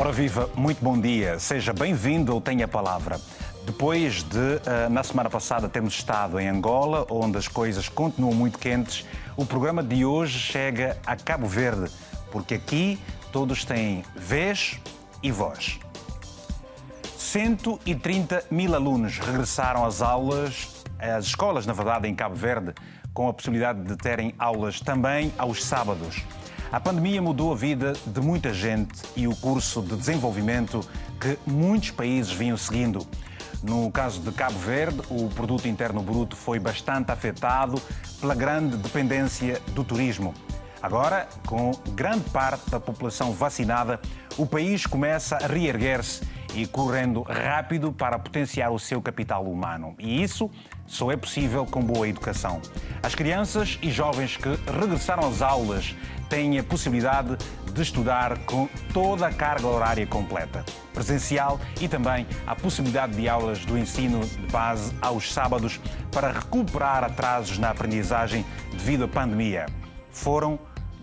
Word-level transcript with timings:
Ora 0.00 0.12
viva, 0.12 0.48
muito 0.56 0.82
bom 0.82 0.98
dia. 0.98 1.38
Seja 1.38 1.74
bem-vindo 1.74 2.32
ou 2.32 2.40
tenha 2.40 2.64
a 2.64 2.68
palavra. 2.68 3.20
Depois 3.66 4.22
de, 4.22 4.38
eh, 4.64 4.88
na 4.88 5.02
semana 5.02 5.28
passada, 5.28 5.68
termos 5.68 5.92
estado 5.92 6.40
em 6.40 6.48
Angola, 6.48 7.06
onde 7.10 7.36
as 7.36 7.46
coisas 7.46 7.86
continuam 7.86 8.34
muito 8.34 8.58
quentes, 8.58 9.04
o 9.36 9.44
programa 9.44 9.82
de 9.82 10.02
hoje 10.02 10.38
chega 10.38 10.96
a 11.04 11.14
Cabo 11.16 11.46
Verde, 11.46 11.90
porque 12.32 12.54
aqui 12.54 12.98
todos 13.30 13.62
têm 13.62 14.02
vez 14.16 14.80
e 15.22 15.30
voz. 15.30 15.78
130 17.18 18.44
mil 18.50 18.74
alunos 18.74 19.18
regressaram 19.18 19.84
às 19.84 20.00
aulas, 20.00 20.82
às 20.98 21.26
escolas, 21.26 21.66
na 21.66 21.74
verdade, 21.74 22.08
em 22.08 22.14
Cabo 22.14 22.34
Verde, 22.34 22.72
com 23.12 23.28
a 23.28 23.34
possibilidade 23.34 23.82
de 23.82 23.96
terem 23.98 24.34
aulas 24.38 24.80
também 24.80 25.30
aos 25.36 25.62
sábados. 25.62 26.24
A 26.72 26.78
pandemia 26.78 27.20
mudou 27.20 27.52
a 27.52 27.56
vida 27.56 27.94
de 28.06 28.20
muita 28.20 28.54
gente 28.54 29.02
e 29.16 29.26
o 29.26 29.34
curso 29.34 29.82
de 29.82 29.96
desenvolvimento 29.96 30.80
que 31.20 31.36
muitos 31.44 31.90
países 31.90 32.30
vinham 32.30 32.56
seguindo. 32.56 33.04
No 33.60 33.90
caso 33.90 34.20
de 34.20 34.30
Cabo 34.30 34.56
Verde, 34.56 35.00
o 35.10 35.28
produto 35.30 35.66
interno 35.66 36.00
bruto 36.00 36.36
foi 36.36 36.60
bastante 36.60 37.10
afetado 37.10 37.82
pela 38.20 38.36
grande 38.36 38.76
dependência 38.76 39.60
do 39.74 39.82
turismo. 39.82 40.32
Agora, 40.80 41.28
com 41.44 41.72
grande 41.90 42.30
parte 42.30 42.70
da 42.70 42.78
população 42.78 43.32
vacinada, 43.32 44.00
o 44.38 44.46
país 44.46 44.86
começa 44.86 45.38
a 45.38 45.48
reerguer-se 45.48 46.22
e 46.54 46.68
correndo 46.68 47.22
rápido 47.22 47.92
para 47.92 48.16
potenciar 48.16 48.70
o 48.70 48.78
seu 48.78 49.02
capital 49.02 49.44
humano. 49.44 49.94
E 49.98 50.22
isso 50.22 50.48
só 50.86 51.10
é 51.10 51.16
possível 51.16 51.66
com 51.66 51.82
boa 51.82 52.08
educação. 52.08 52.62
As 53.02 53.14
crianças 53.14 53.76
e 53.82 53.90
jovens 53.90 54.36
que 54.36 54.48
regressaram 54.70 55.28
às 55.28 55.42
aulas 55.42 55.94
têm 56.30 56.58
a 56.58 56.62
possibilidade 56.62 57.36
de 57.74 57.82
estudar 57.82 58.38
com 58.46 58.68
toda 58.94 59.26
a 59.26 59.32
carga 59.32 59.66
horária 59.66 60.06
completa, 60.06 60.64
presencial 60.94 61.60
e 61.80 61.88
também 61.88 62.26
a 62.46 62.54
possibilidade 62.54 63.14
de 63.14 63.28
aulas 63.28 63.64
do 63.64 63.76
ensino 63.76 64.20
de 64.20 64.46
base 64.46 64.94
aos 65.02 65.32
sábados 65.32 65.80
para 66.10 66.32
recuperar 66.32 67.04
atrasos 67.04 67.58
na 67.58 67.70
aprendizagem 67.70 68.46
devido 68.70 69.04
à 69.04 69.08
pandemia. 69.08 69.66
Foram 70.12 70.58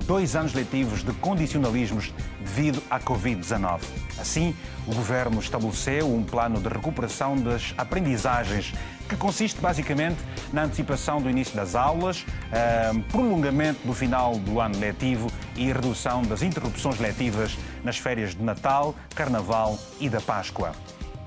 dois 0.06 0.36
anos 0.36 0.54
letivos 0.54 1.04
de 1.04 1.12
condicionalismos 1.14 2.14
devido 2.40 2.82
à 2.90 3.00
Covid-19. 3.00 3.82
Assim, 4.20 4.56
o 4.88 4.96
governo 4.96 5.40
estabeleceu 5.40 6.14
um 6.14 6.24
plano 6.24 6.62
de 6.62 6.70
recuperação 6.70 7.36
das 7.36 7.74
aprendizagens 7.78 8.74
que 9.08 9.16
consiste 9.16 9.60
basicamente 9.60 10.18
na 10.52 10.64
antecipação 10.64 11.22
do 11.22 11.30
início 11.30 11.56
das 11.56 11.76
aulas, 11.76 12.26
eh, 12.52 12.92
prolongamento 13.10 13.86
do 13.86 13.94
final 13.94 14.38
do 14.38 14.60
ano 14.60 14.78
letivo 14.78 15.32
e 15.56 15.72
redução 15.72 16.22
das 16.22 16.42
interrupções 16.42 17.00
letivas 17.00 17.58
nas 17.84 17.98
férias 17.98 18.36
de 18.36 18.44
Natal, 18.44 18.96
Carnaval 19.16 19.78
e 20.00 20.10
da 20.10 20.22
Páscoa. 20.22 20.72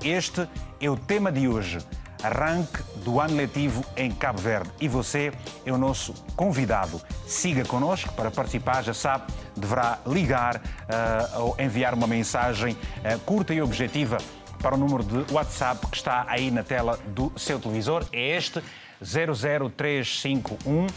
Este 0.02 0.48
é 0.80 0.88
o 0.88 0.96
tema 0.96 1.30
de 1.30 1.48
hoje 1.48 1.78
arranque 2.22 2.82
do 3.04 3.20
ano 3.20 3.34
letivo 3.34 3.84
em 3.96 4.10
Cabo 4.10 4.40
Verde. 4.40 4.70
E 4.80 4.88
você 4.88 5.32
é 5.64 5.72
o 5.72 5.78
nosso 5.78 6.14
convidado. 6.36 7.00
Siga 7.26 7.64
connosco 7.64 8.12
para 8.14 8.30
participar, 8.30 8.82
já 8.82 8.94
sabe, 8.94 9.32
deverá 9.56 9.98
ligar 10.06 10.56
uh, 10.56 11.40
ou 11.40 11.56
enviar 11.58 11.94
uma 11.94 12.06
mensagem 12.06 12.74
uh, 12.74 13.18
curta 13.20 13.54
e 13.54 13.62
objetiva 13.62 14.18
para 14.62 14.74
o 14.74 14.78
número 14.78 15.02
de 15.02 15.32
WhatsApp 15.32 15.86
que 15.86 15.96
está 15.96 16.26
aí 16.28 16.50
na 16.50 16.62
tela 16.62 16.98
do 17.08 17.32
seu 17.36 17.58
televisor. 17.58 18.04
É 18.12 18.36
este 18.36 18.62
00351 19.00 20.86
uh, 20.86 20.88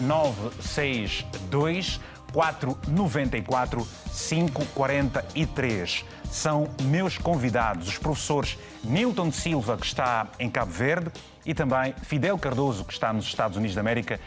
962 0.00 2.00
494 2.32 3.86
543 4.12 6.04
são 6.30 6.68
meus 6.82 7.16
convidados, 7.16 7.88
os 7.88 7.98
professores 7.98 8.58
Newton 8.84 9.32
Silva, 9.32 9.76
que 9.76 9.86
está 9.86 10.26
em 10.38 10.50
Cabo 10.50 10.70
Verde, 10.70 11.10
e 11.46 11.54
também 11.54 11.94
Fidel 12.02 12.38
Cardoso, 12.38 12.84
que 12.84 12.92
está 12.92 13.12
nos 13.12 13.24
Estados 13.24 13.56
Unidos 13.56 13.74
da 13.74 13.80
América, 13.80 14.20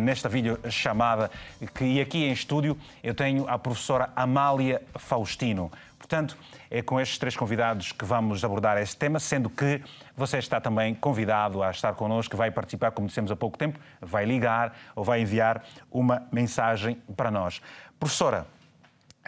nesta 0.00 0.28
videochamada, 0.28 1.30
que 1.74 1.84
e 1.84 2.00
aqui 2.00 2.24
em 2.24 2.32
estúdio 2.32 2.76
eu 3.02 3.14
tenho 3.14 3.48
a 3.48 3.58
professora 3.58 4.10
Amália 4.14 4.82
Faustino. 4.96 5.70
Portanto, 5.98 6.38
é 6.70 6.80
com 6.80 7.00
estes 7.00 7.18
três 7.18 7.36
convidados 7.36 7.92
que 7.92 8.04
vamos 8.04 8.44
abordar 8.44 8.78
este 8.78 8.96
tema, 8.96 9.18
sendo 9.18 9.50
que 9.50 9.82
você 10.16 10.38
está 10.38 10.60
também 10.60 10.94
convidado 10.94 11.62
a 11.62 11.70
estar 11.70 11.92
connosco, 11.94 12.36
vai 12.36 12.50
participar, 12.50 12.92
como 12.92 13.08
dissemos 13.08 13.30
há 13.30 13.36
pouco 13.36 13.58
tempo, 13.58 13.78
vai 14.00 14.24
ligar 14.24 14.76
ou 14.94 15.04
vai 15.04 15.20
enviar 15.20 15.64
uma 15.90 16.26
mensagem 16.32 16.96
para 17.16 17.30
nós. 17.30 17.60
Professora, 17.98 18.46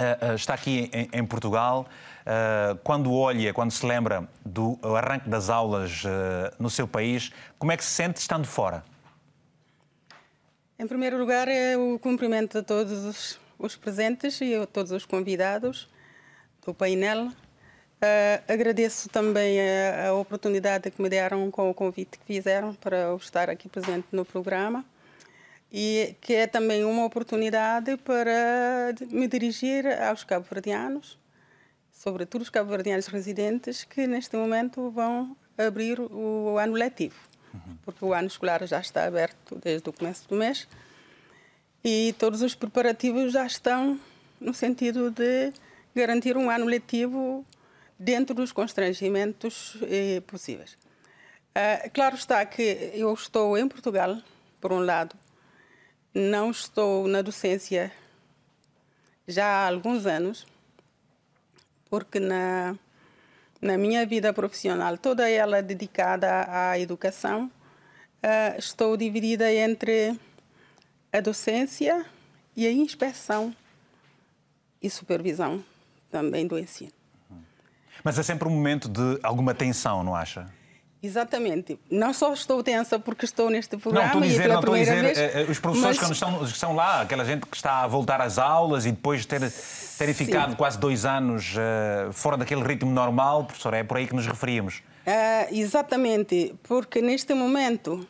Uh, 0.00 0.32
uh, 0.32 0.34
está 0.34 0.54
aqui 0.54 0.90
em, 1.12 1.26
Portugal. 1.26 1.86
Uh, 2.22 2.74
quando 2.82 3.12
olha, 3.12 3.52
quando 3.52 3.70
se 3.70 3.84
lembra 3.84 4.26
do 4.46 4.78
arranque 4.96 5.28
das 5.28 5.50
aulas 5.50 6.04
no 6.58 6.70
seu 6.70 6.88
país, 6.88 7.30
como 7.58 7.70
é 7.70 7.76
que 7.76 7.84
se 7.84 7.90
sente 7.90 8.18
estando 8.18 8.46
fora? 8.46 8.82
Em 10.80 10.86
primeiro 10.86 11.18
lugar, 11.18 11.46
é 11.46 11.76
o 11.76 11.98
cumprimento 11.98 12.56
a 12.56 12.62
todos 12.62 13.38
os, 13.58 13.76
presentes 13.76 14.40
e 14.40 14.54
a 14.54 14.66
todos 14.66 14.92
os 14.92 15.04
convidados 15.04 15.86
do 16.64 16.72
painel. 16.72 17.30
agradeço 18.48 19.10
também 19.10 19.60
a, 19.60 20.08
a 20.08 20.14
oportunidade 20.14 20.90
que 20.90 21.02
me 21.02 21.10
deram 21.10 21.50
com 21.50 21.68
o 21.68 21.74
convite 21.74 22.18
que 22.18 22.24
fizeram 22.24 22.72
para 22.72 22.96
eu 22.96 23.16
estar 23.18 23.50
aqui 23.50 23.68
presente 23.68 24.06
no 24.10 24.24
programa 24.24 24.82
e 25.70 26.16
que 26.18 26.32
é 26.32 26.46
também 26.46 26.82
uma 26.82 27.04
oportunidade 27.04 27.98
para 27.98 28.94
me 29.10 29.28
dirigir 29.28 29.84
aos 30.02 30.24
cabo-verdianos, 30.24 31.18
sobretudo 31.92 32.40
os 32.40 32.48
cabo-verdianos 32.48 33.06
residentes, 33.06 33.84
que 33.84 34.06
neste 34.06 34.34
momento 34.34 34.90
vão 34.90 35.36
abrir 35.58 36.00
o 36.00 36.56
ano 36.56 36.72
letivo, 36.72 37.20
porque 37.84 38.04
o 38.04 38.12
ano 38.12 38.28
escolar 38.28 38.66
já 38.66 38.80
está 38.80 39.04
aberto 39.04 39.58
desde 39.62 39.88
o 39.88 39.92
começo 39.92 40.28
do 40.28 40.36
mês 40.36 40.68
e 41.84 42.14
todos 42.18 42.42
os 42.42 42.54
preparativos 42.54 43.32
já 43.32 43.46
estão 43.46 43.98
no 44.40 44.54
sentido 44.54 45.10
de 45.10 45.52
garantir 45.94 46.36
um 46.36 46.50
ano 46.50 46.66
letivo 46.66 47.44
dentro 47.98 48.34
dos 48.34 48.52
constrangimentos 48.52 49.76
eh, 49.82 50.22
possíveis. 50.26 50.76
Uh, 51.50 51.90
claro 51.92 52.14
está 52.14 52.44
que 52.46 52.92
eu 52.94 53.12
estou 53.12 53.58
em 53.58 53.66
Portugal, 53.66 54.16
por 54.60 54.72
um 54.72 54.78
lado, 54.78 55.16
não 56.14 56.50
estou 56.50 57.08
na 57.08 57.22
docência 57.22 57.92
já 59.26 59.46
há 59.46 59.68
alguns 59.68 60.06
anos, 60.06 60.46
porque 61.88 62.20
na, 62.20 62.76
na 63.60 63.76
minha 63.76 64.06
vida 64.06 64.32
profissional, 64.32 64.96
toda 64.96 65.28
ela 65.28 65.62
dedicada 65.62 66.46
à 66.48 66.78
educação, 66.78 67.50
uh, 68.24 68.58
estou 68.58 68.96
dividida 68.96 69.52
entre 69.52 70.18
a 71.12 71.20
docência 71.20 72.06
e 72.56 72.66
a 72.66 72.72
inspeção 72.72 73.54
e 74.82 74.88
supervisão 74.88 75.62
também 76.10 76.46
do 76.46 76.58
ensino. 76.58 76.92
Mas 78.02 78.18
é 78.18 78.22
sempre 78.22 78.48
um 78.48 78.50
momento 78.50 78.88
de 78.88 79.20
alguma 79.22 79.54
tensão, 79.54 80.02
não 80.02 80.14
acha? 80.14 80.50
Exatamente. 81.02 81.78
Não 81.90 82.12
só 82.12 82.32
estou 82.32 82.62
tensa 82.62 82.98
porque 82.98 83.24
estou 83.24 83.48
neste 83.48 83.76
programa 83.78 84.12
não, 84.12 84.20
estou 84.20 84.22
a 84.22 84.26
dizer, 84.26 84.44
e 84.44 84.48
não 84.48 84.60
estou 84.60 84.74
a 84.74 84.78
dizer, 84.78 85.02
vez, 85.02 85.18
eh, 85.18 85.32
eh, 85.34 85.50
os 85.50 85.58
professores 85.58 85.96
mas... 85.98 86.06
que 86.06 86.12
estão, 86.12 86.44
estão 86.44 86.74
lá, 86.74 87.00
aquela 87.00 87.24
gente 87.24 87.46
que 87.46 87.56
está 87.56 87.84
a 87.84 87.86
voltar 87.86 88.20
às 88.20 88.38
aulas 88.38 88.84
e 88.84 88.90
depois 88.90 89.22
de 89.22 89.28
ter, 89.28 89.40
terem 89.96 90.14
ficado 90.14 90.54
quase 90.56 90.78
dois 90.78 91.06
anos 91.06 91.54
uh, 91.54 92.12
fora 92.12 92.36
daquele 92.36 92.62
ritmo 92.62 92.90
normal, 92.90 93.44
professor, 93.44 93.72
é 93.72 93.82
por 93.82 93.96
aí 93.96 94.06
que 94.06 94.14
nos 94.14 94.26
referíamos. 94.26 94.82
Uh, 95.06 95.54
exatamente, 95.54 96.54
porque 96.64 97.00
neste 97.00 97.32
momento, 97.32 98.06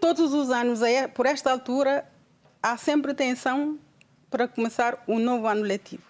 todos 0.00 0.34
os 0.34 0.50
anos, 0.50 0.82
é, 0.82 1.06
por 1.06 1.26
esta 1.26 1.52
altura, 1.52 2.04
há 2.60 2.76
sempre 2.76 3.14
tensão 3.14 3.78
para 4.28 4.48
começar 4.48 5.00
um 5.06 5.20
novo 5.20 5.46
ano 5.46 5.62
letivo. 5.62 6.02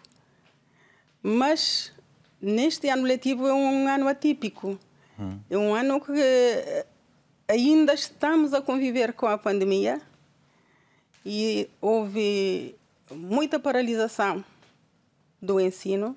Mas 1.22 1.92
neste 2.40 2.88
ano 2.88 3.02
letivo 3.02 3.46
é 3.46 3.52
um 3.52 3.86
ano 3.86 4.08
atípico 4.08 4.78
é 5.50 5.58
um 5.58 5.74
ano 5.74 6.00
que 6.00 6.12
eh, 6.12 6.86
ainda 7.48 7.92
estamos 7.94 8.54
a 8.54 8.60
conviver 8.60 9.12
com 9.12 9.26
a 9.26 9.36
pandemia 9.36 10.00
e 11.24 11.68
houve 11.80 12.74
muita 13.10 13.58
paralisação 13.58 14.44
do 15.40 15.60
ensino 15.60 16.16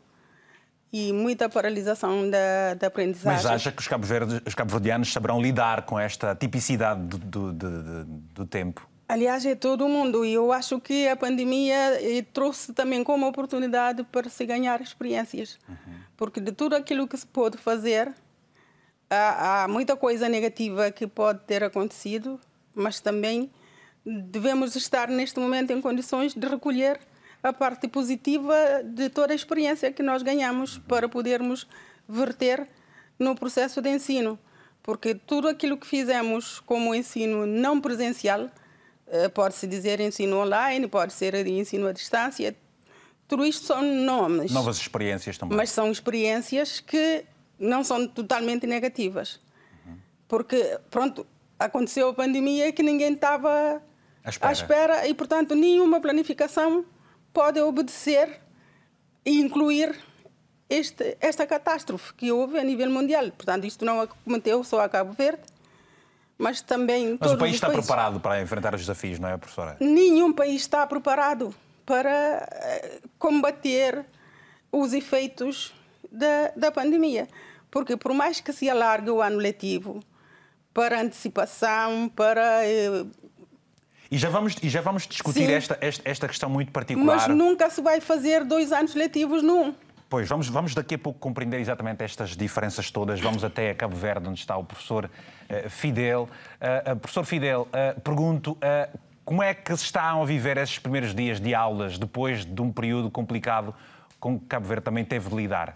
e 0.92 1.12
muita 1.12 1.50
paralisação 1.50 2.30
da, 2.30 2.76
da 2.76 2.88
aprendizagem. 2.88 3.44
Mas 3.44 3.46
acha 3.46 3.72
que 3.72 3.82
os 3.82 3.88
cabo-verdianos 3.88 4.54
cabo 4.54 5.06
saberão 5.06 5.42
lidar 5.42 5.84
com 5.84 6.00
esta 6.00 6.36
tipicidade 6.36 7.02
do, 7.02 7.18
do, 7.18 7.54
do, 7.54 8.06
do, 8.06 8.46
tempo? 8.46 8.88
Aliás, 9.10 9.44
é 9.44 9.56
todo 9.56 9.90
mundo. 9.90 10.24
E 10.24 10.34
eu 10.34 10.52
acho 10.52 10.80
que 10.80 11.08
a 11.08 11.16
pandemia 11.16 12.00
eh, 12.00 12.24
trouxe 12.32 12.74
também 12.74 13.04
como 13.04 13.28
oportunidade 13.28 14.04
para 14.04 14.30
se 14.30 14.46
ganhar 14.46 14.82
experiências. 14.82 15.58
Uhum. 15.68 15.96
Porque 16.16 16.40
de 16.40 16.52
tudo 16.52 16.76
aquilo 16.76 17.08
que 17.08 17.18
se 17.18 17.26
pôde 17.26 17.58
fazer, 17.58 18.14
há, 19.14 19.64
há 19.64 19.68
muita 19.68 19.96
coisa 19.96 20.28
negativa 20.28 20.92
que 20.92 21.08
pode 21.08 21.40
ter 21.42 21.64
acontecido, 21.64 22.40
mas 22.74 23.00
também 23.00 23.52
devemos 24.06 24.76
estar 24.76 25.08
neste 25.08 25.40
momento 25.40 25.72
em 25.72 25.82
condições 25.82 26.34
de 26.34 26.48
recolher 26.48 27.00
a 27.42 27.52
parte 27.52 27.88
positiva 27.88 28.56
de 28.84 29.10
toda 29.10 29.34
a 29.34 29.36
experiência 29.36 29.92
que 29.92 30.02
nós 30.02 30.22
ganhamos 30.24 30.78
para 30.80 31.10
podermos 31.10 31.68
verter 32.08 32.68
no 33.20 33.36
processo 33.36 33.82
de 33.82 33.90
ensino. 33.90 34.40
Porque 34.82 35.16
tudo 35.16 35.48
aquilo 35.48 35.78
que 35.78 35.88
fizemos 35.88 36.60
como 36.60 36.94
ensino 36.94 37.46
não 37.46 37.80
presencial, 37.80 38.50
eh, 39.08 39.30
pode-se 39.30 39.66
dizer 39.68 40.00
ensino 40.00 40.42
online, 40.42 40.88
pode 40.88 41.14
ser 41.14 41.36
ensino 41.48 41.88
à 41.88 41.94
distância, 41.94 42.56
tudo 43.28 43.46
isto 43.46 43.66
são 43.66 43.82
nomes. 43.82 44.52
Novas 44.52 44.78
experiências 44.78 45.38
também. 45.38 45.58
Mas 45.58 45.70
são 45.70 45.92
experiências 45.92 46.80
que 46.80 47.26
não 47.60 47.84
são 47.84 48.08
totalmente 48.08 48.68
negativas. 48.68 49.40
Porque, 50.28 50.80
pronto, 50.90 51.26
aconteceu 51.60 52.10
a 52.10 52.14
pandemia 52.14 52.72
que 52.72 52.82
ninguém 52.82 53.14
estava 53.14 53.82
à 54.24 54.30
espera. 54.30 54.50
à 54.50 54.52
espera 54.52 55.08
e, 55.08 55.14
portanto, 55.14 55.56
nenhuma 55.56 56.00
planificação 56.00 56.86
pode 57.32 57.60
obedecer 57.60 58.42
e 59.26 59.40
incluir 59.40 59.96
este, 60.70 61.18
esta 61.20 61.46
catástrofe 61.46 62.14
que 62.14 62.32
houve 62.32 62.58
a 62.58 62.64
nível 62.64 62.90
mundial. 62.90 63.32
Portanto, 63.32 63.66
isto 63.66 63.86
não 63.86 64.02
aconteceu 64.02 64.64
só 64.64 64.82
a 64.82 64.90
Cabo 64.90 65.14
Verde, 65.14 65.44
mas 66.38 66.62
também. 66.62 67.18
Mas 67.20 67.32
o 67.32 67.38
país 67.38 67.56
está 67.56 67.68
países. 67.68 67.86
preparado 67.86 68.20
para 68.20 68.42
enfrentar 68.42 68.74
os 68.74 68.82
desafios, 68.82 69.20
não 69.20 69.30
é, 69.30 69.38
professora? 69.38 69.78
Nenhum 69.80 70.34
país 70.34 70.62
está 70.62 70.86
preparado 70.88 71.54
para 71.86 72.10
eh, 72.10 73.02
combater 73.20 74.06
os 74.72 74.94
efeitos 74.94 75.74
da, 76.14 76.52
da 76.56 76.72
pandemia. 76.72 77.28
Porque, 77.72 77.98
por 77.98 78.14
mais 78.14 78.40
que 78.40 78.54
se 78.54 78.70
alargue 78.70 79.10
o 79.10 79.22
ano 79.22 79.38
letivo 79.38 80.00
para 80.74 81.02
antecipação, 81.02 82.10
para 82.16 82.66
eh, 82.66 83.06
e 84.12 84.18
já 84.18 84.30
vamos, 84.30 84.56
e 84.62 84.70
já 84.70 84.80
vamos 84.80 85.08
discutir 85.08 85.50
esta, 85.50 85.76
esta, 85.82 86.08
esta, 86.08 86.28
questão 86.28 86.48
muito 86.48 86.72
particular. 86.72 87.16
Mas 87.16 87.28
nunca 87.28 87.68
se 87.72 87.82
vai 87.82 88.00
fazer 88.00 88.44
dois 88.44 88.72
anos 88.72 88.94
letivos 88.94 89.42
num. 89.42 89.74
Pois, 90.08 90.30
vamos, 90.30 90.48
vamos 90.50 90.76
daqui 90.76 90.94
a 90.94 91.00
pouco 91.00 91.18
compreender 91.18 91.60
exatamente 91.60 92.04
estas 92.04 92.38
diferenças 92.38 92.92
todas. 92.92 93.20
Vamos 93.20 93.44
até 93.44 93.72
a 93.72 93.76
Cabo 93.76 93.96
Verde, 93.96 94.30
onde 94.30 94.40
está 94.40 94.56
o 94.56 94.64
professor 94.64 95.06
uh, 95.06 95.70
Fidel. 95.72 96.30
Uh, 96.62 96.92
uh, 96.92 96.96
professor 96.98 97.26
Fidel, 97.26 97.68
pergunto 98.04 98.56
como 99.26 99.42
é 99.42 99.56
que 99.56 99.76
se 99.76 99.86
estão 99.86 100.22
a 100.22 100.26
viver 100.26 100.58
esses 100.58 100.78
primeiros 100.78 101.16
dias 101.16 101.40
de 101.40 101.56
aulas 101.56 101.98
depois 101.98 102.46
de 102.46 102.62
um 102.62 102.72
período 102.72 103.10
complicado 103.10 103.74
com 104.20 104.40
que 104.40 104.46
Cabo 104.46 104.68
Verde 104.68 104.84
também 104.84 105.04
teve 105.04 105.28
de 105.28 105.36
lidar? 105.36 105.76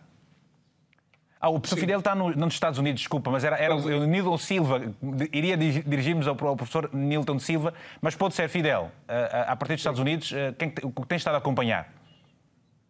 Ah, 1.39 1.49
o 1.49 1.59
professor 1.59 1.75
Sim. 1.75 1.81
Fidel 1.81 1.99
está 1.99 2.15
no, 2.15 2.31
nos 2.35 2.53
Estados 2.53 2.79
Unidos, 2.79 3.01
desculpa, 3.01 3.29
mas 3.29 3.43
era, 3.43 3.57
era 3.57 3.75
o 3.75 4.05
Nilton 4.05 4.37
Silva. 4.37 4.93
Iria 5.31 5.55
dirigirmos 5.55 6.27
ao, 6.27 6.35
ao 6.47 6.55
professor 6.55 6.89
Nilton 6.93 7.39
Silva, 7.39 7.73
mas 8.01 8.15
pode 8.15 8.33
ser 8.33 8.49
Fidel. 8.49 8.91
A, 9.07 9.53
a 9.53 9.55
partir 9.55 9.75
dos 9.75 9.81
Estados 9.81 9.99
Unidos, 9.99 10.33
quem 10.57 10.73
o 10.83 10.91
que 10.91 11.07
tem 11.07 11.17
estado 11.17 11.35
a 11.35 11.37
acompanhar? 11.37 11.93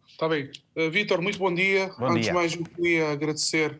Está 0.08 0.28
bem. 0.28 0.50
Uh, 0.74 0.90
Vítor, 0.90 1.22
muito 1.22 1.38
bom 1.38 1.54
dia. 1.54 1.92
Bom 1.98 2.06
Antes 2.06 2.26
de 2.26 2.32
mais, 2.32 2.54
eu 2.54 2.64
queria 2.64 3.12
agradecer 3.12 3.78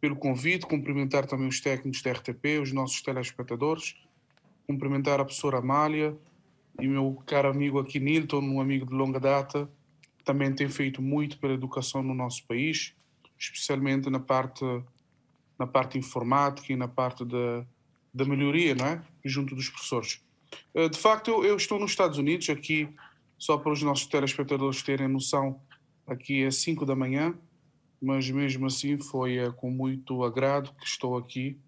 pelo 0.00 0.14
convite, 0.14 0.66
cumprimentar 0.66 1.26
também 1.26 1.48
os 1.48 1.60
técnicos 1.60 2.02
da 2.02 2.12
RTP, 2.12 2.60
os 2.62 2.72
nossos 2.72 3.00
telespectadores, 3.02 3.96
cumprimentar 4.66 5.18
a 5.18 5.24
professora 5.24 5.58
Amália 5.58 6.14
e 6.78 6.86
meu 6.86 7.20
caro 7.26 7.48
amigo 7.48 7.80
aqui 7.80 7.98
Nilton, 7.98 8.40
um 8.40 8.60
amigo 8.60 8.86
de 8.86 8.94
longa 8.94 9.18
data, 9.18 9.68
que 10.18 10.24
também 10.24 10.52
tem 10.52 10.68
feito 10.68 11.00
muito 11.00 11.38
pela 11.38 11.54
educação 11.54 12.02
no 12.02 12.14
nosso 12.14 12.46
país, 12.46 12.94
especialmente 13.38 14.08
na 14.10 14.20
parte 14.20 14.64
na 15.58 15.66
parte 15.66 15.98
informática 15.98 16.72
e 16.72 16.76
na 16.76 16.88
parte 16.88 17.24
da, 17.24 17.64
da 18.12 18.24
melhoria, 18.24 18.74
não 18.74 18.86
é? 18.86 19.02
Junto 19.24 19.54
dos 19.54 19.68
professores. 19.68 20.20
Uh, 20.74 20.88
de 20.88 20.98
facto, 20.98 21.30
eu, 21.30 21.44
eu 21.44 21.56
estou 21.56 21.78
nos 21.78 21.90
Estados 21.90 22.18
Unidos, 22.18 22.48
aqui 22.50 22.88
só 23.38 23.58
para 23.58 23.72
os 23.72 23.82
nossos 23.82 24.06
telespectadores 24.06 24.82
terem 24.82 25.08
noção, 25.08 25.60
aqui 26.06 26.44
é 26.44 26.50
5 26.50 26.84
da 26.84 26.94
manhã, 26.94 27.34
mas 28.00 28.30
mesmo 28.30 28.66
assim 28.66 28.98
foi 28.98 29.38
é, 29.38 29.50
com 29.50 29.70
muito 29.70 30.22
agrado 30.24 30.72
que 30.74 30.86
estou 30.86 31.16
aqui. 31.16 31.58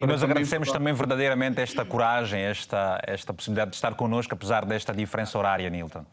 E 0.00 0.06
nós 0.06 0.22
agradecemos 0.22 0.70
também 0.70 0.92
verdadeiramente 0.92 1.60
esta 1.60 1.84
coragem, 1.84 2.40
esta, 2.40 3.00
esta 3.06 3.32
possibilidade 3.32 3.70
de 3.70 3.76
estar 3.76 3.94
connosco, 3.94 4.34
apesar 4.34 4.64
desta 4.64 4.92
diferença 4.92 5.38
horária, 5.38 5.68
Nilton. 5.70 6.04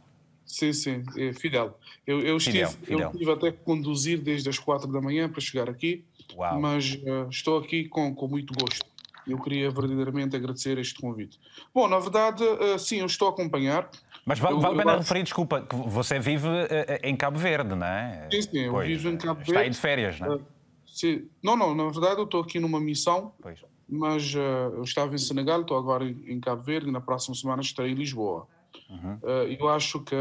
Sim, 0.51 0.74
sim, 0.74 1.03
é, 1.18 1.31
Fidel. 1.31 1.80
Eu, 2.06 2.19
eu, 2.19 2.38
Fidel, 2.38 2.68
estive, 2.68 2.86
Fidel. 2.86 3.00
eu 3.00 3.12
estive 3.12 3.31
até 3.31 3.51
conduzir 3.53 4.19
desde 4.19 4.50
as 4.50 4.59
4 4.59 4.86
da 4.92 5.00
manhã 5.00 5.30
para 5.30 5.39
chegar 5.39 5.69
aqui, 5.69 6.03
Uau. 6.36 6.59
mas 6.59 6.95
uh, 6.95 7.30
estou 7.30 7.57
aqui 7.57 7.88
com, 7.88 8.13
com 8.13 8.27
muito 8.27 8.53
gosto. 8.53 8.86
Eu 9.25 9.42
queria 9.42 9.71
verdadeiramente 9.71 10.36
agradecer 10.36 10.77
este 10.77 11.00
convite. 11.00 11.39
Bom, 11.74 11.88
na 11.88 11.98
verdade, 12.00 12.44
uh, 12.44 12.77
sim, 12.77 12.98
eu 12.98 13.06
estou 13.06 13.30
a 13.30 13.31
acompanhar. 13.31 13.89
Mas 14.25 14.39
vale, 14.39 14.59
vale 14.59 14.81
a 14.81 14.83
pena 14.83 14.98
referir, 14.98 15.24
desculpa, 15.24 15.62
que 15.62 15.74
você 15.74 16.19
vive 16.19 16.50
uh, 16.50 17.00
em 17.01 17.15
Cabo 17.15 17.39
Verde, 17.39 17.74
não 17.74 17.88
é? 17.88 18.27
Sim, 18.30 18.42
sim, 18.42 18.59
eu 18.59 18.74
pois, 18.74 18.88
vivo 18.89 19.07
em 19.07 19.18
Cabo 19.18 19.36
Verde. 19.36 19.51
Está 19.51 19.62
aí 19.62 19.69
de 19.69 19.77
férias, 19.77 20.19
não 20.19 20.33
é? 20.33 20.39
Sim. 20.86 21.30
Não, 21.42 21.56
não, 21.56 21.74
na 21.74 21.89
verdade 21.89 22.19
eu 22.19 22.25
estou 22.25 22.42
aqui 22.42 22.59
numa 22.59 22.81
missão, 22.81 23.31
pois. 23.42 23.63
mas 23.88 24.33
eu 24.36 24.83
estava 24.83 25.15
em 25.15 25.18
Senegal, 25.18 25.62
estou 25.62 25.77
agora 25.77 26.03
em, 26.03 26.21
em, 26.27 26.42
Cabo 26.42 26.62
Verde 26.62 26.89
e 26.89 26.92
na 26.92 27.00
próxima 27.00 27.36
semana 27.36 27.62
estarei 27.62 27.94
em 27.94 27.95
Lisboa. 27.95 28.50
Uhum. 28.91 29.19
eu 29.57 29.69
acho 29.69 30.01
que, 30.01 30.15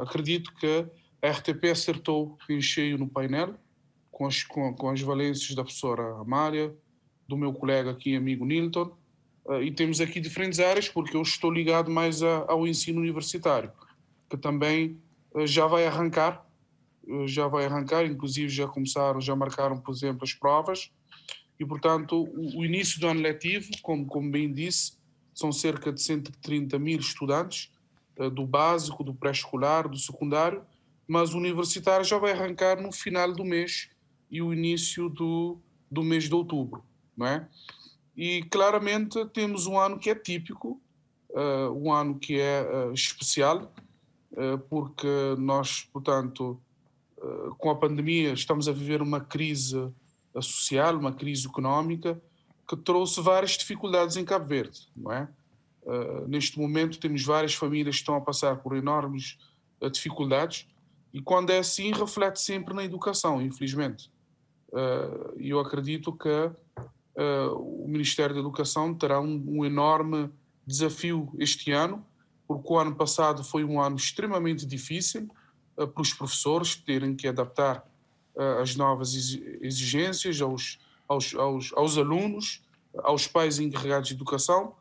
acredito 0.00 0.54
que 0.54 0.86
a 1.20 1.30
RTP 1.30 1.64
acertou 1.72 2.38
em 2.48 2.60
cheio 2.60 2.96
no 2.96 3.08
painel, 3.08 3.56
com 4.08 4.24
as, 4.26 4.44
com, 4.44 4.72
com 4.72 4.88
as 4.88 5.00
valências 5.00 5.52
da 5.54 5.64
professora 5.64 6.20
Amália, 6.20 6.72
do 7.26 7.36
meu 7.36 7.52
colega 7.52 7.90
aqui, 7.90 8.14
amigo 8.14 8.44
Nilton, 8.44 8.96
Uh, 9.46 9.62
e 9.62 9.70
temos 9.70 10.00
aqui 10.00 10.20
diferentes 10.20 10.58
áreas, 10.58 10.88
porque 10.88 11.14
eu 11.14 11.20
estou 11.20 11.50
ligado 11.50 11.90
mais 11.90 12.22
a, 12.22 12.46
ao 12.48 12.66
ensino 12.66 13.00
universitário, 13.00 13.70
que 14.28 14.38
também 14.38 14.98
já 15.44 15.66
vai 15.66 15.86
arrancar, 15.86 16.46
já 17.26 17.46
vai 17.46 17.66
arrancar, 17.66 18.06
inclusive 18.06 18.48
já 18.48 18.66
começaram, 18.66 19.20
já 19.20 19.36
marcaram, 19.36 19.76
por 19.76 19.92
exemplo, 19.92 20.24
as 20.24 20.32
provas, 20.32 20.90
e 21.58 21.66
portanto 21.66 22.22
o, 22.22 22.60
o 22.60 22.64
início 22.64 22.98
do 22.98 23.06
ano 23.06 23.20
letivo, 23.20 23.70
como, 23.82 24.06
como 24.06 24.30
bem 24.30 24.50
disse, 24.50 24.96
são 25.34 25.52
cerca 25.52 25.92
de 25.92 26.00
130 26.00 26.78
mil 26.78 26.98
estudantes, 26.98 27.70
do 28.32 28.46
básico, 28.46 29.02
do 29.02 29.14
pré-escolar, 29.14 29.88
do 29.88 29.98
secundário, 29.98 30.64
mas 31.06 31.34
o 31.34 31.38
universitário 31.38 32.04
já 32.04 32.18
vai 32.18 32.32
arrancar 32.32 32.80
no 32.80 32.92
final 32.92 33.32
do 33.32 33.44
mês 33.44 33.90
e 34.30 34.40
o 34.40 34.52
início 34.52 35.08
do, 35.08 35.58
do 35.90 36.02
mês 36.02 36.24
de 36.24 36.34
outubro, 36.34 36.84
não 37.16 37.26
é? 37.26 37.48
E 38.16 38.42
claramente 38.44 39.24
temos 39.26 39.66
um 39.66 39.78
ano 39.78 39.98
que 39.98 40.10
é 40.10 40.14
típico, 40.14 40.80
uh, 41.30 41.70
um 41.72 41.92
ano 41.92 42.18
que 42.18 42.40
é 42.40 42.62
uh, 42.62 42.92
especial, 42.92 43.72
uh, 44.32 44.58
porque 44.68 45.08
nós, 45.38 45.82
portanto, 45.92 46.60
com 47.56 47.70
a 47.70 47.74
pandemia 47.74 48.34
estamos 48.34 48.68
a 48.68 48.72
viver 48.72 49.00
uma 49.00 49.18
crise 49.18 49.90
social, 50.42 50.98
uma 50.98 51.10
crise 51.10 51.46
económica, 51.46 52.20
que 52.68 52.76
trouxe 52.76 53.18
várias 53.22 53.52
dificuldades 53.52 54.18
em 54.18 54.26
Cabo 54.26 54.44
Verde, 54.44 54.88
não 54.94 55.10
é? 55.10 55.26
Neste 56.26 56.58
momento 56.58 56.98
temos 56.98 57.22
várias 57.22 57.54
famílias 57.54 57.96
que 57.96 58.00
estão 58.00 58.14
a 58.14 58.20
passar 58.20 58.56
por 58.56 58.76
enormes 58.76 59.38
dificuldades 59.92 60.66
e 61.12 61.20
quando 61.20 61.50
é 61.50 61.58
assim 61.58 61.92
reflete 61.92 62.40
sempre 62.40 62.74
na 62.74 62.82
educação, 62.82 63.42
infelizmente. 63.42 64.10
E 65.36 65.50
eu 65.50 65.60
acredito 65.60 66.12
que 66.12 66.50
uh, 67.16 67.84
o 67.84 67.88
Ministério 67.88 68.34
da 68.34 68.40
Educação 68.40 68.94
terá 68.94 69.20
um, 69.20 69.42
um, 69.46 69.64
enorme 69.64 70.30
desafio 70.66 71.32
este 71.38 71.70
ano, 71.72 72.04
porque 72.46 72.72
o 72.72 72.78
ano 72.78 72.94
passado 72.94 73.42
foi 73.42 73.64
um 73.64 73.80
ano 73.80 73.96
extremamente 73.96 74.66
difícil 74.66 75.28
uh, 75.76 75.86
para 75.86 76.02
os 76.02 76.12
professores 76.12 76.74
terem 76.76 77.14
que 77.14 77.28
adaptar 77.28 77.86
uh, 78.34 78.60
as 78.60 78.76
novas 78.76 79.14
exigências 79.14 80.40
aos, 80.40 80.78
aos, 81.08 81.34
aos, 81.34 81.72
aos, 81.74 81.98
alunos, 81.98 82.62
aos 82.98 83.26
pais 83.26 83.58
encarregados 83.58 84.08
de 84.08 84.14
educação. 84.14 84.74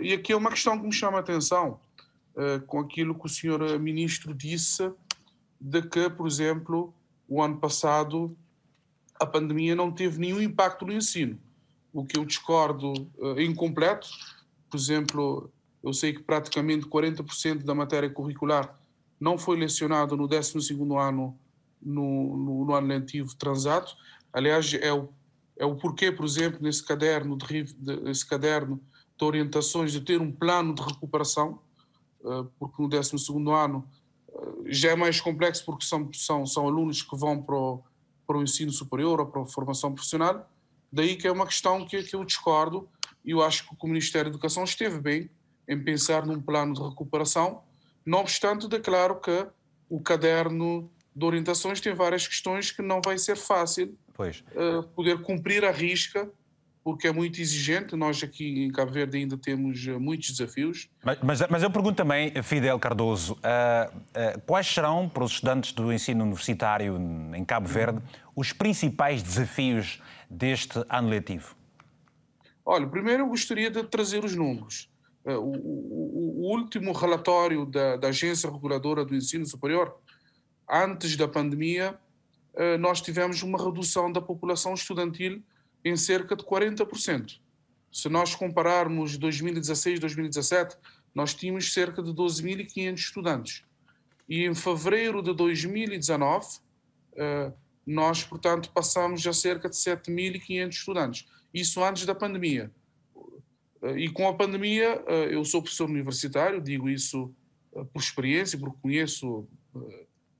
E 0.00 0.12
aqui 0.12 0.32
é 0.32 0.36
uma 0.36 0.50
questão 0.50 0.78
que 0.78 0.86
me 0.86 0.92
chama 0.92 1.18
a 1.18 1.20
atenção, 1.20 1.78
com 2.66 2.80
aquilo 2.80 3.14
que 3.14 3.26
o 3.26 3.28
senhor 3.28 3.78
ministro 3.78 4.34
disse, 4.34 4.90
de 5.60 5.82
que, 5.82 6.10
por 6.10 6.26
exemplo, 6.26 6.92
o 7.28 7.40
ano 7.40 7.58
passado 7.58 8.36
a 9.20 9.24
pandemia 9.24 9.76
não 9.76 9.92
teve 9.92 10.18
nenhum 10.18 10.42
impacto 10.42 10.84
no 10.84 10.92
ensino 10.92 11.38
o 11.94 12.04
que 12.04 12.18
eu 12.18 12.24
discordo 12.24 12.92
uh, 12.92 13.40
incompleto. 13.40 14.08
Por 14.68 14.76
exemplo, 14.76 15.50
eu 15.82 15.92
sei 15.92 16.12
que 16.12 16.20
praticamente 16.20 16.86
40% 16.86 17.62
da 17.62 17.74
matéria 17.74 18.10
curricular 18.10 18.76
não 19.20 19.38
foi 19.38 19.56
lecionado 19.56 20.16
no 20.16 20.26
12 20.26 20.58
ano 20.98 21.38
no, 21.80 22.36
no, 22.36 22.64
no, 22.64 22.74
ano 22.74 22.88
letivo 22.88 23.36
transado. 23.36 23.92
Aliás, 24.32 24.74
é 24.74 24.92
o, 24.92 25.08
é 25.56 25.64
o 25.64 25.76
porquê, 25.76 26.10
por 26.10 26.26
exemplo, 26.26 26.58
nesse 26.60 26.82
caderno 26.82 27.38
de, 27.38 27.62
de, 27.62 28.26
caderno 28.26 28.80
de 29.16 29.24
orientações 29.24 29.92
de 29.92 30.00
ter 30.00 30.20
um 30.20 30.30
plano 30.30 30.74
de 30.74 30.82
recuperação, 30.82 31.60
uh, 32.20 32.44
porque 32.58 32.82
no 32.82 32.88
12 32.88 33.16
ano 33.50 33.88
uh, 34.28 34.64
já 34.66 34.90
é 34.90 34.96
mais 34.96 35.20
complexo 35.20 35.64
porque 35.64 35.84
são, 35.84 36.12
são, 36.12 36.46
são 36.46 36.66
alunos 36.66 37.02
que 37.02 37.16
vão 37.16 37.40
para 37.40 37.54
o, 37.54 37.82
para 38.26 38.38
o 38.38 38.42
ensino 38.42 38.72
superior 38.72 39.20
ou 39.20 39.26
para 39.26 39.42
a 39.42 39.46
formação 39.46 39.92
profissional. 39.92 40.48
Daí 40.92 41.16
que 41.16 41.26
é 41.26 41.32
uma 41.32 41.46
questão 41.46 41.84
que, 41.84 42.02
que 42.02 42.14
eu 42.14 42.24
discordo 42.24 42.88
e 43.24 43.30
eu 43.30 43.42
acho 43.42 43.68
que 43.68 43.74
o 43.80 43.86
Ministério 43.86 44.30
da 44.30 44.36
Educação 44.36 44.64
esteve 44.64 45.00
bem 45.00 45.30
em 45.66 45.82
pensar 45.82 46.26
num 46.26 46.40
plano 46.40 46.74
de 46.74 46.82
recuperação, 46.82 47.62
não 48.04 48.20
obstante, 48.20 48.68
declaro 48.68 49.18
que 49.18 49.46
o 49.88 50.00
caderno 50.00 50.90
de 51.14 51.24
orientações 51.24 51.80
tem 51.80 51.94
várias 51.94 52.28
questões 52.28 52.70
que 52.70 52.82
não 52.82 53.00
vai 53.02 53.16
ser 53.16 53.36
fácil 53.36 53.96
uh, 54.18 54.82
poder 54.94 55.22
cumprir 55.22 55.64
a 55.64 55.70
risca 55.70 56.30
porque 56.84 57.08
é 57.08 57.12
muito 57.12 57.40
exigente. 57.40 57.96
Nós 57.96 58.22
aqui 58.22 58.64
em 58.66 58.70
Cabo 58.70 58.92
Verde 58.92 59.16
ainda 59.16 59.38
temos 59.38 59.88
eh, 59.88 59.98
muitos 59.98 60.30
desafios. 60.30 60.90
Mas, 61.02 61.18
mas, 61.22 61.48
mas 61.48 61.62
eu 61.62 61.70
pergunto 61.70 61.96
também, 61.96 62.30
Fidel 62.42 62.78
Cardoso, 62.78 63.32
uh, 63.32 63.96
uh, 63.96 64.40
quais 64.46 64.66
serão, 64.66 65.08
para 65.08 65.24
os 65.24 65.32
estudantes 65.32 65.72
do 65.72 65.90
ensino 65.90 66.22
universitário 66.22 67.00
em 67.34 67.42
Cabo 67.42 67.66
Verde, 67.66 68.02
os 68.36 68.52
principais 68.52 69.22
desafios 69.22 70.02
deste 70.28 70.84
ano 70.90 71.08
letivo? 71.08 71.56
Olha, 72.66 72.86
primeiro 72.86 73.22
eu 73.22 73.28
gostaria 73.28 73.70
de 73.70 73.82
trazer 73.84 74.22
os 74.22 74.36
números. 74.36 74.90
Uh, 75.24 75.38
o, 75.38 75.52
o, 75.56 76.44
o, 76.44 76.54
último 76.54 76.92
relatório 76.92 77.64
da, 77.64 77.96
da 77.96 78.08
Agência 78.08 78.50
Reguladora 78.50 79.06
do 79.06 79.16
Ensino 79.16 79.46
Superior, 79.46 79.96
antes 80.70 81.16
da 81.16 81.26
pandemia, 81.26 81.98
nós 82.78 83.00
tivemos 83.00 83.42
uma 83.42 83.58
redução 83.58 84.12
da 84.12 84.20
população 84.20 84.74
estudantil 84.74 85.42
em 85.84 85.96
cerca 85.96 86.34
de 86.34 86.42
40%. 86.42 87.38
Se 87.92 88.08
nós 88.08 88.34
compararmos 88.34 89.16
2016 89.18 89.98
e 89.98 90.00
2017, 90.00 90.76
nós 91.14 91.34
tínhamos 91.34 91.72
cerca 91.72 92.02
de 92.02 92.10
12.500 92.10 92.94
estudantes. 92.94 93.64
E 94.28 94.44
em 94.44 94.54
fevereiro 94.54 95.22
de 95.22 95.32
2019, 95.32 96.58
eh, 97.14 97.52
nós, 97.86 98.24
portanto, 98.24 98.70
passamos 98.72 99.24
a 99.26 99.32
cerca 99.32 99.68
de 99.68 99.76
7.500 99.76 100.68
estudantes. 100.70 101.28
Isso 101.52 101.84
antes 101.84 102.04
da 102.04 102.14
pandemia. 102.14 102.72
Eh, 103.82 103.98
e 103.98 104.08
com 104.08 104.26
a 104.26 104.34
pandemia, 104.34 105.04
eh, 105.06 105.34
eu 105.34 105.44
sou 105.44 105.62
professor 105.62 105.88
universitário, 105.88 106.60
digo 106.60 106.88
isso 106.88 107.32
por 107.92 108.00
experiência, 108.00 108.56
porque 108.56 108.76
conheço, 108.80 109.48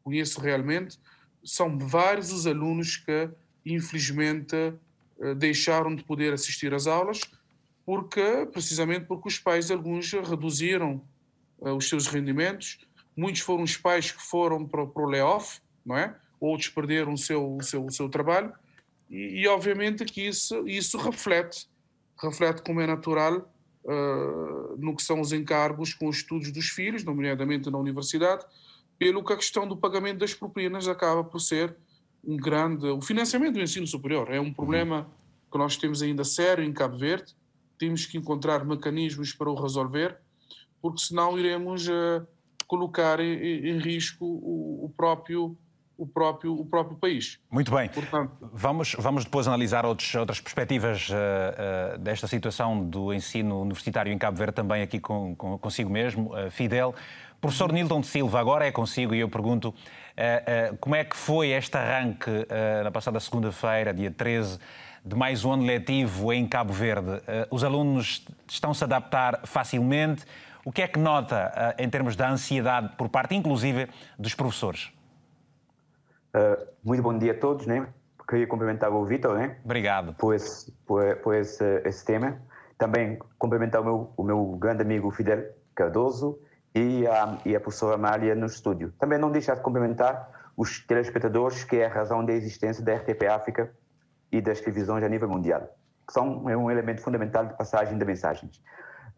conheço 0.04 0.40
realmente, 0.40 1.00
são 1.44 1.76
vários 1.76 2.32
os 2.32 2.46
alunos 2.46 2.96
que, 2.96 3.28
infelizmente, 3.66 4.54
deixaram 5.36 5.94
de 5.94 6.02
poder 6.02 6.32
assistir 6.32 6.74
às 6.74 6.86
aulas 6.86 7.20
porque 7.84 8.48
precisamente 8.50 9.06
porque 9.06 9.28
os 9.28 9.38
pais 9.38 9.70
alguns 9.70 10.10
reduziram 10.12 11.02
uh, 11.58 11.72
os 11.72 11.88
seus 11.88 12.06
rendimentos. 12.06 12.78
Muitos 13.16 13.42
foram 13.42 13.62
os 13.62 13.76
pais 13.76 14.10
que 14.10 14.22
foram 14.22 14.66
para, 14.66 14.86
para 14.86 15.02
o 15.02 15.06
layoff 15.06 15.60
não 15.84 15.96
é? 15.96 16.16
Outros 16.40 16.68
perderam 16.68 17.12
o 17.12 17.18
seu 17.18 17.56
o 17.56 17.62
seu, 17.62 17.84
o 17.84 17.90
seu 17.90 18.08
trabalho. 18.08 18.52
E, 19.10 19.42
e, 19.42 19.48
obviamente 19.48 20.04
que 20.04 20.22
isso 20.26 20.66
isso 20.66 20.96
reflete 20.96 21.68
reflete 22.20 22.62
como 22.62 22.80
é 22.80 22.86
natural 22.86 23.52
uh, 23.84 24.76
no 24.78 24.96
que 24.96 25.02
são 25.02 25.20
os 25.20 25.32
encargos 25.32 25.92
com 25.92 26.08
os 26.08 26.18
estudos 26.18 26.50
dos 26.50 26.68
filhos 26.68 27.04
nomeadamente 27.04 27.70
na 27.70 27.76
universidade 27.76 28.46
pelo 28.98 29.22
que 29.22 29.32
a 29.32 29.36
questão 29.36 29.68
do 29.68 29.76
pagamento 29.76 30.20
das 30.20 30.32
propinas 30.32 30.88
acaba 30.88 31.22
por 31.22 31.40
ser 31.40 31.76
um 32.26 32.36
grande. 32.36 32.86
O 32.86 33.00
financiamento 33.00 33.54
do 33.54 33.62
ensino 33.62 33.86
superior 33.86 34.32
é 34.32 34.40
um 34.40 34.52
problema 34.52 35.06
que 35.50 35.58
nós 35.58 35.76
temos 35.76 36.02
ainda 36.02 36.24
sério 36.24 36.64
em 36.64 36.72
Cabo 36.72 36.96
Verde. 36.96 37.34
Temos 37.78 38.06
que 38.06 38.18
encontrar 38.18 38.64
mecanismos 38.64 39.32
para 39.32 39.50
o 39.50 39.54
resolver, 39.54 40.16
porque 40.80 41.00
senão 41.00 41.38
iremos 41.38 41.86
uh, 41.88 42.26
colocar 42.66 43.20
em, 43.20 43.68
em 43.68 43.78
risco 43.78 44.24
o, 44.24 44.84
o, 44.84 44.92
próprio. 44.96 45.56
O 45.96 46.08
próprio, 46.08 46.52
o 46.52 46.66
próprio 46.66 46.96
país. 46.96 47.38
Muito 47.48 47.70
bem. 47.70 47.88
Portanto, 47.88 48.50
vamos, 48.52 48.96
vamos 48.98 49.24
depois 49.24 49.46
analisar 49.46 49.86
outros, 49.86 50.12
outras 50.16 50.40
perspectivas 50.40 51.08
uh, 51.08 51.94
uh, 51.94 51.98
desta 51.98 52.26
situação 52.26 52.84
do 52.84 53.14
ensino 53.14 53.60
universitário 53.60 54.12
em 54.12 54.18
Cabo 54.18 54.36
Verde, 54.36 54.54
também 54.54 54.82
aqui 54.82 54.98
com, 54.98 55.36
com, 55.36 55.56
consigo 55.56 55.88
mesmo, 55.88 56.32
Fidel. 56.50 56.96
Professor 57.44 57.70
Nilton 57.70 58.00
de 58.00 58.06
Silva, 58.06 58.40
agora 58.40 58.66
é 58.66 58.72
consigo 58.72 59.14
e 59.14 59.20
eu 59.20 59.28
pergunto 59.28 59.68
uh, 59.68 59.72
uh, 59.72 59.74
como 60.80 60.94
é 60.94 61.04
que 61.04 61.16
foi 61.16 61.50
este 61.50 61.76
arranque 61.76 62.30
uh, 62.30 62.84
na 62.84 62.90
passada 62.90 63.18
segunda-feira, 63.18 63.92
dia 63.92 64.10
13, 64.10 64.58
de 65.04 65.16
mais 65.16 65.44
um 65.44 65.52
ano 65.52 65.64
letivo 65.64 66.32
em 66.32 66.46
Cabo 66.46 66.72
Verde. 66.72 67.20
os 67.50 67.62
alunos 67.62 68.26
estão-se 68.48 68.82
a 68.84 68.86
adaptar 68.86 69.40
facilmente. 69.44 70.24
O 70.64 70.72
que 70.72 70.80
é 70.80 70.88
que 70.88 70.98
nota 70.98 71.74
em 71.78 71.90
termos 71.90 72.16
da 72.16 72.30
ansiedade 72.30 72.96
por 72.96 73.10
parte, 73.10 73.34
inclusive, 73.34 73.86
dos 74.18 74.34
professores? 74.34 74.90
muito 76.82 77.02
bom 77.02 77.18
dia 77.18 77.32
a 77.32 77.38
todos, 77.38 77.66
né? 77.66 77.86
Queria 78.26 78.46
cumprimentar 78.46 78.90
o 78.90 79.04
Vitor, 79.04 79.36
né? 79.36 79.58
Obrigado. 79.62 80.14
Por 80.14 80.34
esse, 80.34 80.72
por, 80.86 81.16
por 81.16 81.34
esse, 81.34 81.82
esse 81.84 82.02
tema. 82.02 82.40
Também 82.78 83.18
cumprimentar 83.38 83.82
o 83.82 83.84
meu, 83.84 84.12
o 84.16 84.22
meu 84.24 84.46
grande 84.58 84.80
amigo 84.80 85.10
Fidel 85.10 85.54
Cardoso 85.74 86.38
e 86.74 87.06
a, 87.06 87.38
e 87.44 87.54
a 87.54 87.60
professora 87.60 87.94
Amália 87.94 88.34
no 88.34 88.46
estúdio. 88.46 88.92
Também 88.98 89.18
não 89.18 89.30
deixar 89.30 89.54
de 89.54 89.62
cumprimentar 89.62 90.50
os 90.56 90.84
telespectadores, 90.84 91.62
que 91.64 91.76
é 91.76 91.86
a 91.86 91.88
razão 91.88 92.24
da 92.24 92.32
existência 92.32 92.84
da 92.84 92.94
RTP 92.96 93.26
África 93.26 93.74
e 94.32 94.40
das 94.40 94.60
televisões 94.60 95.04
a 95.04 95.08
nível 95.08 95.28
mundial, 95.28 95.62
que 96.06 96.12
são 96.12 96.48
é 96.50 96.56
um 96.56 96.70
elemento 96.70 97.00
fundamental 97.00 97.46
de 97.46 97.56
passagem 97.56 97.96
de 97.96 98.04
mensagens. 98.04 98.56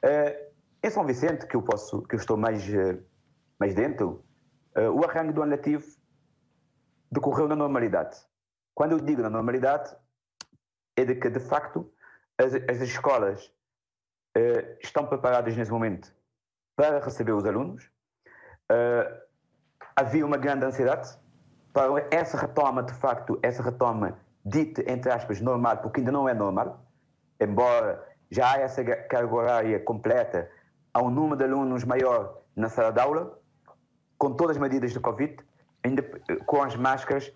Uh, 0.04 0.46
em 0.82 0.90
São 0.90 1.06
Vicente, 1.06 1.46
que 1.46 1.56
eu 1.56 1.62
posso, 1.62 2.02
que 2.02 2.14
eu 2.14 2.18
estou 2.18 2.36
mais 2.36 2.62
uh, 2.68 3.02
mais 3.58 3.75
dentro, 3.75 4.22
uh, 4.76 4.90
o 4.90 5.04
arranque 5.04 5.32
do 5.32 5.42
ano 5.42 5.52
letivo 5.52 5.86
decorreu 7.10 7.48
na 7.48 7.56
normalidade. 7.56 8.18
Quando 8.75 8.92
eu 8.92 9.00
digo 9.00 9.22
na 9.22 9.30
normalidade, 9.30 9.96
é 10.94 11.04
de 11.04 11.14
que 11.14 11.30
de 11.30 11.40
facto 11.40 11.90
as, 12.38 12.52
as 12.54 12.80
escolas 12.82 13.50
estão 14.82 15.06
preparadas 15.06 15.56
nesse 15.56 15.70
momento 15.70 16.14
para 16.76 17.00
receber 17.00 17.33
os 17.33 17.45
alunos. 17.45 17.85
Uh, 18.71 19.26
havia 19.97 20.25
uma 20.25 20.37
grande 20.37 20.64
ansiedade 20.66 21.18
para 21.73 22.06
essa 22.11 22.37
retoma, 22.37 22.83
de 22.83 22.92
facto, 22.92 23.38
essa 23.42 23.62
retoma 23.62 24.18
dita, 24.45 24.83
entre 24.90 25.11
aspas, 25.11 25.40
normal, 25.40 25.78
porque 25.78 26.00
ainda 26.00 26.12
não 26.12 26.28
é 26.28 26.35
normal, 26.35 26.87
embora 27.40 28.06
já 28.30 28.52
há 28.52 28.59
essa 28.59 28.85
carga 28.85 29.35
horária 29.35 29.80
completa, 29.80 30.50
há 30.92 31.02
um 31.02 31.11
número 31.11 31.37
de 31.37 31.45
alunos 31.45 31.85
maior 31.85 32.42
na 32.54 32.68
sala 32.68 32.92
de 32.92 33.00
aula, 33.00 33.38
com 34.18 34.33
todas 34.35 34.56
as 34.56 34.62
medidas 34.62 34.92
de 34.92 35.00
Covid, 35.00 35.37
ainda, 35.83 36.02
com 36.47 36.62
as 36.62 36.76
máscaras, 36.76 37.33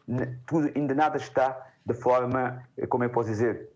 tudo, 0.47 0.71
ainda 0.75 0.95
nada 0.95 1.17
está 1.17 1.67
de 1.85 1.95
forma, 1.95 2.63
como 2.89 3.05
eu 3.05 3.11
posso 3.11 3.29
dizer, 3.29 3.71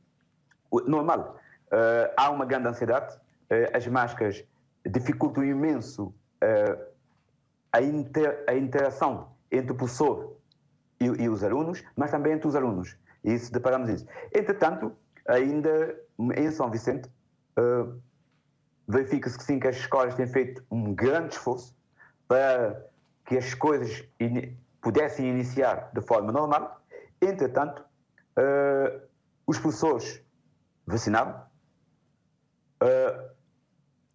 normal. 0.87 1.37
Uh, 1.67 2.13
há 2.17 2.31
uma 2.31 2.45
grande 2.45 2.69
ansiedade, 2.69 3.15
uh, 3.17 3.77
as 3.77 3.87
máscaras 3.87 4.45
dificulta 4.89 5.45
imenso 5.45 6.07
uh, 6.43 6.85
a, 7.73 7.81
inter, 7.81 8.45
a 8.49 8.55
interação 8.55 9.33
entre 9.51 9.73
o 9.73 9.75
professor 9.75 10.37
e, 11.01 11.05
e, 11.05 11.29
os 11.29 11.43
alunos, 11.43 11.83
mas 11.97 12.11
também 12.11 12.33
entre 12.33 12.49
os 12.49 12.55
alunos. 12.55 12.97
E 13.23 13.33
isso 13.33 13.53
deparamos 13.53 13.89
isso. 13.89 14.07
Entretanto, 14.35 14.93
ainda 15.27 15.99
em 16.37 16.51
São 16.51 16.71
Vicente, 16.71 17.09
uh, 17.59 18.01
verifica-se 18.87 19.39
que 19.39 19.45
sim, 19.45 19.59
que 19.59 19.69
as 19.69 19.77
escolas 19.77 20.15
têm 20.15 20.27
feito 20.27 20.63
um 20.71 20.95
grande 20.95 21.35
esforço 21.35 21.77
para 22.29 22.85
que 23.25 23.37
as 23.37 23.55
coisas 23.55 24.05
in, 24.21 24.57
pudessem 24.81 25.29
iniciar 25.29 25.91
de 25.95 26.01
forma 26.03 26.31
normal. 26.31 26.83
Entretanto, 27.21 27.83
uh, 28.39 29.01
os 29.47 29.59
professores 29.59 30.23
vacinaram, 30.87 31.43
uh, 32.83 33.31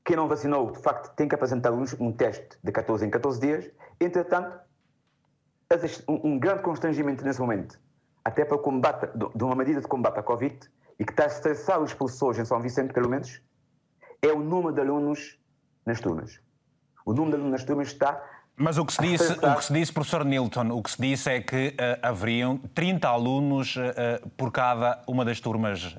quem 0.10 0.16
não 0.16 0.28
vacinou, 0.28 0.72
de 0.72 0.80
facto, 0.80 1.14
tem 1.16 1.28
que 1.28 1.36
apresentar 1.36 1.72
um 1.72 2.12
teste 2.12 2.58
de 2.64 2.72
14 2.72 3.06
em 3.06 3.12
14 3.12 3.40
dias. 3.40 3.72
Entretanto, 4.02 4.60
um 6.08 6.40
grande 6.40 6.64
constrangimento 6.64 7.24
nesse 7.24 7.40
momento, 7.40 7.80
até 8.26 8.44
para 8.44 8.56
o 8.56 8.60
combate, 8.60 9.08
de 9.36 9.44
uma 9.44 9.54
medida 9.54 9.80
de 9.80 9.88
combate 9.88 10.18
à 10.18 10.24
Covid, 10.24 10.58
e 10.98 11.06
que 11.06 11.12
está 11.12 11.26
a 11.26 11.28
estressar 11.28 11.80
os 11.80 11.94
professores 11.94 12.40
em 12.40 12.46
São 12.46 12.60
Vicente, 12.60 12.92
pelo 12.92 13.08
menos, 13.08 13.40
é 14.20 14.34
o 14.34 14.40
número 14.40 14.74
de 14.74 14.82
alunos 14.82 15.40
nas 15.86 16.00
turmas. 16.00 16.42
O 17.06 17.14
número 17.14 17.30
de 17.30 17.36
alunos 17.36 17.52
nas 17.52 17.64
turmas 17.64 17.90
está 17.90 18.20
mas 18.60 18.78
o 18.78 18.86
que, 18.86 18.92
se 18.92 19.02
disse, 19.02 19.32
o 19.32 19.56
que 19.56 19.64
se 19.64 19.72
disse, 19.72 19.94
professor 19.94 20.26
Nilton, 20.26 20.68
o 20.74 20.84
que 20.84 20.92
se 20.92 21.02
disse 21.02 21.32
é 21.32 21.40
que 21.40 21.70
uh, 21.70 22.00
haveriam 22.02 22.58
30 22.58 23.08
alunos 23.08 23.78
uh, 23.78 24.30
por 24.36 24.52
cada 24.52 25.02
uma 25.08 25.24
das 25.24 25.40
turmas. 25.40 25.94
Uh, 25.94 25.98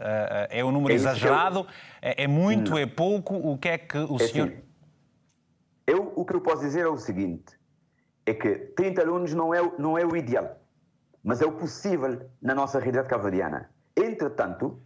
é 0.51 0.63
um 0.63 0.71
número 0.71 0.93
é 0.93 0.95
exagerado? 0.95 1.61
Eu... 1.61 1.67
É, 2.03 2.25
é, 2.25 2.27
muito? 2.27 2.73
Não. 2.73 2.79
É 2.79 2.85
pouco? 2.85 3.35
O 3.35 3.57
que 3.57 3.71
é 3.71 3.79
que 3.79 3.97
o 3.97 4.17
é 4.17 4.27
senhor. 4.27 4.49
Assim, 4.49 4.59
eu, 5.87 6.13
o 6.15 6.23
que 6.23 6.35
eu 6.35 6.41
posso 6.43 6.61
dizer 6.61 6.85
é 6.85 6.89
o 6.89 6.99
seguinte: 6.99 7.59
é 8.27 8.35
que 8.35 8.55
30 8.77 9.01
alunos 9.01 9.33
não 9.33 9.55
é, 9.55 9.63
não 9.79 9.97
é 9.97 10.05
o 10.05 10.15
ideal, 10.15 10.61
mas 11.25 11.41
é 11.41 11.47
o 11.47 11.53
possível 11.53 12.29
na 12.43 12.55
nossa 12.55 12.79
realidade 12.79 13.09
cavadiana. 13.09 13.71
Entretanto. 13.97 14.83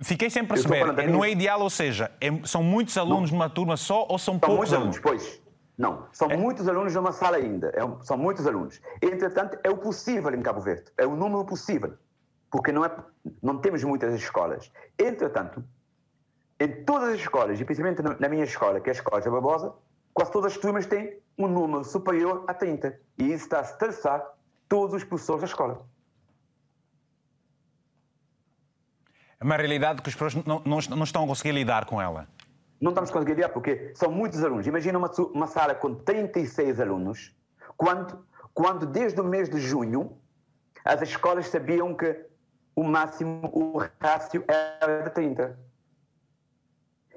Fiquei 0.00 0.30
sem 0.30 0.44
perceber, 0.44 1.08
não 1.08 1.24
é 1.24 1.32
ideal, 1.32 1.60
ou 1.60 1.68
seja, 1.68 2.12
é, 2.20 2.28
são 2.44 2.62
muitos 2.62 2.96
alunos 2.96 3.32
não. 3.32 3.38
numa 3.38 3.50
turma 3.50 3.76
só 3.76 4.06
ou 4.08 4.16
são, 4.16 4.34
são 4.34 4.38
poucos 4.38 4.72
alunos? 4.72 4.96
alunos? 4.96 5.00
Pois. 5.00 5.49
Não, 5.80 6.06
são 6.12 6.30
é. 6.30 6.36
muitos 6.36 6.68
alunos 6.68 6.94
numa 6.94 7.10
sala 7.10 7.38
ainda, 7.38 7.68
é 7.68 7.82
um, 7.82 7.98
são 8.02 8.18
muitos 8.18 8.46
alunos. 8.46 8.82
Entretanto, 9.00 9.58
é 9.64 9.70
o 9.70 9.78
possível 9.78 10.30
em 10.34 10.42
Cabo 10.42 10.60
Verde, 10.60 10.92
é 10.98 11.06
o 11.06 11.16
número 11.16 11.42
possível, 11.42 11.94
porque 12.50 12.70
não, 12.70 12.84
é, 12.84 12.94
não 13.42 13.56
temos 13.56 13.82
muitas 13.82 14.12
escolas. 14.12 14.70
Entretanto, 14.98 15.64
em 16.60 16.84
todas 16.84 17.14
as 17.14 17.20
escolas, 17.20 17.58
e 17.58 17.64
principalmente 17.64 18.02
na 18.02 18.28
minha 18.28 18.44
escola, 18.44 18.78
que 18.78 18.90
é 18.90 18.92
a 18.92 18.94
Escola 18.94 19.22
de 19.22 19.30
Barbosa, 19.30 19.72
quase 20.12 20.30
todas 20.30 20.52
as 20.52 20.58
turmas 20.58 20.84
têm 20.84 21.18
um 21.38 21.48
número 21.48 21.82
superior 21.82 22.44
a 22.46 22.52
30. 22.52 23.00
E 23.16 23.32
isso 23.32 23.44
está 23.44 23.60
a 23.60 23.62
estressar 23.62 24.22
todos 24.68 24.94
os 24.94 25.02
professores 25.02 25.40
da 25.40 25.46
escola. 25.46 25.86
É 29.40 29.44
uma 29.44 29.56
realidade 29.56 30.02
que 30.02 30.10
os 30.10 30.14
professores 30.14 30.46
não, 30.46 30.60
não, 30.62 30.78
não 30.94 31.04
estão 31.04 31.24
a 31.24 31.26
conseguir 31.26 31.52
lidar 31.52 31.86
com 31.86 32.02
ela. 32.02 32.28
Não 32.80 32.90
estamos 32.90 33.10
conseguindo 33.10 33.36
lidar 33.36 33.50
porque 33.50 33.92
são 33.94 34.10
muitos 34.10 34.42
alunos. 34.42 34.66
Imagina 34.66 34.98
uma, 34.98 35.10
uma 35.34 35.46
sala 35.46 35.74
com 35.74 35.94
36 35.94 36.80
alunos, 36.80 37.34
quando, 37.76 38.24
quando 38.54 38.86
desde 38.86 39.20
o 39.20 39.24
mês 39.24 39.48
de 39.48 39.60
junho 39.60 40.16
as 40.84 41.02
escolas 41.02 41.48
sabiam 41.48 41.94
que 41.94 42.16
o 42.74 42.82
máximo, 42.82 43.50
o 43.52 43.78
rácio 44.00 44.44
era 44.48 45.02
de 45.02 45.10
30. 45.10 45.58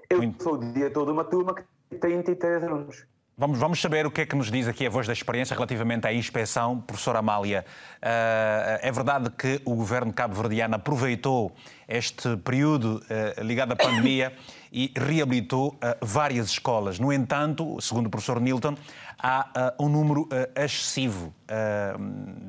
Eu 0.10 0.17
Muito. 0.17 0.43
sou 0.43 0.55
o 0.55 0.58
diretor 0.60 1.05
de 1.05 1.12
uma 1.12 1.24
turma 1.24 1.55
que 1.55 1.63
tem 1.89 2.22
33 2.22 2.63
alunos. 2.63 3.05
Vamos, 3.36 3.58
vamos 3.58 3.82
saber 3.82 4.05
o 4.05 4.12
que 4.12 4.22
é 4.22 4.25
que 4.27 4.36
nos 4.36 4.51
diz 4.51 4.67
aqui 4.67 4.86
a 4.86 4.89
voz 4.91 5.08
da 5.08 5.13
experiência 5.13 5.55
relativamente 5.55 6.05
à 6.05 6.13
inspeção. 6.13 6.79
Professora 6.79 7.17
Amália, 7.17 7.65
uh, 7.98 8.77
é 8.79 8.91
verdade 8.91 9.32
que 9.32 9.60
o 9.65 9.75
governo 9.75 10.13
cabo-verdiano 10.13 10.75
aproveitou 10.75 11.51
este 11.88 12.38
período 12.38 13.01
uh, 13.01 13.43
ligado 13.43 13.72
à 13.72 13.75
pandemia 13.75 14.34
e 14.74 14.92
reabilitou 14.96 15.70
uh, 15.75 16.06
várias 16.06 16.48
escolas. 16.48 16.98
No 17.00 17.13
entanto, 17.13 17.80
segundo 17.80 18.08
o 18.08 18.10
professor 18.10 18.42
Nilton, 18.42 18.75
há 19.20 19.74
um 19.80 19.88
número 19.88 20.27
excessivo 20.56 21.34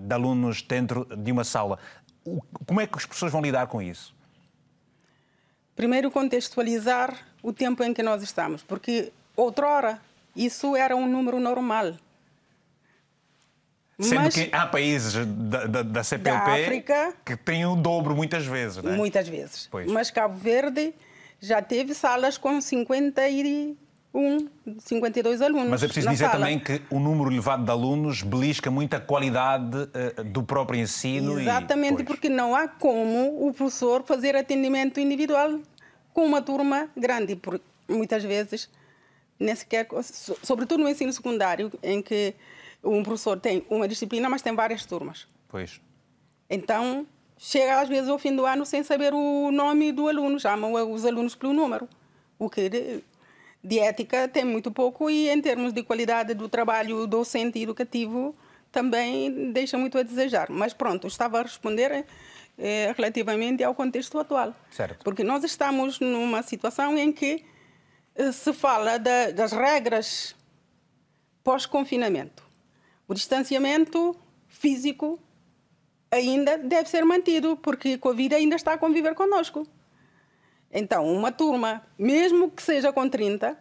de 0.07 0.13
alunos 0.13 0.63
dentro 0.63 1.05
de 1.05 1.31
uma 1.31 1.45
sala. 1.45 1.79
Como 2.67 2.81
é 2.81 2.87
que 2.87 2.99
as 2.99 3.07
pessoas 3.07 3.31
vão 3.31 3.41
lidar 3.41 3.69
com 3.69 3.81
isso? 3.81 4.15
Primeiro, 5.77 6.11
contextualizar 6.11 7.15
o 7.43 7.53
tempo 7.53 7.85
em 7.85 7.93
que 7.93 8.03
nós 8.03 8.23
estamos, 8.23 8.63
porque 8.63 9.13
outrora 9.37 10.01
isso 10.35 10.75
era 10.75 10.97
um 10.97 11.07
número 11.07 11.39
normal. 11.39 11.95
Sendo 14.01 14.23
Mas, 14.23 14.35
que 14.35 14.49
há 14.53 14.67
países 14.67 15.15
da, 15.25 15.67
da, 15.67 15.83
da 15.83 16.03
CPLP 16.03 16.47
da 16.47 16.53
África, 16.53 17.15
que 17.25 17.37
têm 17.37 17.65
o 17.65 17.77
dobro 17.77 18.17
muitas 18.17 18.45
vezes, 18.45 18.83
não 18.83 18.93
é? 18.93 18.97
Muitas 18.97 19.29
vezes. 19.29 19.69
Pois. 19.71 19.87
Mas 19.91 20.11
Cabo 20.11 20.37
Verde 20.37 20.93
já 21.45 21.61
teve 21.61 21.95
salas 21.95 22.39
com 22.39 22.61
51, 22.61 23.77
52 24.79 25.43
alunos. 25.43 25.69
Mas 25.69 25.83
é 25.83 25.87
preciso 25.87 26.09
dizer 26.09 26.27
sala. 26.27 26.39
também 26.39 26.59
que 26.59 26.83
o 26.91 26.99
número 26.99 27.31
elevado 27.31 27.65
de 27.65 27.71
alunos 27.71 28.23
belisca 28.23 28.71
muito 28.71 28.95
a 28.95 29.01
qualidade 29.01 29.77
uh, 29.77 30.25
do 30.25 30.43
próprio 30.43 30.81
ensino. 30.81 31.39
Exatamente, 31.39 32.03
e, 32.03 32.05
porque 32.05 32.29
não 32.29 32.55
há 32.55 32.67
como 32.67 33.47
o 33.47 33.53
professor 33.53 34.03
fazer 34.05 34.35
atendimento 34.35 34.99
individual 35.01 35.61
com 36.13 36.25
uma 36.25 36.41
turma 36.41 36.89
grande. 36.97 37.37
Porque 37.37 37.65
muitas 37.89 38.25
vezes 38.25 38.71
nem 39.39 39.55
sequer, 39.55 39.87
sobretudo 40.43 40.83
no 40.83 40.89
ensino 40.89 41.13
secundário, 41.13 41.71
em 41.83 42.01
que 42.01 42.35
um 42.83 43.03
professor 43.03 43.39
tem 43.39 43.65
uma 43.69 43.89
disciplina, 43.89 44.29
mas 44.29 44.43
tem 44.43 44.55
várias 44.55 44.87
turmas. 44.87 45.27
Pois. 45.49 45.81
Então, 46.49 47.07
chega 47.39 47.81
às 47.81 47.89
vezes 47.89 48.09
ao 48.09 48.19
fim 48.19 48.35
do 48.35 48.47
ano 48.47 48.65
sem 48.65 48.83
saber 48.83 49.13
o 49.13 49.51
nome 49.51 49.93
do 49.93 50.09
aluno, 50.09 50.39
chamam 50.39 50.73
os 50.93 51.05
alunos 51.05 51.35
pelo 51.35 51.53
número, 51.53 51.89
o 52.39 52.49
que 52.49 52.69
de, 52.69 53.05
de 53.63 53.79
ética 53.79 54.29
tem 54.29 54.45
muito 54.45 54.71
pouco 54.71 55.11
e 55.11 55.29
em 55.29 55.41
termos 55.41 55.73
de 55.73 55.83
qualidade 55.83 56.35
do 56.35 56.49
trabalho 56.49 57.07
docente 57.07 57.59
e 57.59 57.63
educativo 57.63 58.35
também 58.71 59.53
deixa 59.53 59.79
muito 59.79 59.97
a 59.97 60.03
desejar. 60.03 60.51
Mas 60.51 60.75
pronto, 60.75 61.07
estava 61.07 61.39
a 61.39 61.43
responder 61.43 62.05
é, 62.59 62.93
relativamente 62.97 63.63
ao 63.63 63.75
contexto 63.75 64.19
atual. 64.19 64.55
Certo. 64.71 65.03
Porque 65.05 65.23
nós 65.23 65.45
estamos 65.45 66.01
numa 66.01 66.43
situação 66.43 66.99
em 66.99 67.13
que 67.13 67.45
eh, 68.15 68.33
se 68.33 68.53
fala 68.53 68.99
da, 68.99 69.31
das 69.31 69.53
regras 69.53 70.35
pós-confinamento. 71.43 72.43
O 73.07 73.15
distanciamento 73.15 74.17
físico 74.49 75.21
ainda 76.15 76.59
deve 76.59 76.89
ser 76.89 77.05
mantido, 77.05 77.57
porque 77.57 77.91
a 77.91 77.99
Covid 77.99 78.35
ainda 78.35 78.57
está 78.57 78.75
a 78.75 78.79
conviver 78.79 79.15
conosco. 79.15 79.67
Então, 80.73 81.07
uma 81.07 81.31
turma, 81.31 81.83
mesmo 81.99 82.51
que 82.51 82.63
seja 82.63 82.93
com 82.93 83.09
30, 83.09 83.57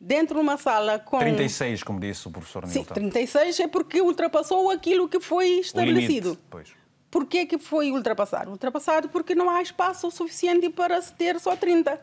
dentro 0.00 0.36
de 0.36 0.40
uma 0.40 0.56
sala 0.56 0.98
com. 0.98 1.18
36, 1.18 1.82
como 1.82 1.98
disse 1.98 2.28
o 2.28 2.30
professor 2.30 2.66
Nilton. 2.66 2.94
Sim, 2.94 3.10
36 3.10 3.60
é 3.60 3.68
porque 3.68 4.00
ultrapassou 4.00 4.70
aquilo 4.70 5.08
que 5.08 5.20
foi 5.20 5.58
estabelecido. 5.60 6.38
Por 7.10 7.26
que, 7.26 7.46
que 7.46 7.58
foi 7.58 7.90
ultrapassado? 7.90 8.50
Ultrapassado 8.50 9.08
porque 9.08 9.34
não 9.34 9.48
há 9.48 9.62
espaço 9.62 10.10
suficiente 10.10 10.68
para 10.68 11.00
se 11.00 11.12
ter 11.14 11.40
só 11.40 11.56
30. 11.56 12.00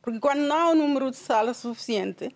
Porque 0.00 0.18
quando 0.18 0.40
não 0.40 0.56
há 0.56 0.70
o 0.70 0.74
número 0.74 1.10
de 1.10 1.16
salas 1.16 1.58
suficiente, 1.58 2.34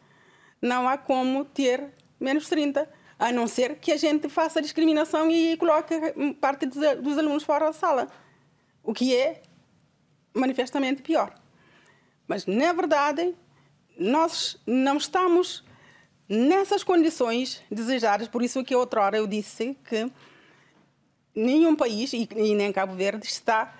não 0.61 0.89
há 0.89 0.99
como 0.99 1.45
ter 1.45 1.89
menos 2.21 2.49
30, 2.49 2.89
a 3.19 3.33
não 3.33 3.47
ser 3.47 3.77
que 3.77 3.93
a 3.93 3.97
gente 3.97 4.29
faça 4.29 4.61
discriminação 4.61 5.31
e 5.31 5.57
coloque 5.57 5.95
parte 6.41 6.67
dos 6.67 7.19
alunos 7.19 7.45
fora 7.45 7.67
da 7.67 7.73
sala, 7.73 8.09
o 8.83 8.93
que 8.93 9.17
é 9.17 9.43
manifestamente 10.35 11.03
pior. 11.03 11.33
Mas, 12.29 12.45
na 12.45 12.73
verdade, 12.73 13.35
nós 13.99 14.61
não 14.67 14.97
estamos 14.97 15.65
nessas 16.29 16.83
condições 16.85 17.63
desejadas, 17.71 18.29
por 18.29 18.43
isso 18.43 18.63
que 18.65 18.75
outra 18.75 19.01
hora 19.01 19.17
eu 19.17 19.27
disse 19.27 19.79
que 19.89 20.11
nenhum 21.35 21.75
país, 21.77 22.13
e 22.13 22.29
nem 22.55 22.73
Cabo 22.73 22.95
Verde, 22.95 23.27
está 23.27 23.75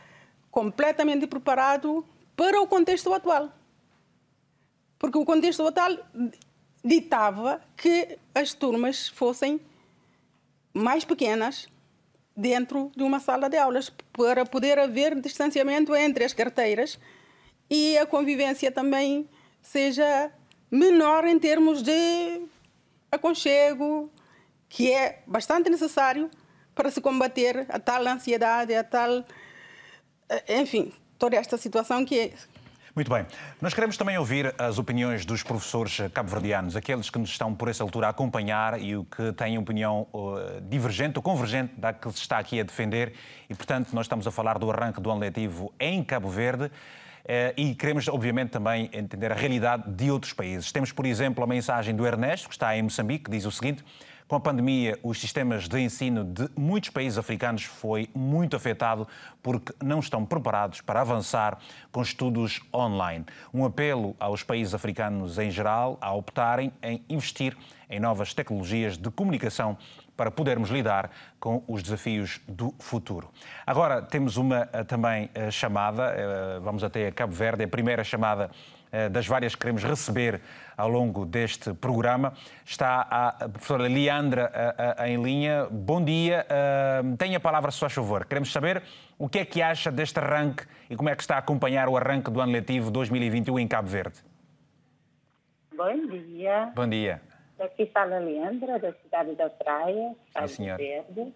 completamente 0.51 1.27
preparado 1.27 2.07
para 2.35 2.61
o 2.61 2.67
contexto 2.67 3.13
atual. 3.13 3.53
Porque 4.99 5.19
o 5.19 5.25
contexto 5.25 5.67
atual 5.67 5.99
ditava 6.87 7.61
que 7.77 8.17
as 8.33 8.55
turmas 8.55 9.09
fossem 9.09 9.61
mais 10.73 11.05
pequenas 11.05 11.69
dentro 12.37 12.93
de 12.95 13.03
uma 13.03 13.19
sala 13.19 13.49
de 13.49 13.57
aulas 13.57 13.91
para 14.13 14.47
poder 14.47 14.79
haver 14.79 15.21
distanciamento 15.21 15.97
entre 15.97 16.23
as 16.23 16.33
carteiras 16.33 16.99
e 17.69 17.99
a 17.99 18.07
convivência 18.07 18.71
também 18.71 19.29
seja 19.61 20.31
menor 20.71 21.25
em 21.25 21.39
termos 21.41 21.83
de 21.83 22.43
aconchego, 23.11 24.09
que 24.69 24.93
é 24.93 25.23
bastante 25.27 25.69
necessário 25.69 26.31
para 26.73 26.91
se 26.91 27.01
combater 27.01 27.67
a 27.69 27.81
tal 27.81 28.07
ansiedade, 28.07 28.75
a 28.75 28.85
tal. 28.85 29.25
Eh, 30.29 30.61
enfim, 30.61 30.93
toda 31.19 31.37
esta 31.37 31.57
situação 31.57 32.05
que 32.05 32.33
muito 32.97 33.11
bem. 33.13 33.27
Nós 33.61 33.75
queremos 33.75 33.99
também 33.99 34.17
ouvir 34.17 34.55
as 34.57 34.79
opiniões 34.79 35.27
dos 35.27 35.43
professores 35.43 36.01
cabo-verdianos, 36.15 36.75
aqueles 36.75 37.11
que 37.11 37.19
nos 37.19 37.29
estão 37.29 37.55
por 37.55 37.69
essa 37.69 37.83
altura 37.83 38.07
a 38.07 38.11
acompanhar 38.11 38.81
e 38.81 38.97
o 38.97 39.05
que 39.05 39.35
têm 39.35 39.59
opinião 39.59 40.07
uh, 40.15 40.61
divergente 40.63 41.19
ou 41.19 41.23
convergente 41.23 41.75
da 41.77 41.93
que 41.93 42.11
se 42.11 42.21
está 42.21 42.39
aqui 42.39 42.59
a 42.59 42.63
defender. 42.63 43.13
E, 43.51 43.55
portanto, 43.55 43.93
nós 43.93 44.07
estamos 44.07 44.27
a 44.27 44.31
falar 44.31 44.59
do 44.59 44.71
arranque 44.71 44.99
do 44.99 45.11
ano 45.11 45.21
letivo 45.21 45.75
em 45.79 46.03
Cabo 46.03 46.31
Verde. 46.31 46.71
Uh, 47.27 47.53
e 47.57 47.75
queremos, 47.75 48.07
obviamente, 48.07 48.51
também 48.51 48.89
entender 48.93 49.33
a 49.33 49.35
realidade 49.35 49.91
de 49.91 50.13
outros 50.13 50.33
países. 50.33 50.71
Temos, 50.71 50.93
por 50.93 51.05
exemplo, 51.05 51.43
a 51.43 51.47
mensagem 51.47 51.93
do 51.93 52.07
Ernesto, 52.07 52.49
que 52.49 52.55
está 52.55 52.77
em 52.77 52.83
Moçambique, 52.83 53.25
que 53.25 53.31
diz 53.33 53.45
o 53.45 53.51
seguinte: 53.51 53.85
com 54.29 54.35
a 54.35 54.41
pandemia, 54.41 54.99
os 55.05 55.21
sistemas 55.21 55.69
de 55.69 55.81
ensino 55.81 56.25
de 56.25 56.49
muitos 56.57 56.91
países 56.91 57.17
africanos 57.17 57.63
foi 57.63 58.09
muito 58.15 58.55
afetado 58.55 59.07
porque 59.41 59.73
não 59.81 59.99
estão 59.99 60.25
preparados 60.25 60.81
para 60.81 61.01
avançar 61.01 61.59
com 61.93 62.01
estudos 62.01 62.61
online. 62.73 63.25
Um 63.55 63.65
apelo 63.65 64.17
aos 64.19 64.43
países 64.45 64.73
africanos 64.73 65.39
em 65.39 65.49
geral 65.49 65.99
a 66.01 66.13
optarem 66.13 66.73
em 66.83 67.05
investir 67.09 67.57
em 67.89 68.01
novas 68.01 68.35
tecnologias 68.35 68.97
de 68.97 69.11
comunicação 69.11 69.79
para 70.17 70.31
podermos 70.31 70.71
lidar 70.71 71.11
com 71.39 71.63
os 71.69 71.83
desafios 71.83 72.41
do 72.49 72.75
futuro. 72.79 73.31
Agora 73.67 74.01
temos 74.03 74.37
uma 74.37 74.69
eh, 74.73 74.85
também 74.85 75.31
eh, 75.35 75.51
chamada, 75.51 76.15
eh, 76.17 76.59
vamos 76.63 76.83
até 76.83 77.09
a 77.09 77.13
Cabo 77.13 77.33
Verde, 77.33 77.65
a 77.65 77.69
primeira 77.69 78.03
chamada 78.03 78.51
das 79.11 79.27
várias 79.27 79.55
que 79.55 79.61
queremos 79.61 79.85
receber 79.85 80.41
ao 80.75 80.89
longo 80.89 81.27
deste 81.27 81.75
programa. 81.75 82.33
Está 82.65 83.03
a 83.03 83.49
professora 83.49 83.89
Leandra 83.89 84.51
em 85.05 85.23
linha. 85.23 85.67
Bom 85.71 86.03
dia. 86.03 86.47
Tenha 87.19 87.37
a 87.37 87.41
palavra, 87.41 87.71
se 87.71 87.81
faz 87.81 87.93
favor. 87.93 88.25
Queremos 88.25 88.51
saber 88.51 88.83
o 89.19 89.29
que 89.29 89.41
é 89.41 89.45
que 89.45 89.61
acha 89.61 89.91
deste 89.91 90.19
arranque 90.19 90.65
e 90.89 90.97
como 90.97 91.11
é 91.11 91.17
que 91.17 91.21
está 91.21 91.35
a 91.35 91.39
acompanhar 91.39 91.89
o 91.89 91.97
arranque 91.97 92.31
do 92.31 92.41
ano 92.41 92.53
letivo 92.53 92.91
2021 92.91 93.59
em 93.59 93.69
Cabo 93.69 93.89
Verde. 93.89 94.25
Bom 95.77 96.07
dia. 96.07 96.73
Bom 96.75 96.89
dia. 96.89 97.21
Aqui 97.59 97.87
fala 97.87 98.17
a 98.17 98.21
Leandra, 98.21 98.79
da 98.79 98.93
cidade 98.93 99.35
da 99.35 99.49
Praia, 99.49 100.15
Cabo 100.35 100.77
Verde. 100.77 101.35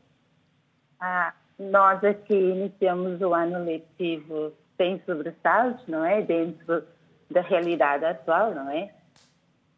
Ah, 1.01 1.33
nós 1.59 2.05
aqui 2.05 2.35
iniciamos 2.35 3.21
o 3.21 3.33
ano 3.33 3.65
letivo 3.65 4.53
sem 4.77 5.01
sobressaltos, 5.07 5.87
não 5.87 6.05
é? 6.05 6.21
Dentro 6.23 6.85
da 7.31 7.41
realidade 7.41 8.05
atual, 8.05 8.55
não 8.55 8.71
é? 8.71 8.91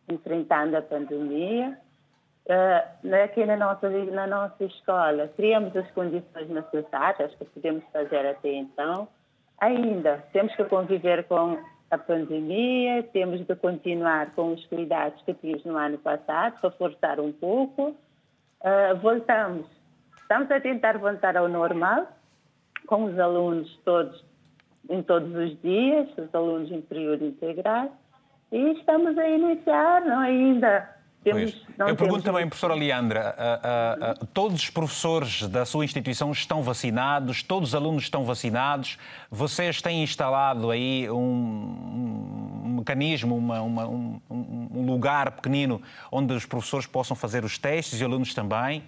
enfrentando 0.08 0.76
a 0.76 0.82
pandemia. 0.82 1.78
Uh, 2.44 3.14
aqui 3.24 3.44
na 3.46 3.56
nossa, 3.56 3.88
na 3.88 4.26
nossa 4.26 4.64
escola, 4.64 5.28
criamos 5.36 5.76
as 5.76 5.88
condições 5.92 6.48
necessárias 6.48 7.32
que 7.36 7.44
podemos 7.44 7.84
fazer 7.92 8.26
até 8.26 8.52
então. 8.54 9.08
Ainda 9.60 10.24
temos 10.32 10.54
que 10.56 10.64
conviver 10.64 11.24
com 11.24 11.56
a 11.92 11.98
pandemia, 11.98 13.02
temos 13.12 13.46
de 13.46 13.54
continuar 13.54 14.34
com 14.34 14.54
os 14.54 14.64
cuidados 14.66 15.20
que 15.26 15.34
tínhamos 15.34 15.62
no 15.66 15.76
ano 15.76 15.98
passado, 15.98 16.58
reforçar 16.62 17.20
um 17.20 17.30
pouco. 17.30 17.94
Uh, 18.62 18.96
voltamos, 19.02 19.66
estamos 20.22 20.50
a 20.50 20.58
tentar 20.58 20.96
voltar 20.96 21.36
ao 21.36 21.48
normal, 21.48 22.08
com 22.86 23.04
os 23.04 23.18
alunos 23.18 23.78
todos, 23.84 24.24
em 24.88 25.02
todos 25.02 25.34
os 25.36 25.60
dias, 25.60 26.08
os 26.16 26.34
alunos 26.34 26.72
em 26.72 26.80
período 26.80 27.26
integral, 27.26 27.94
e 28.50 28.72
estamos 28.72 29.18
a 29.18 29.28
iniciar, 29.28 30.02
não 30.06 30.20
ainda 30.20 30.96
temos, 31.22 31.66
Eu 31.78 31.94
pergunto 31.94 32.22
também, 32.22 32.48
professora 32.48 32.74
Leandra, 32.74 33.36
todos 34.34 34.62
os 34.62 34.70
professores 34.70 35.46
da 35.46 35.64
sua 35.64 35.84
instituição 35.84 36.32
estão 36.32 36.62
vacinados, 36.62 37.42
todos 37.42 37.70
os 37.70 37.74
alunos 37.74 38.02
estão 38.02 38.24
vacinados, 38.24 38.98
vocês 39.30 39.80
têm 39.80 40.02
instalado 40.02 40.70
aí 40.70 41.08
um, 41.08 42.62
um 42.64 42.74
mecanismo, 42.78 43.36
uma, 43.36 43.60
uma, 43.60 43.86
um, 43.86 44.20
um, 44.28 44.86
lugar 44.86 45.30
pequenino 45.32 45.80
onde 46.10 46.34
os 46.34 46.44
professores 46.44 46.86
possam 46.86 47.16
fazer 47.16 47.44
os 47.44 47.56
testes 47.56 48.00
e 48.00 48.04
os 48.04 48.10
alunos 48.10 48.34
também? 48.34 48.82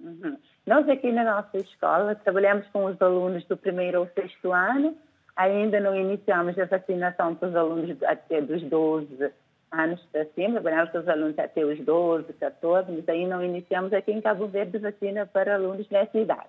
Uhum. 0.00 0.36
Nós 0.66 0.88
aqui 0.88 1.12
na 1.12 1.24
nossa 1.24 1.58
escola 1.58 2.14
trabalhamos 2.14 2.66
com 2.72 2.86
os 2.86 3.00
alunos 3.02 3.44
do 3.44 3.56
primeiro 3.56 3.98
ao 3.98 4.06
sexto 4.14 4.52
ano, 4.52 4.96
ainda 5.36 5.78
não 5.78 5.94
iniciamos 5.94 6.58
a 6.58 6.64
vacinação 6.64 7.34
para 7.34 7.48
os 7.48 7.56
alunos 7.56 8.02
até 8.02 8.40
dos 8.40 8.62
12 8.62 9.30
anos 9.72 10.00
para 10.12 10.26
cima, 10.34 10.60
trabalhamos 10.60 10.90
com 10.90 10.98
os 10.98 11.08
alunos 11.08 11.38
até 11.38 11.64
os 11.64 11.78
12, 11.80 12.32
14, 12.34 12.92
mas 12.92 13.08
aí 13.08 13.26
não 13.26 13.42
iniciamos 13.42 13.92
aqui 13.92 14.12
em 14.12 14.20
Cabo 14.20 14.46
Verde 14.46 14.78
vacina 14.78 15.26
para 15.26 15.54
alunos 15.54 15.88
nessa 15.90 16.18
idade. 16.18 16.48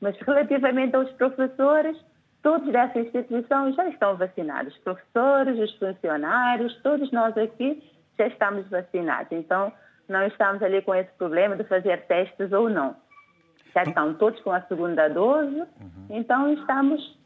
Mas 0.00 0.16
relativamente 0.20 0.96
aos 0.96 1.10
professores, 1.12 1.96
todos 2.42 2.70
dessa 2.72 2.98
instituição 2.98 3.72
já 3.72 3.88
estão 3.88 4.16
vacinados. 4.16 4.74
Os 4.74 4.80
professores, 4.80 5.58
os 5.58 5.74
funcionários, 5.76 6.74
todos 6.82 7.10
nós 7.12 7.36
aqui 7.36 7.82
já 8.18 8.26
estamos 8.26 8.68
vacinados. 8.68 9.32
Então, 9.32 9.72
não 10.08 10.26
estamos 10.26 10.62
ali 10.62 10.80
com 10.82 10.94
esse 10.94 11.10
problema 11.12 11.56
de 11.56 11.64
fazer 11.64 12.06
testes 12.06 12.52
ou 12.52 12.70
não. 12.70 12.96
Já 13.74 13.82
estão 13.82 14.14
todos 14.14 14.40
com 14.40 14.50
a 14.50 14.62
segunda 14.62 15.08
dose, 15.08 15.60
uhum. 15.60 16.06
então 16.10 16.52
estamos 16.52 17.18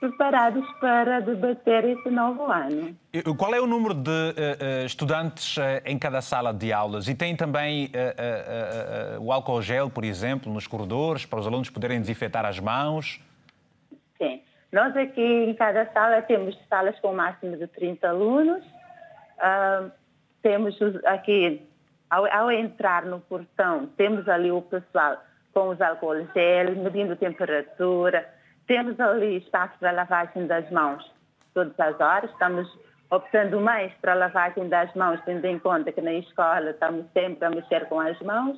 preparados 0.00 0.66
para 0.80 1.20
debater 1.20 1.84
esse 1.84 2.10
novo 2.10 2.50
ano. 2.50 2.96
Qual 3.36 3.54
é 3.54 3.60
o 3.60 3.66
número 3.66 3.92
de 3.92 4.10
uh, 4.10 4.86
estudantes 4.86 5.58
uh, 5.58 5.60
em 5.84 5.98
cada 5.98 6.22
sala 6.22 6.54
de 6.54 6.72
aulas? 6.72 7.06
E 7.06 7.14
tem 7.14 7.36
também 7.36 7.86
uh, 7.86 9.20
o 9.22 9.30
álcool 9.30 9.60
gel, 9.60 9.90
por 9.90 10.02
exemplo, 10.02 10.50
nos 10.50 10.66
corredores, 10.66 11.26
para 11.26 11.38
os 11.38 11.46
alunos 11.46 11.68
poderem 11.68 12.00
desinfetar 12.00 12.46
as 12.46 12.58
mãos? 12.58 13.20
Sim. 14.16 14.40
Nós 14.72 14.96
aqui 14.96 15.20
em 15.20 15.52
cada 15.54 15.84
sala 15.92 16.22
temos 16.22 16.58
salas 16.68 16.98
com 17.00 17.08
um 17.10 17.16
máximo 17.16 17.56
de 17.58 17.66
30 17.66 18.08
alunos. 18.08 18.64
temos 20.42 20.78
aqui, 21.04 21.60
ao, 22.08 22.24
ao 22.24 22.50
entrar 22.50 23.04
no 23.04 23.20
portão, 23.20 23.86
temos 23.98 24.26
ali 24.28 24.50
o 24.50 24.62
pessoal 24.62 25.18
com 25.52 25.68
os 25.68 25.80
álcool 25.80 26.24
gel, 26.32 26.76
medindo 26.76 27.16
temperatura, 27.16 28.26
temos 28.70 29.00
ali 29.00 29.38
espaço 29.38 29.76
para 29.80 29.90
lavagem 29.90 30.46
das 30.46 30.70
mãos 30.70 31.04
todas 31.52 31.78
as 31.80 31.98
horas. 31.98 32.30
Estamos 32.30 32.68
optando 33.10 33.60
mais 33.60 33.92
para 33.94 34.14
lavagem 34.14 34.68
das 34.68 34.94
mãos, 34.94 35.20
tendo 35.24 35.44
em 35.44 35.58
conta 35.58 35.90
que 35.90 36.00
na 36.00 36.12
escola 36.12 36.70
estamos 36.70 37.04
sempre 37.12 37.44
a 37.44 37.50
mexer 37.50 37.88
com 37.88 37.98
as 37.98 38.16
mãos. 38.20 38.56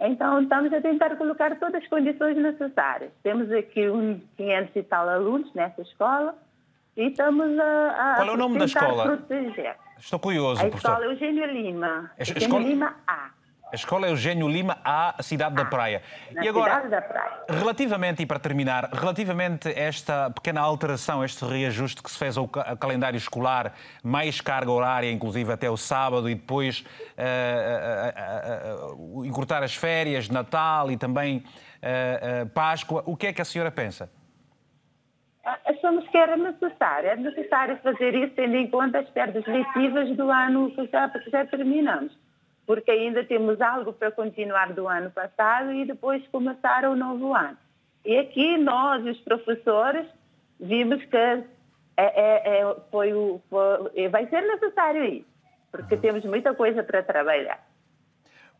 Então, 0.00 0.42
estamos 0.42 0.72
a 0.72 0.80
tentar 0.80 1.14
colocar 1.14 1.56
todas 1.60 1.80
as 1.80 1.88
condições 1.88 2.36
necessárias. 2.36 3.12
Temos 3.22 3.48
aqui 3.52 3.88
uns 3.88 4.20
500 4.36 4.74
e 4.74 4.82
tal 4.82 5.08
alunos 5.08 5.54
nessa 5.54 5.80
escola 5.80 6.34
e 6.96 7.06
estamos 7.06 7.56
a, 7.56 8.14
a 8.14 8.16
Qual 8.16 8.28
é 8.28 8.32
o 8.32 8.36
nome 8.36 8.58
da 8.58 8.64
escola? 8.64 9.04
proteger. 9.04 9.76
Estou 9.96 10.18
curioso, 10.18 10.60
a 10.60 10.68
professor. 10.68 10.90
Escola 10.90 11.04
Eugênio 11.04 11.46
Lima. 11.46 12.10
Eugênio 12.18 12.42
escola... 12.42 12.64
Lima 12.64 12.96
A. 13.06 13.30
A 13.72 13.74
escola 13.74 14.06
Eugênio 14.06 14.48
Lima 14.48 14.78
à 14.84 15.16
Cidade 15.20 15.54
ah, 15.54 15.64
da 15.64 15.68
Praia. 15.68 16.00
E 16.40 16.48
agora, 16.48 16.80
Praia. 17.02 17.44
relativamente, 17.48 18.22
e 18.22 18.26
para 18.26 18.38
terminar, 18.38 18.88
relativamente 18.92 19.68
a 19.68 19.72
esta 19.72 20.30
pequena 20.30 20.60
alteração, 20.60 21.24
este 21.24 21.44
reajuste 21.44 22.00
que 22.00 22.08
se 22.08 22.16
fez 22.16 22.36
ao 22.36 22.46
calendário 22.46 23.16
escolar, 23.16 23.74
mais 24.04 24.40
carga 24.40 24.70
horária, 24.70 25.10
inclusive 25.10 25.52
até 25.52 25.68
o 25.68 25.76
sábado, 25.76 26.30
e 26.30 26.36
depois 26.36 26.84
uh, 27.18 27.22
uh, 28.94 29.20
uh, 29.20 29.24
encurtar 29.24 29.64
as 29.64 29.74
férias, 29.74 30.28
Natal 30.28 30.92
e 30.92 30.96
também 30.96 31.42
Páscoa, 32.54 33.02
o 33.06 33.16
que 33.16 33.28
é 33.28 33.32
que 33.32 33.40
a 33.40 33.44
senhora 33.44 33.70
pensa? 33.70 34.10
Achamos 35.64 36.08
que 36.08 36.16
era 36.16 36.36
necessário. 36.36 37.08
É 37.08 37.16
necessário 37.16 37.78
fazer 37.82 38.14
isso 38.14 38.34
tendo 38.34 38.56
em 38.56 38.68
conta 38.68 38.98
as 38.98 39.08
perdas 39.10 39.44
letivas 39.46 40.16
do 40.16 40.28
ano 40.28 40.70
que 40.70 40.86
já, 40.86 41.08
que 41.08 41.30
já 41.30 41.46
terminamos 41.46 42.12
porque 42.66 42.90
ainda 42.90 43.24
temos 43.24 43.60
algo 43.60 43.92
para 43.92 44.10
continuar 44.10 44.72
do 44.72 44.88
ano 44.88 45.10
passado 45.10 45.72
e 45.72 45.84
depois 45.84 46.26
começar 46.28 46.84
o 46.84 46.96
novo 46.96 47.34
ano. 47.34 47.56
E 48.04 48.18
aqui 48.18 48.56
nós, 48.56 49.04
os 49.04 49.18
professores, 49.20 50.06
vimos 50.60 51.02
que 51.04 51.16
é, 51.16 51.44
é, 51.96 52.60
é, 52.60 52.76
foi 52.90 53.12
o, 53.12 53.40
foi, 53.48 54.08
vai 54.08 54.26
ser 54.28 54.42
necessário 54.42 55.04
isso, 55.04 55.26
porque 55.70 55.96
temos 55.96 56.24
muita 56.24 56.54
coisa 56.54 56.82
para 56.82 57.02
trabalhar. 57.02 57.64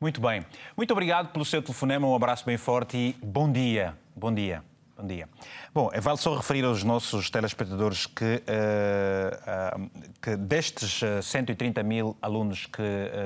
Muito 0.01 0.21
bem. 0.21 0.45
Muito 0.77 0.91
obrigado 0.93 1.33
pelo 1.33 1.45
seu 1.45 1.63
telefonema, 1.63 2.07
um 2.07 2.15
abraço 2.15 2.45
bem 2.45 2.59
forte 2.59 2.97
e 2.97 3.17
bom 3.25 3.51
dia. 3.51 3.95
Bom 4.15 4.33
dia. 4.33 4.76
Bom 4.99 5.07
dia. 5.07 5.29
Bom, 5.75 5.91
é 5.93 6.01
vale 6.01 6.17
só 6.17 6.35
referir 6.35 6.65
aos 6.65 6.83
nossos 6.83 7.29
telespectadores 7.29 8.07
que, 8.07 8.43
uh, 8.49 9.79
uh, 9.79 9.91
que 10.23 10.35
destes 10.39 11.03
130 11.23 11.83
mil 11.83 12.17
alunos 12.23 12.65
que 12.65 12.83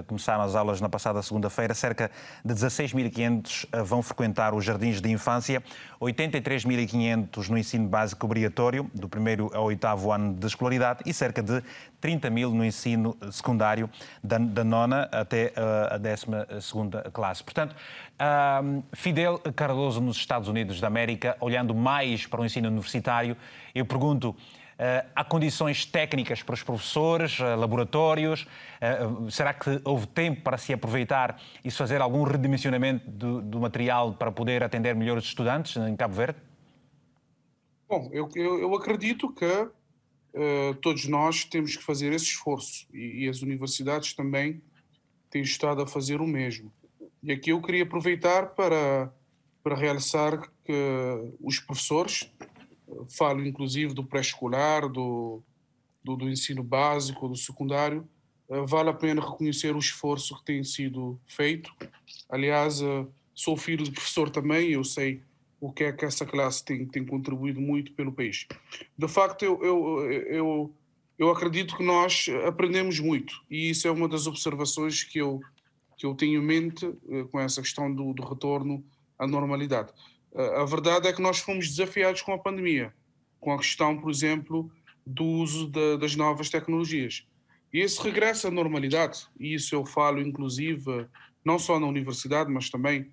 começaram 0.09 0.43
as 0.43 0.57
aulas 0.57 0.81
na 0.81 0.89
passada 0.89 1.23
segunda-feira, 1.23 1.73
cerca 1.73 2.11
de 2.45 2.53
16.500 2.53 3.85
vão 3.85 4.03
frequentar 4.03 4.53
os 4.53 4.65
jardins 4.65 5.01
de 5.01 5.13
infância, 5.13 5.63
83.500 6.01 7.49
no 7.49 7.59
ensino 7.59 7.87
básico 7.87 8.25
obrigatório, 8.25 8.91
do 8.95 9.09
primeiro 9.09 9.51
ao 9.53 9.65
oitavo 9.65 10.11
ano 10.11 10.35
de 10.35 10.47
escolaridade, 10.47 11.03
e 11.05 11.13
cerca 11.13 11.43
de 11.43 11.63
30 12.01 12.31
mil 12.31 12.51
no 12.51 12.65
ensino 12.65 13.17
secundário, 13.31 13.91
da, 14.25 14.39
da 14.39 14.65
nona 14.65 15.09
até 15.13 15.53
a 15.91 15.99
décima 15.99 16.47
segunda 16.61 17.03
classe. 17.13 17.45
Portanto, 17.45 17.77
Fidel 18.95 19.39
Cardoso 19.55 20.01
nos 20.01 20.17
Estados 20.17 20.49
Unidos 20.49 20.81
da 20.81 20.87
América, 20.87 21.37
olhando 21.39 21.75
mais 21.75 22.27
para 22.27 22.41
o 22.41 22.47
ensino 22.47 22.69
universitário, 22.69 23.37
eu 23.75 23.85
pergunto, 23.85 24.35
Uh, 24.35 24.60
há 25.15 25.23
condições 25.25 25.85
técnicas 25.85 26.43
para 26.43 26.55
os 26.55 26.63
professores, 26.63 27.39
uh, 27.39 27.57
laboratórios? 27.57 28.47
Uh, 28.81 29.31
será 29.31 29.53
que 29.53 29.81
houve 29.85 30.07
tempo 30.07 30.43
para 30.43 30.57
se 30.57 30.73
aproveitar 30.73 31.41
e 31.65 31.71
se 31.71 31.77
fazer 31.77 32.01
algum 32.01 32.23
redimensionamento 32.23 33.11
do, 33.11 33.43
do, 33.43 33.61
material 33.61 34.15
para 34.15 34.33
poder 34.33 34.63
atender 34.63 34.95
melhor 34.95 35.19
os 35.19 35.25
estudantes 35.25 35.77
em 35.77 35.95
Cabo 35.95 36.15
Verde? 36.15 36.39
Bom, 37.89 38.09
eu, 38.13 38.29
eu, 38.35 38.59
eu 38.61 38.75
acredito 38.75 39.33
que 39.35 39.69
todos 40.81 41.07
nós 41.07 41.45
temos 41.45 41.77
que 41.77 41.83
fazer 41.83 42.13
esse 42.13 42.27
esforço 42.27 42.87
e, 42.95 43.25
e 43.25 43.29
as 43.29 43.43
universidades 43.43 44.15
também 44.15 44.63
têm 45.29 45.43
estado 45.43 45.83
a 45.83 45.87
fazer 45.87 46.21
o 46.21 46.27
mesmo. 46.27 46.73
E 47.23 47.33
aqui 47.33 47.51
eu 47.51 47.61
queria 47.61 47.83
aproveitar 47.83 48.55
para, 48.55 49.13
para 49.63 49.77
realçar 49.77 50.51
que 50.65 50.73
os 51.41 51.59
professores, 51.59 52.31
falo 53.09 53.45
inclusive 53.45 53.95
do 53.95 54.05
pré-escolar, 54.05 54.89
do, 54.89 55.43
do, 56.03 56.17
do, 56.17 56.29
ensino 56.29 56.63
básico, 56.63 57.29
do 57.29 57.37
secundário, 57.37 58.09
eh, 58.49 58.63
vale 58.63 58.91
a 58.91 58.95
pena 58.95 59.21
reconhecer 59.21 59.75
o 59.75 59.79
esforço 59.79 60.37
que 60.39 60.45
tem 60.45 60.65
sido 60.65 61.21
feito. 61.27 61.73
Aliás, 62.29 62.81
eh, 62.81 63.07
sou 63.35 63.57
filho 63.57 63.85
de 63.85 63.91
professor 63.91 64.31
também, 64.31 64.71
eu 64.71 64.85
sei 64.85 65.23
o 65.61 65.73
que 65.73 65.85
é 65.85 65.93
que 65.93 66.05
essa 66.05 66.25
classe 66.25 66.65
tem, 66.65 66.87
tem 66.87 67.05
contribuído 67.05 67.61
muito 67.61 67.93
pelo 67.93 68.13
país. 68.13 68.47
De 68.97 69.09
facto, 69.09 69.45
eu, 69.45 69.63
eu, 69.63 70.13
eu, 70.13 70.75
eu 71.19 71.31
acredito 71.31 71.77
que 71.77 71.83
nós 71.83 72.27
aprendemos 72.47 72.99
muito 72.99 73.35
e 73.51 73.71
isso 73.71 73.87
é 73.87 73.91
uma 73.91 74.09
das 74.09 74.27
observações 74.27 75.03
que 75.05 75.19
eu 75.19 75.41
que 76.01 76.07
eu 76.07 76.15
tenho 76.15 76.41
em 76.41 76.45
mente 76.45 76.87
uh, 76.87 77.29
com 77.31 77.39
essa 77.39 77.61
questão 77.61 77.95
do, 77.95 78.15
do 78.15 78.25
retorno 78.25 78.83
à 79.19 79.27
normalidade. 79.27 79.93
Uh, 80.33 80.61
a 80.61 80.65
verdade 80.65 81.09
é 81.09 81.13
que 81.13 81.23
nós 81.23 81.39
fomos 81.39 81.69
desafiados 81.69 82.23
com 82.23 82.33
a 82.33 82.39
pandemia, 82.39 82.95
com 83.39 83.53
a 83.53 83.59
questão, 83.59 83.99
por 83.99 84.11
exemplo, 84.11 84.71
do 85.07 85.25
uso 85.25 85.69
de, 85.69 85.97
das 85.99 86.15
novas 86.15 86.51
tecnologias. 86.51 87.27
E 87.73 87.81
esse 87.81 88.03
regresso 88.03 88.49
à 88.49 88.51
normalidade, 88.51 89.27
e 89.39 89.55
isso 89.55 89.75
eu 89.75 89.85
falo 89.85 90.21
inclusive 90.21 91.07
não 91.45 91.59
só 91.59 91.81
na 91.81 91.87
universidade, 91.87 92.51
mas 92.51 92.69
também 92.69 93.11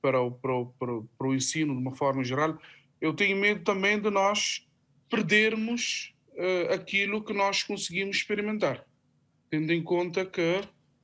para 0.00 0.20
o, 0.20 0.32
para 0.32 0.52
o, 0.54 1.08
para 1.16 1.26
o, 1.26 1.34
ensino 1.34 1.74
de 1.74 1.80
uma 1.80 1.94
forma 1.94 2.24
geral, 2.24 2.58
eu 3.00 3.12
tenho 3.12 3.36
medo 3.36 3.62
também 3.62 4.00
de 4.00 4.10
nós 4.10 4.66
perdermos 5.08 6.14
uh, 6.32 6.72
aquilo 6.72 7.22
que 7.22 7.32
nós 7.32 7.62
conseguimos 7.62 8.16
experimentar, 8.16 8.84
tendo 9.50 9.72
em 9.72 9.82
conta 9.82 10.24
que 10.24 10.60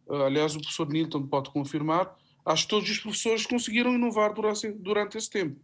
aliás 0.09 0.55
o 0.55 0.61
professor 0.61 0.89
Nilton 0.89 1.27
pode 1.27 1.51
confirmar, 1.51 2.15
acho 2.45 2.65
que 2.65 2.69
todos 2.69 2.91
os 2.91 2.99
professores 2.99 3.47
conseguiram 3.47 3.95
inovar 3.95 4.33
durante, 4.35 4.71
durante 4.73 5.19
esse 5.19 5.31
tempo. 5.31 5.61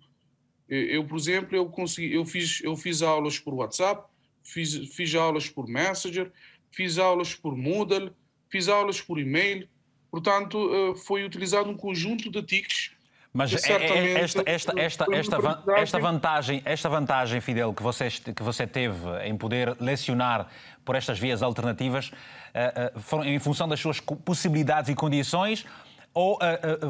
Eu, 0.68 1.04
por 1.04 1.18
exemplo, 1.18 1.56
eu, 1.56 1.66
consegui, 1.66 2.14
eu, 2.14 2.24
fiz, 2.24 2.60
eu 2.62 2.76
fiz 2.76 3.02
aulas 3.02 3.38
por 3.38 3.52
WhatsApp, 3.54 4.08
fiz, 4.42 4.94
fiz 4.94 5.14
aulas 5.14 5.48
por 5.48 5.66
Messenger, 5.66 6.30
fiz 6.70 6.96
aulas 6.96 7.34
por 7.34 7.56
Moodle, 7.56 8.12
fiz 8.48 8.68
aulas 8.68 9.00
por 9.00 9.18
e-mail. 9.18 9.68
Portanto, 10.10 10.56
uh, 10.56 10.96
foi 10.96 11.24
utilizado 11.24 11.68
um 11.68 11.76
conjunto 11.76 12.30
de 12.30 12.42
TICs 12.42 12.92
mas 13.32 13.52
é, 13.52 13.72
é, 13.72 14.20
esta, 14.22 14.42
esta, 14.44 14.72
esta, 14.76 15.04
esta, 15.14 15.36
esta, 15.76 15.98
vantagem, 16.00 16.62
esta 16.64 16.88
vantagem, 16.88 17.40
Fidel, 17.40 17.72
que 17.72 17.82
você, 17.82 18.08
que 18.10 18.42
você 18.42 18.66
teve 18.66 18.98
em 19.24 19.36
poder 19.36 19.76
lecionar 19.78 20.48
por 20.84 20.96
estas 20.96 21.16
vias 21.16 21.40
alternativas, 21.40 22.10
eh, 22.52 22.72
eh, 22.74 22.92
foram 22.98 23.24
em 23.24 23.38
função 23.38 23.68
das 23.68 23.78
suas 23.78 24.00
possibilidades 24.00 24.90
e 24.90 24.96
condições 24.96 25.64
ou 26.12 26.38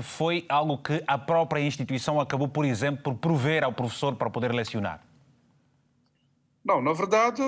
foi 0.03 0.45
algo 0.49 0.79
que 0.79 1.03
a 1.07 1.19
própria 1.19 1.61
instituição 1.61 2.21
acabou, 2.21 2.49
por 2.49 2.65
exemplo, 2.65 3.03
por 3.03 3.15
prover 3.15 3.65
ao 3.65 3.73
professor 3.73 4.17
para 4.17 4.31
poder 4.31 4.53
lecionar? 4.53 5.03
Não, 6.65 6.81
na 6.81 6.93
verdade, 6.93 7.43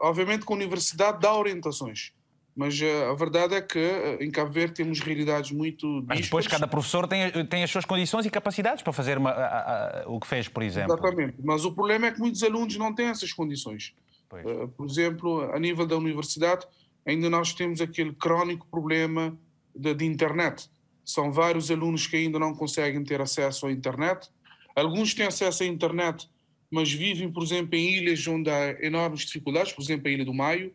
obviamente 0.00 0.46
que 0.46 0.52
a 0.52 0.56
universidade 0.56 1.20
dá 1.20 1.34
orientações. 1.34 2.12
Mas 2.56 2.80
uh, 2.80 3.10
a 3.10 3.14
verdade 3.14 3.54
é 3.54 3.60
que 3.60 3.78
uh, 3.78 4.22
em 4.22 4.30
Cabo 4.30 4.50
Verde 4.50 4.72
temos 4.72 5.00
realidades 5.00 5.52
muito 5.52 6.02
Mas 6.06 6.22
depois 6.22 6.46
cada 6.46 6.66
professor 6.66 7.06
tem, 7.06 7.30
tem 7.44 7.62
as 7.62 7.70
suas 7.70 7.84
condições 7.84 8.24
e 8.24 8.30
capacidades 8.30 8.82
para 8.82 8.94
fazer 8.94 9.18
uma, 9.18 9.30
a, 9.30 10.04
a, 10.04 10.08
o 10.08 10.18
que 10.18 10.26
fez, 10.26 10.48
por 10.48 10.62
exemplo. 10.62 10.94
Exatamente. 10.94 11.34
Mas 11.44 11.66
o 11.66 11.72
problema 11.72 12.06
é 12.06 12.12
que 12.12 12.18
muitos 12.18 12.42
alunos 12.42 12.74
não 12.78 12.94
têm 12.94 13.08
essas 13.08 13.30
condições. 13.30 13.94
Uh, 14.32 14.68
por 14.68 14.86
exemplo, 14.86 15.42
a 15.52 15.60
nível 15.60 15.86
da 15.86 15.98
universidade, 15.98 16.66
ainda 17.04 17.28
nós 17.28 17.52
temos 17.52 17.82
aquele 17.82 18.14
crónico 18.14 18.66
problema 18.70 19.36
de, 19.76 19.94
de 19.94 20.04
internet. 20.04 20.68
São 21.04 21.30
vários 21.30 21.70
alunos 21.70 22.06
que 22.06 22.16
ainda 22.16 22.38
não 22.38 22.54
conseguem 22.54 23.02
ter 23.04 23.20
acesso 23.20 23.66
à 23.66 23.72
internet. 23.72 24.28
Alguns 24.74 25.14
têm 25.14 25.26
acesso 25.26 25.62
à 25.62 25.66
internet, 25.66 26.28
mas 26.70 26.92
vivem, 26.92 27.30
por 27.30 27.42
exemplo, 27.42 27.76
em 27.78 27.94
ilhas 27.94 28.26
onde 28.26 28.50
há 28.50 28.84
enormes 28.84 29.20
dificuldades, 29.20 29.72
por 29.72 29.82
exemplo, 29.82 30.08
a 30.08 30.10
Ilha 30.10 30.24
do 30.24 30.34
Maio 30.34 30.74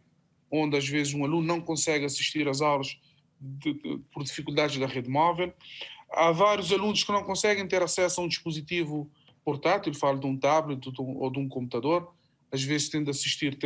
onde 0.52 0.76
às 0.76 0.88
vezes 0.88 1.14
um 1.14 1.24
aluno 1.24 1.48
não 1.48 1.62
consegue 1.62 2.04
assistir 2.04 2.48
às 2.48 2.62
aulas 2.62 3.00
de, 3.40 3.74
de, 3.74 3.98
por 4.14 4.24
dificuldades 4.24 4.78
da 4.78 4.86
rede 4.86 5.10
móvel. 5.10 5.54
Há 6.12 6.32
vários 6.32 6.72
alunos 6.72 7.04
que 7.04 7.12
não 7.12 7.24
conseguem 7.24 7.66
ter 7.66 7.82
acesso 7.82 8.20
a 8.20 8.24
um 8.26 8.28
dispositivo 8.28 9.10
portátil, 9.46 9.94
falo 9.94 10.20
de 10.20 10.28
um 10.28 10.38
tablet 10.38 10.86
ou 11.00 11.32
de 11.32 11.40
um 11.40 11.48
computador, 11.48 12.14
às 12.52 12.62
vezes 12.62 12.90
têm 12.90 13.02
de 13.02 13.10
assistir 13.10 13.58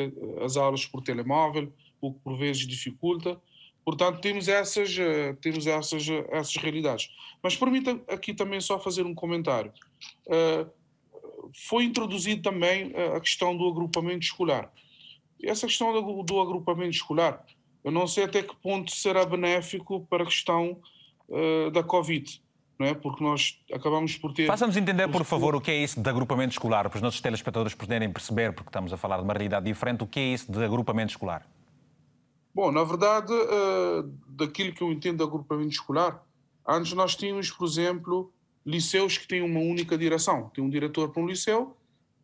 às 0.44 0.56
aulas 0.56 0.86
por 0.86 1.02
telemóvel, 1.02 1.74
o 2.00 2.14
que 2.14 2.20
por 2.20 2.38
vezes 2.38 2.68
dificulta. 2.68 3.42
Portanto, 3.86 4.20
temos 4.20 4.48
essas, 4.48 4.98
eh, 4.98 5.34
temos 5.40 5.68
essas, 5.68 6.08
essas 6.32 6.56
realidades. 6.56 7.12
Mas 7.42 7.56
permita 7.56 8.02
aqui 8.08 8.34
também 8.34 8.60
só 8.60 8.80
fazer 8.80 9.06
um 9.06 9.14
comentário. 9.14 9.72
Eh, 10.28 10.66
foi 11.68 11.84
introduzido 11.84 12.42
também 12.42 12.92
eh, 12.96 13.16
a 13.16 13.22
questão 13.22 13.56
do 13.56 13.70
agrupamento 13.70 14.26
escolar. 14.26 14.72
Essa 15.44 15.68
questão 15.68 15.94
do, 15.94 16.24
do 16.24 16.42
agrupamento 16.42 16.96
escolar, 16.96 17.46
eu 17.84 17.92
não 17.92 18.08
sei 18.08 18.24
até 18.24 18.42
que 18.42 18.56
ponto 18.56 18.90
será 18.90 19.24
benéfico 19.24 20.02
para 20.10 20.24
a 20.24 20.26
questão 20.26 20.80
da 21.74 21.84
Covid. 21.84 22.40
Não 22.78 22.86
é? 22.88 22.94
Porque 22.94 23.24
nós 23.24 23.60
acabamos 23.74 24.16
por 24.16 24.32
ter. 24.32 24.46
Faça-nos 24.46 24.78
entender, 24.78 25.08
por 25.08 25.24
favor, 25.26 25.56
o 25.56 25.62
que 25.62 25.72
é 25.72 25.76
isso 25.76 26.00
de 26.00 26.10
agrupamento 26.10 26.52
escolar, 26.52 26.88
para 26.90 26.98
os 26.98 27.02
nossos 27.02 27.20
telespectadores 27.20 27.74
poderem 27.74 28.12
perceber, 28.12 28.54
porque 28.54 28.70
estamos 28.70 28.94
a 28.94 28.98
falar 28.98 29.18
de 29.18 29.24
uma 29.24 29.34
realidade 29.34 29.66
diferente, 29.66 30.04
o 30.04 30.08
que 30.08 30.20
é 30.20 30.34
isso 30.34 30.52
de 30.52 30.64
agrupamento 30.64 31.12
escolar? 31.12 31.46
Bom, 32.56 32.72
na 32.72 32.86
verdade, 32.86 33.34
uh, 33.34 34.04
daquilo 34.30 34.72
que 34.72 34.82
eu 34.82 34.90
entendo 34.90 35.18
de 35.18 35.24
agrupamento 35.24 35.72
escolar, 35.72 36.26
antes 36.66 36.94
nós 36.94 37.14
tínhamos, 37.14 37.52
por 37.52 37.68
exemplo, 37.68 38.32
liceus 38.66 39.18
que 39.18 39.28
têm 39.28 39.42
uma 39.42 39.60
única 39.60 39.98
direção. 39.98 40.50
Tem 40.56 40.64
um 40.64 40.70
diretor 40.70 41.10
para 41.10 41.22
um 41.22 41.28
liceu 41.28 41.76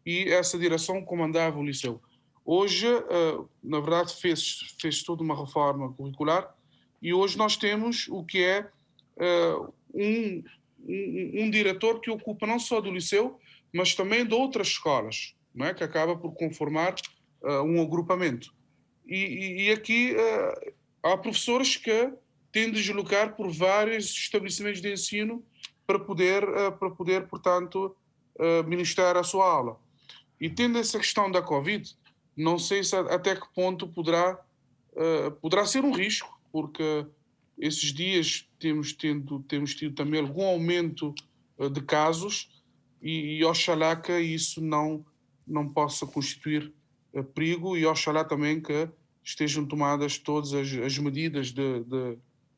e 0.06 0.30
essa 0.30 0.58
direção 0.58 1.04
comandava 1.04 1.60
o 1.60 1.66
liceu. 1.66 2.02
Hoje, 2.46 2.88
uh, 2.88 3.50
na 3.62 3.82
verdade, 3.82 4.16
fez, 4.16 4.74
fez 4.80 5.04
toda 5.04 5.22
uma 5.22 5.36
reforma 5.36 5.92
curricular 5.92 6.56
e 7.02 7.14
hoje 7.14 7.38
nós 7.38 7.58
temos 7.58 8.08
o 8.08 8.24
que 8.24 8.42
é 8.42 8.70
uh, 9.18 9.74
um, 9.94 10.44
um, 10.88 11.32
um, 11.44 11.52
diretor 11.52 12.00
que 12.00 12.10
ocupa 12.10 12.48
não 12.48 12.58
só 12.58 12.80
do 12.80 12.90
liceu, 12.90 13.38
mas 13.74 13.94
também 13.96 14.26
de 14.26 14.34
outras 14.34 14.70
escolas, 14.70 15.36
não 15.54 15.66
é? 15.66 15.74
que 15.74 15.84
acaba 15.84 16.16
por 16.16 16.34
conformar 16.36 16.96
um 17.66 17.82
agrupamento. 17.82 18.54
E, 19.06 19.66
e, 19.66 19.72
aqui 19.72 20.16
há 21.04 21.18
professores 21.18 21.76
que 21.76 22.14
têm 22.52 22.72
de 22.72 22.82
deslocar 22.82 23.36
por 23.36 23.52
vários 23.52 24.06
estabelecimentos 24.06 24.82
de 24.82 24.94
ensino 24.94 25.44
para 25.86 26.00
poder, 26.00 26.46
para 26.80 26.90
poder 26.92 27.28
portanto, 27.28 27.96
ministrar 28.68 29.18
a 29.18 29.24
sua 29.24 29.46
aula. 29.46 29.78
E 30.40 30.50
tendo 30.50 30.80
essa 30.80 30.98
questão 30.98 31.30
da 31.30 31.42
Covid, 31.42 31.96
não 32.36 32.58
sei 32.58 32.84
se, 32.84 32.96
até 32.96 33.36
que 33.36 33.48
ponto 33.54 33.88
poderá, 33.88 34.40
uh, 34.94 35.32
poderá 35.40 35.66
ser 35.66 35.86
um 35.86 35.92
risco, 35.92 36.42
porque 36.52 37.06
esses 37.60 37.94
dias 37.94 38.50
temos, 38.60 38.94
tendo, 38.94 39.42
temos 39.44 39.76
tido 39.76 39.94
também 39.94 40.20
algum 40.20 40.44
aumento 40.44 41.14
uh, 41.60 41.70
de 41.70 41.82
casos 41.82 42.50
e, 43.00 43.38
e 43.38 43.46
oxalá 43.46 43.96
que 43.96 44.18
isso 44.20 44.62
não, 44.62 45.06
não 45.46 45.68
possa 45.68 46.08
constituir 46.08 46.68
uh, 46.68 46.74
perigo 47.34 47.76
e 47.78 47.86
oxalá 47.86 48.24
também 48.24 48.62
que 48.62 48.90
estejam 49.24 49.66
tomadas 49.66 50.18
todas 50.18 50.54
as, 50.54 50.72
as 50.74 50.98
medidas 50.98 51.52
de, 51.52 51.84
de, 51.84 52.18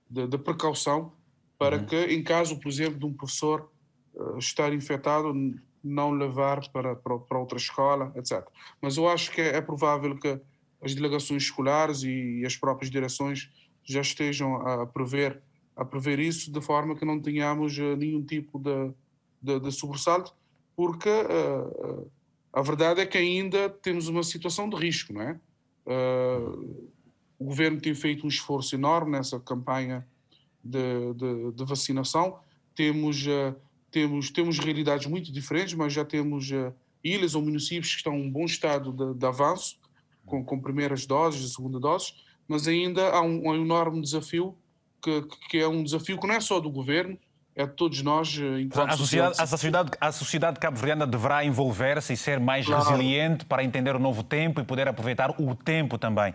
de, 0.10 0.28
de, 0.28 0.38
precaução 0.38 1.13
para 1.58 1.78
uhum. 1.78 1.86
que, 1.86 1.96
em 1.96 2.24
caso, 2.24 2.60
por 2.60 2.70
exemplo, 2.70 3.00
de 3.00 3.06
um 3.06 3.13
professor 3.13 3.70
estar 4.38 4.74
infectado, 4.74 5.34
não 5.84 6.12
levar 6.12 6.70
para, 6.70 6.96
para, 6.96 7.18
para 7.20 7.39
outra 7.39 7.58
escola, 7.58 8.13
etc. 8.16 8.46
Mas 8.82 8.98
eu 8.98 9.08
acho 9.10 9.32
que 9.32 9.42
é, 9.42 9.58
é 9.58 9.62
provável 9.62 10.18
que 10.18 10.39
as 10.82 10.94
delegações 10.94 11.44
escolares 11.44 12.04
e 12.04 12.44
as 12.46 12.56
próprias 12.56 12.92
direções 12.92 13.50
já 13.84 14.02
estejam 14.02 14.56
a 14.56 14.86
prever, 14.86 15.42
a 15.76 15.84
prever 15.84 16.20
isso 16.20 16.52
de 16.52 16.62
forma 16.62 16.96
que 16.96 17.06
não 17.06 17.20
tenhamos 17.20 17.78
eh, 17.78 17.96
nenhum 17.96 18.24
tipo 18.24 18.60
de, 18.60 18.92
de, 19.42 19.60
de 19.60 19.72
sobressalto, 19.72 20.34
porque 20.76 21.10
uh, 21.10 22.10
a 22.54 22.62
verdade 22.62 23.02
é 23.02 23.06
que 23.06 23.18
ainda 23.18 23.70
temos 23.70 24.08
uma 24.08 24.24
situação 24.24 24.70
de 24.70 24.76
risco, 24.76 25.12
não 25.12 25.22
é? 25.22 25.39
Uh, 25.86 26.92
o 27.38 27.46
governo 27.46 27.82
tem 27.82 27.94
feito 27.94 28.26
um 28.26 28.30
esforço 28.30 28.76
enorme 28.76 29.12
nessa 29.12 29.39
campanha 29.39 30.08
de, 30.63 31.13
de, 31.16 31.52
de 31.52 31.66
vacinação. 31.66 32.39
Temos 32.76 33.26
uh, 33.26 33.54
temos, 33.94 34.32
temos 34.32 34.58
realidades 34.58 35.06
muito 35.06 35.32
diferentes, 35.32 35.76
mas 35.76 35.94
já 35.94 36.04
temos 36.04 36.50
uh, 36.50 36.74
ilhas 37.04 37.36
ou 37.36 37.44
municípios 37.44 37.92
que 37.92 37.98
estão 37.98 38.16
em 38.16 38.24
um 38.24 38.32
bom 38.32 38.44
estado 38.44 38.92
de, 38.92 39.20
de 39.20 39.26
avanço, 39.26 39.78
com, 40.26 40.44
com, 40.44 40.60
primeiras 40.60 41.06
doses 41.06 41.46
e 41.46 41.54
segunda 41.54 41.80
doses, 41.80 42.16
mas 42.48 42.68
ainda 42.68 43.10
há 43.10 43.22
um, 43.22 43.48
um 43.48 43.54
enorme 43.54 44.02
desafio, 44.02 44.58
que, 45.00 45.22
que, 45.48 45.58
é 45.60 45.68
um 45.68 45.84
desafio 45.84 46.20
que 46.20 46.26
não 46.26 46.34
é 46.34 46.39
só 46.39 46.60
do 46.60 46.72
governo, 46.72 47.20
é 47.56 47.66
de 47.66 47.74
todos 47.74 48.02
nós, 48.02 48.38
eh, 48.39 48.62
enquanto 48.62 48.92
a 48.92 48.98
sociedade. 48.98 49.42
A 49.42 49.48
sociedade, 49.48 49.92
a 50.02 50.12
sociedade 50.12 50.60
cabo-verdiana 50.60 51.06
deverá 51.06 51.46
envolver-se 51.46 52.13
e 52.13 52.18
ser 52.18 52.39
mais 52.39 52.66
claro. 52.66 52.84
resiliente 52.84 53.46
para 53.46 53.63
entender 53.63 53.96
o 53.96 54.00
novo 54.00 54.24
tempo 54.24 54.60
e 54.60 54.63
poder 54.63 54.88
aproveitar 54.88 55.30
o 55.39 55.56
tempo 55.56 55.98
também. 55.98 56.34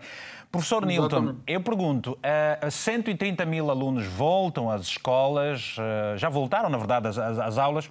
Professor 0.51 0.89
Exatamente. 0.89 1.25
Nilton, 1.25 1.41
eu 1.45 1.61
pergunto, 1.61 2.17
uh, 2.65 2.71
130 2.71 3.45
mil 3.45 3.69
alunos 3.69 4.05
voltam 4.05 4.71
às 4.71 4.81
escolas, 4.81 5.75
já 6.17 6.29
voltaram, 6.29 6.69
na 6.69 6.77
verdade, 6.77 7.07
às, 7.07 7.17
às, 7.17 7.57
aulas. 7.57 7.89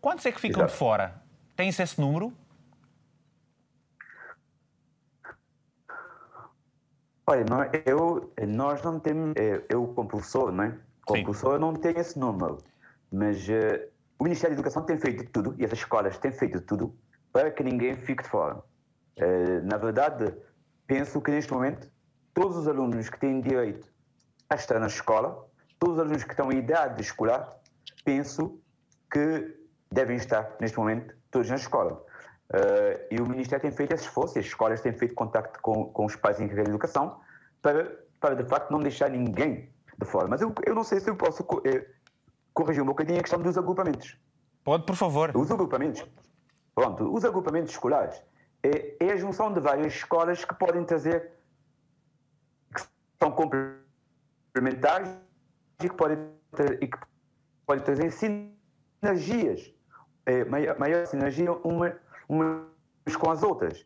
Quantos 0.00 0.26
é 0.26 0.32
que 0.32 0.40
ficam 0.40 0.62
Exato. 0.62 0.72
de 0.72 0.78
fora? 0.78 1.22
Tem-se 1.54 1.80
esse 1.82 2.00
número? 2.00 2.32
Olha, 7.26 7.44
nós, 7.48 7.70
eu, 7.86 8.32
nós 8.48 8.82
não 8.82 8.98
temos, 8.98 9.34
eh, 9.36 9.62
eu 9.68 9.86
como 9.88 10.08
professor, 10.08 10.50
não 10.50 10.64
é? 10.64 10.74
Como 11.06 11.24
professor, 11.24 11.58
não 11.58 11.74
tenho 11.74 11.98
esse 11.98 12.18
número, 12.18 12.58
mas 13.10 13.48
uh, 13.48 13.88
o 14.18 14.24
Ministério 14.24 14.56
da 14.56 14.60
Educação 14.60 14.84
tem 14.84 14.98
feito 14.98 15.24
tudo, 15.30 15.54
e 15.58 15.64
as 15.64 15.72
escolas 15.72 16.16
têm 16.18 16.30
feito 16.30 16.60
tudo, 16.60 16.94
para 17.32 17.50
que 17.50 17.62
ninguém 17.62 17.96
fique 17.96 18.22
de 18.22 18.28
fora. 18.28 18.62
Uh, 19.18 19.64
na 19.64 19.76
verdade, 19.76 20.32
penso 20.86 21.20
que 21.20 21.30
neste 21.30 21.52
momento, 21.52 21.90
todos 22.32 22.56
os 22.56 22.68
alunos 22.68 23.08
que 23.08 23.18
têm 23.18 23.40
direito 23.40 23.92
a 24.48 24.54
estar 24.54 24.78
na 24.78 24.86
escola, 24.86 25.44
todos 25.78 25.96
os 25.96 26.00
alunos 26.00 26.24
que 26.24 26.30
estão 26.30 26.52
em 26.52 26.58
idade 26.58 27.02
escolar, 27.02 27.50
penso 28.04 28.60
que 29.10 29.56
devem 29.90 30.16
estar 30.16 30.56
neste 30.60 30.78
momento 30.78 31.14
todos 31.30 31.48
na 31.48 31.56
escola. 31.56 31.94
Uh, 32.50 33.00
e 33.10 33.20
o 33.20 33.26
Ministério 33.26 33.62
tem 33.62 33.72
feito 33.72 33.92
esse 33.92 34.04
esforço, 34.04 34.38
as 34.38 34.44
escolas 34.44 34.80
têm 34.80 34.92
feito 34.92 35.14
contacto 35.14 35.58
com, 35.60 35.86
com 35.86 36.04
os 36.04 36.14
pais 36.14 36.38
em 36.38 36.46
carreira 36.46 36.64
de 36.64 36.70
educação 36.70 37.18
para, 37.60 37.98
para, 38.20 38.36
de 38.36 38.44
facto, 38.44 38.70
não 38.70 38.78
deixar 38.78 39.08
ninguém 39.08 39.71
fora. 40.04 40.28
Mas 40.28 40.40
eu, 40.40 40.54
eu 40.66 40.74
não 40.74 40.84
sei 40.84 41.00
se 41.00 41.08
eu 41.08 41.16
posso 41.16 41.46
eh, 41.64 41.86
corrigir 42.52 42.82
um 42.82 42.86
bocadinho 42.86 43.18
a 43.18 43.22
questão 43.22 43.40
dos 43.40 43.56
agrupamentos. 43.56 44.16
Pode, 44.64 44.84
por 44.86 44.96
favor. 44.96 45.36
Os 45.36 45.50
agrupamentos. 45.50 46.06
Pronto, 46.74 47.12
os 47.12 47.24
agrupamentos 47.24 47.72
escolares 47.72 48.22
é, 48.62 48.96
é 49.04 49.12
a 49.12 49.16
junção 49.16 49.52
de 49.52 49.60
várias 49.60 49.94
escolas 49.94 50.44
que 50.44 50.54
podem 50.54 50.84
trazer, 50.84 51.32
que 52.74 52.82
são 53.20 53.32
complementares 53.32 55.10
e 55.82 55.88
que 55.88 55.96
podem, 55.96 56.18
e 56.80 56.86
que 56.86 56.98
podem 57.66 57.84
trazer 57.84 58.10
sinergias, 58.10 59.72
é, 60.24 60.44
maior, 60.44 60.78
maior 60.78 61.06
sinergia 61.06 61.52
uma, 61.52 61.98
umas 62.28 63.16
com 63.18 63.30
as 63.30 63.42
outras. 63.42 63.84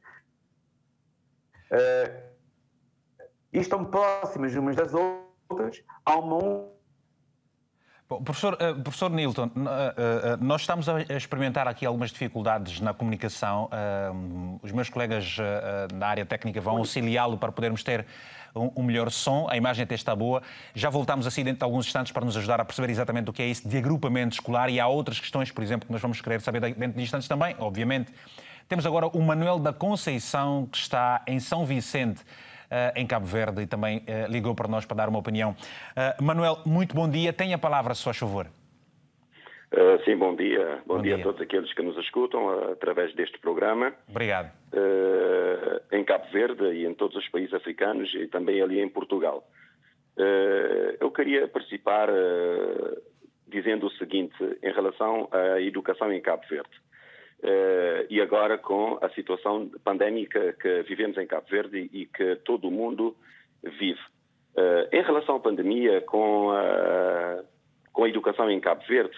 e 3.52 3.58
estão 3.58 3.84
próximas 3.84 4.54
umas 4.54 4.76
das 4.76 4.92
outras, 4.92 5.25
há 6.04 6.16
uma 6.16 6.76
Bom, 8.08 8.22
professor, 8.22 8.54
uh, 8.54 8.80
professor 8.82 9.10
Nilton, 9.10 9.46
uh, 9.46 9.48
uh, 9.48 9.52
nós 10.40 10.60
estamos 10.60 10.88
a 10.88 11.00
experimentar 11.16 11.66
aqui 11.66 11.84
algumas 11.84 12.12
dificuldades 12.12 12.80
na 12.80 12.94
comunicação. 12.94 13.68
os 14.62 14.70
meus 14.70 14.88
colegas 14.88 15.36
da 15.92 16.06
área 16.06 16.24
técnica 16.24 16.60
vão 16.60 16.76
auxiliá-lo 16.76 17.36
para 17.36 17.50
podermos 17.50 17.82
ter 17.82 18.06
um, 18.54 18.70
um, 18.76 18.82
melhor 18.84 19.10
som. 19.10 19.48
A 19.50 19.56
imagem 19.56 19.82
até 19.82 19.96
está 19.96 20.14
boa. 20.14 20.40
Já 20.72 20.88
voltamos 20.88 21.26
assim 21.26 21.42
dentro 21.42 21.58
de 21.58 21.64
alguns 21.64 21.86
instantes 21.86 22.12
para 22.12 22.24
nos 22.24 22.36
ajudar 22.36 22.60
a 22.60 22.64
perceber 22.64 22.90
exatamente 22.90 23.28
o 23.28 23.32
que 23.32 23.42
é 23.42 23.46
isso 23.46 23.68
de 23.68 23.76
agrupamento 23.76 24.34
escolar 24.34 24.70
e 24.70 24.78
há 24.78 24.86
outras 24.86 25.18
questões, 25.18 25.50
por 25.50 25.64
exemplo, 25.64 25.88
que 25.88 25.92
nós 25.92 26.00
vamos 26.00 26.20
querer 26.20 26.40
saber 26.40 26.60
dentro 26.60 26.96
de 26.96 27.02
instantes 27.02 27.26
também, 27.26 27.56
obviamente. 27.58 28.12
Temos 28.68 28.86
agora 28.86 29.08
o 29.08 29.20
Manuel 29.20 29.58
da 29.58 29.72
Conceição, 29.72 30.68
que 30.70 30.78
está 30.78 31.22
em 31.26 31.40
São 31.40 31.66
Vicente. 31.66 32.24
Eh, 32.70 32.92
em 32.96 33.06
Cabo 33.06 33.26
Verde 33.26 33.62
e 33.62 33.66
também 33.66 34.02
eh, 34.06 34.26
ligou 34.28 34.54
para 34.54 34.68
nós 34.68 34.84
para 34.84 34.96
dar 34.96 35.08
uma 35.08 35.18
opinião. 35.18 35.54
Eh, 35.94 36.16
Manuel, 36.20 36.58
muito 36.66 36.94
bom 36.94 37.08
dia. 37.08 37.32
Tenha 37.32 37.56
a 37.56 37.58
palavra, 37.58 37.94
se 37.94 38.02
faz 38.02 38.16
favor. 38.16 38.46
Uh, 39.72 40.02
sim, 40.04 40.16
bom 40.16 40.34
dia. 40.34 40.80
Bom, 40.86 40.96
bom 40.96 41.02
dia, 41.02 41.16
dia, 41.16 41.24
a 41.24 41.26
todos 41.26 41.40
aqueles 41.40 41.72
que 41.74 41.82
nos 41.82 41.98
escutam 41.98 42.46
uh, 42.46 42.72
através 42.72 43.12
deste 43.14 43.38
programa. 43.38 43.92
Obrigado. 44.08 44.52
Uh, 44.72 45.94
em 45.94 46.04
Cabo 46.04 46.24
Verde 46.32 46.64
e 46.72 46.86
em 46.86 46.94
todos 46.94 47.16
os 47.16 47.28
países 47.28 47.52
africanos 47.52 48.12
e 48.14 48.28
também 48.28 48.62
ali 48.62 48.80
em 48.80 48.88
Portugal. 48.88 49.44
eu 51.00 51.10
queria 51.10 51.46
participar 51.48 52.08
dizendo 53.46 53.86
o 53.86 53.90
seguinte 53.90 54.36
em 54.62 54.72
relação 54.72 55.28
à 55.30 55.60
educação 55.60 56.12
em 56.12 56.20
Cabo 56.22 56.42
Verde. 56.48 56.70
Uh, 57.42 58.06
e 58.08 58.20
agora 58.20 58.56
com 58.56 58.98
a 59.02 59.10
situação 59.10 59.70
pandémica 59.84 60.54
que 60.54 60.82
vivemos 60.82 61.18
em 61.18 61.26
Cabo 61.26 61.46
Verde 61.48 61.90
e 61.92 62.06
que 62.06 62.36
todo 62.36 62.68
o 62.68 62.70
mundo 62.70 63.14
vive. 63.62 64.00
Uh, 64.54 64.88
em 64.90 65.02
relação 65.02 65.36
à 65.36 65.40
pandemia, 65.40 66.00
com 66.00 66.50
a, 66.50 67.44
com 67.92 68.04
a 68.04 68.08
educação 68.08 68.50
em 68.50 68.58
Cabo 68.58 68.82
Verde, 68.88 69.16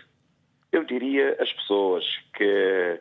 eu 0.72 0.84
diria 0.84 1.36
às 1.40 1.52
pessoas 1.52 2.04
que 2.36 3.00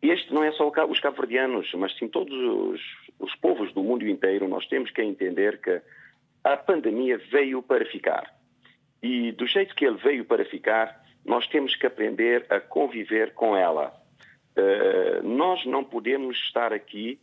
este 0.00 0.32
não 0.32 0.44
é 0.44 0.52
só 0.52 0.70
os 0.88 1.00
cabo-verdianos, 1.00 1.72
mas 1.74 1.96
sim 1.96 2.08
todos 2.08 2.32
os, 2.34 2.80
os 3.18 3.34
povos 3.36 3.72
do 3.72 3.82
mundo 3.82 4.06
inteiro, 4.06 4.46
nós 4.46 4.66
temos 4.66 4.90
que 4.90 5.02
entender 5.02 5.60
que 5.60 5.80
a 6.42 6.56
pandemia 6.56 7.18
veio 7.30 7.62
para 7.62 7.86
ficar. 7.86 8.34
E 9.02 9.32
do 9.32 9.46
jeito 9.46 9.74
que 9.74 9.84
ele 9.84 9.96
veio 9.96 10.24
para 10.24 10.44
ficar, 10.44 11.02
nós 11.24 11.46
temos 11.46 11.74
que 11.74 11.86
aprender 11.86 12.44
a 12.50 12.60
conviver 12.60 13.32
com 13.32 13.56
ela. 13.56 13.94
Uh, 14.56 15.26
nós 15.26 15.64
não 15.66 15.82
podemos 15.82 16.36
estar 16.46 16.72
aqui 16.72 17.18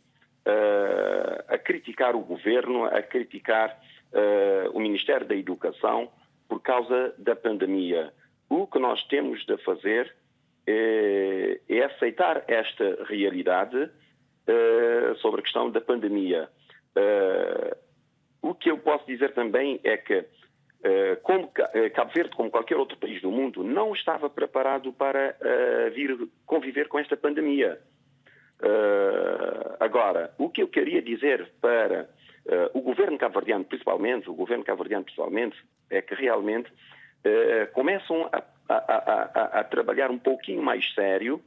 uh, 0.46 1.44
a 1.48 1.58
criticar 1.58 2.14
o 2.14 2.20
governo, 2.20 2.84
a 2.84 3.02
criticar 3.02 3.80
uh, 4.12 4.70
o 4.76 4.80
Ministério 4.80 5.26
da 5.26 5.34
Educação 5.34 6.10
por 6.48 6.60
causa 6.60 7.14
da 7.16 7.34
pandemia. 7.34 8.12
O 8.50 8.66
que 8.66 8.78
nós 8.78 9.02
temos 9.04 9.44
de 9.46 9.56
fazer 9.58 10.14
é, 10.66 11.58
aceitar 11.84 12.44
esta 12.46 13.04
realidade 13.04 13.90
sobre 15.20 15.40
a 15.40 15.42
questão 15.42 15.70
da 15.70 15.80
pandemia. 15.80 16.48
o 18.42 18.54
que 18.54 18.70
eu 18.70 18.78
posso 18.78 19.06
dizer 19.06 19.32
também 19.32 19.80
é 19.82 19.96
que 19.96 20.12
eh, 20.14 20.24
como 21.22 21.52
eh, 21.74 21.90
Cabo 21.90 22.10
Verde, 22.12 22.34
como 22.34 22.50
qualquer 22.50 22.76
outro 22.76 22.98
país 22.98 23.22
do 23.22 23.30
mundo, 23.30 23.62
não 23.62 23.92
estava 23.94 24.28
preparado 24.28 24.92
para 24.92 25.36
uh, 25.40 25.90
vir 25.92 26.28
conviver 26.44 26.88
com 26.88 26.98
esta 26.98 27.16
pandemia. 27.16 27.78
Agora, 29.80 30.32
o 30.38 30.48
que 30.48 30.62
eu 30.62 30.68
queria 30.68 31.02
dizer 31.02 31.50
para 31.60 32.08
o 32.72 32.80
governo 32.80 33.18
cabo-verdiano, 33.18 33.64
principalmente, 33.64 34.30
o 34.30 34.34
governo 34.34 34.62
cabo-verdiano 34.62 35.02
principalmente, 35.02 35.56
é 35.90 36.00
que 36.00 36.14
realmente 36.14 36.72
começam 37.72 38.30
a, 38.32 38.40
a, 38.68 38.76
a, 38.76 39.60
a, 39.60 39.64
trabalhar 39.64 40.12
um 40.12 40.18
pouquinho 40.18 40.62
mais 40.62 40.94
sério, 40.94 41.42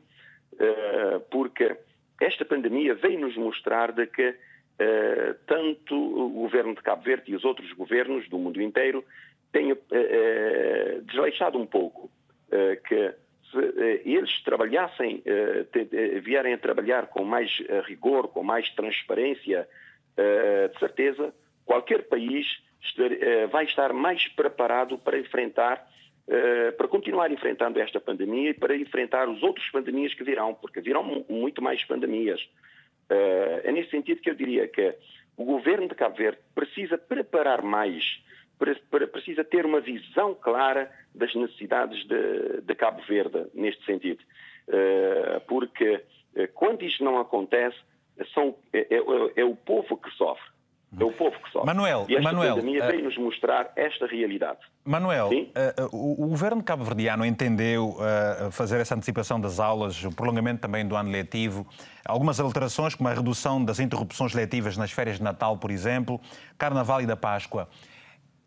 porque 1.32 1.78
esta 2.20 2.44
pandemia 2.44 2.94
veio 2.96 3.22
nos 3.22 3.38
mostrar 3.38 3.94
de 3.94 4.08
que 4.08 4.36
tanto 5.46 5.96
o 5.96 6.30
governo 6.30 6.76
de 6.76 6.82
Cabo 6.82 7.04
Verde 7.04 7.32
e 7.32 7.36
os 7.36 7.46
outros 7.46 7.72
governos 7.74 8.28
do 8.28 8.38
mundo 8.38 8.62
inteiro 8.62 9.04
têm 9.52 9.72
uh, 9.72 9.76
uh, 9.76 11.02
desleixado 11.04 11.58
um 11.58 11.66
pouco. 11.66 12.10
que 12.88 13.14
se 13.52 14.10
eles 14.10 14.42
trabalhassem, 14.44 15.24
vierem 16.22 16.54
a 16.54 16.58
trabalhar 16.58 17.08
com 17.08 17.24
mais 17.24 17.52
rigor, 17.86 18.28
com 18.28 18.44
mais 18.44 18.70
transparência, 18.72 19.68
de 20.74 20.80
certeza, 20.80 21.34
qualquer 21.66 22.04
país 22.04 22.46
vai 23.52 23.66
estar 23.66 23.94
mais 23.94 24.28
preparado 24.30 24.98
para 24.98 25.18
enfrentar 25.18 25.88
para 26.78 26.88
continuar 26.88 27.32
enfrentando 27.32 27.80
esta 27.80 28.00
pandemia 28.00 28.50
e 28.50 28.54
para 28.54 28.76
enfrentar 28.76 29.30
os 29.30 29.42
outros 29.44 29.70
pandemias 29.70 30.14
que 30.14 30.24
virão, 30.24 30.54
porque 30.56 30.82
virão 30.82 31.26
muito 31.30 31.62
mais 31.62 31.84
pandemias. 31.84 32.42
Uh, 33.10 33.62
é 33.64 33.72
nesse 33.72 33.92
sentido 33.92 34.22
que 34.22 34.30
eu 34.30 34.36
diria 34.36 34.68
que 34.68 34.96
o 35.38 35.44
governo 35.44 35.88
de 35.88 35.96
Cabo 35.96 36.16
Verde 36.16 36.40
precisa 36.54 36.98
preparar 36.98 37.62
mais, 37.62 38.22
precisa 39.12 39.44
ter 39.44 39.66
uma 39.66 39.82
visão 39.82 40.34
clara 40.34 40.92
das 41.14 41.34
necessidades 41.36 42.06
de, 42.08 42.62
de 42.62 42.76
Cabo 42.76 43.02
Verde, 43.04 43.46
neste 43.54 43.84
sentido. 43.86 44.24
Uh, 44.68 45.40
porque 45.48 46.04
uh, 46.36 46.48
quando 46.54 46.84
isto 46.84 47.04
não 47.04 47.20
acontece, 47.20 47.78
são, 48.34 48.56
é, 48.74 48.80
é, 48.80 49.42
é, 49.42 49.46
o 49.46 49.56
povo 49.56 49.98
que 49.98 50.10
sofre. 50.12 50.55
É 51.00 51.04
o 51.04 51.12
povo 51.12 51.32
que 51.32 51.52
sofre. 51.52 51.66
Manuel, 51.66 52.06
e 52.08 52.16
esta 52.16 52.32
Manuel, 52.32 52.56
pandemia 52.56 52.88
veio 52.88 53.04
nos 53.04 53.18
mostrar 53.18 53.72
esta 53.76 54.06
realidade. 54.08 54.60
Manuel, 54.84 55.30
uh, 55.30 55.96
o, 55.96 56.26
o, 56.26 56.28
governo 56.28 56.64
cabo-verdiano 56.64 57.26
entendeu 57.26 57.98
uh, 57.98 58.52
fazer 58.52 58.80
essa 58.80 58.96
antecipação 58.96 59.40
das 59.40 59.60
aulas, 59.60 60.04
o 60.04 60.16
prolongamento 60.16 60.62
também 60.62 60.88
do 60.88 60.96
ano 60.96 61.10
letivo, 61.10 61.68
algumas 62.06 62.40
alterações, 62.40 62.96
como 62.96 63.10
a 63.10 63.14
redução 63.14 63.64
das 63.64 63.80
interrupções 63.80 64.34
letivas 64.34 64.78
nas 64.78 64.92
férias 64.92 65.18
de 65.18 65.24
Natal, 65.24 65.58
por 65.58 65.72
exemplo, 65.72 66.20
Carnaval 66.58 67.02
e 67.02 67.06
da 67.06 67.18
Páscoa. 67.18 67.68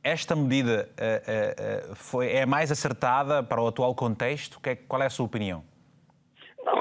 Esta 0.03 0.35
medida 0.35 0.89
uh, 0.95 1.95
foi, 1.95 2.33
é 2.33 2.47
mais 2.47 2.71
acertada 2.71 3.43
para 3.43 3.61
o 3.61 3.67
atual 3.67 3.95
contexto? 3.95 4.59
É, 4.65 4.75
qual 4.75 5.03
é 5.03 5.07
a 5.07 5.11
sua 5.11 5.27
opinião? 5.27 5.63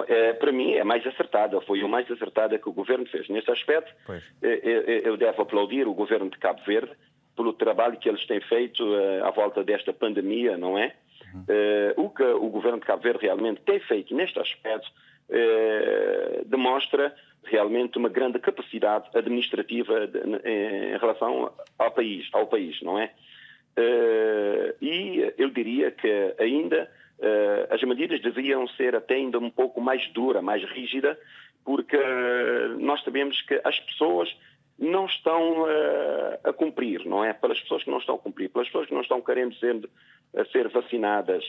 É, 0.08 0.34
para 0.34 0.54
mim 0.54 0.74
é 0.74 0.84
mais 0.84 1.06
acertada, 1.06 1.60
foi 1.62 1.84
o 1.84 1.90
mais 1.90 2.10
acertada 2.10 2.58
que 2.58 2.70
o 2.70 2.74
governo 2.74 3.06
fez. 3.08 3.28
Nesse 3.28 3.52
aspecto, 3.52 3.94
eu, 4.08 4.16
é, 4.42 4.60
é, 4.64 5.08
eu 5.08 5.18
devo 5.18 5.42
aplaudir 5.42 5.86
o 5.86 5.94
governo 5.94 6.30
de 6.30 6.38
Cabo 6.38 6.62
Verde 6.66 6.92
pelo 7.36 7.52
trabalho 7.54 7.98
que 7.98 8.08
eles 8.08 8.26
têm 8.26 8.40
feito 8.42 8.84
à 9.24 9.30
volta 9.32 9.64
desta 9.64 9.92
pandemia, 9.94 10.58
não 10.58 10.78
é? 10.78 10.94
Uhum. 11.34 11.42
Uh, 11.42 12.06
o 12.06 12.10
que 12.10 12.24
o 12.24 12.50
governo 12.50 12.80
de 12.80 12.86
Cabo 12.86 13.04
Verde 13.04 13.26
realmente 13.26 13.62
tem 13.62 13.80
feito 13.82 14.16
neste 14.16 14.40
aspecto 14.40 14.90
demonstra 16.46 17.14
realmente 17.44 17.98
uma 17.98 18.08
grande 18.08 18.40
capacidade 18.40 19.10
administrativa 19.14 20.10
em 20.46 20.98
relação 20.98 21.52
ao 21.78 21.92
país, 21.92 22.30
ao 22.32 22.48
país, 22.48 22.82
não 22.82 22.98
é? 22.98 23.12
e 24.82 25.34
eu 25.38 25.50
diria 25.50 25.92
que 25.92 26.34
ainda 26.40 26.90
as 27.70 27.82
medidas 27.84 28.22
deviam 28.22 28.68
ser 28.70 28.96
até 28.96 29.16
ainda 29.16 29.40
um 29.40 29.50
pouco 29.50 29.82
mais 29.82 30.08
dura, 30.10 30.42
mais 30.42 30.64
rígida, 30.64 31.18
porque 31.68 31.98
uh, 31.98 32.80
nós 32.80 33.04
sabemos 33.04 33.42
que 33.42 33.60
as 33.62 33.78
pessoas 33.82 34.34
não 34.80 35.06
estão 35.06 35.64
uh, 35.64 36.40
a 36.46 36.54
cumprir, 36.54 37.06
não 37.06 37.26
é? 37.26 37.34
Pelas 37.34 37.60
pessoas 37.60 37.84
que 37.84 37.92
não 37.92 37.98
estão 37.98 38.16
a 38.16 38.20
cumprir, 38.20 38.50
pelas 38.50 38.68
pessoas 38.68 38.88
que 38.88 38.94
não 38.94 39.02
estão 39.02 39.22
querendo 39.22 39.54
ser, 39.56 39.90
ser 40.52 40.70
vacinadas, 40.70 41.44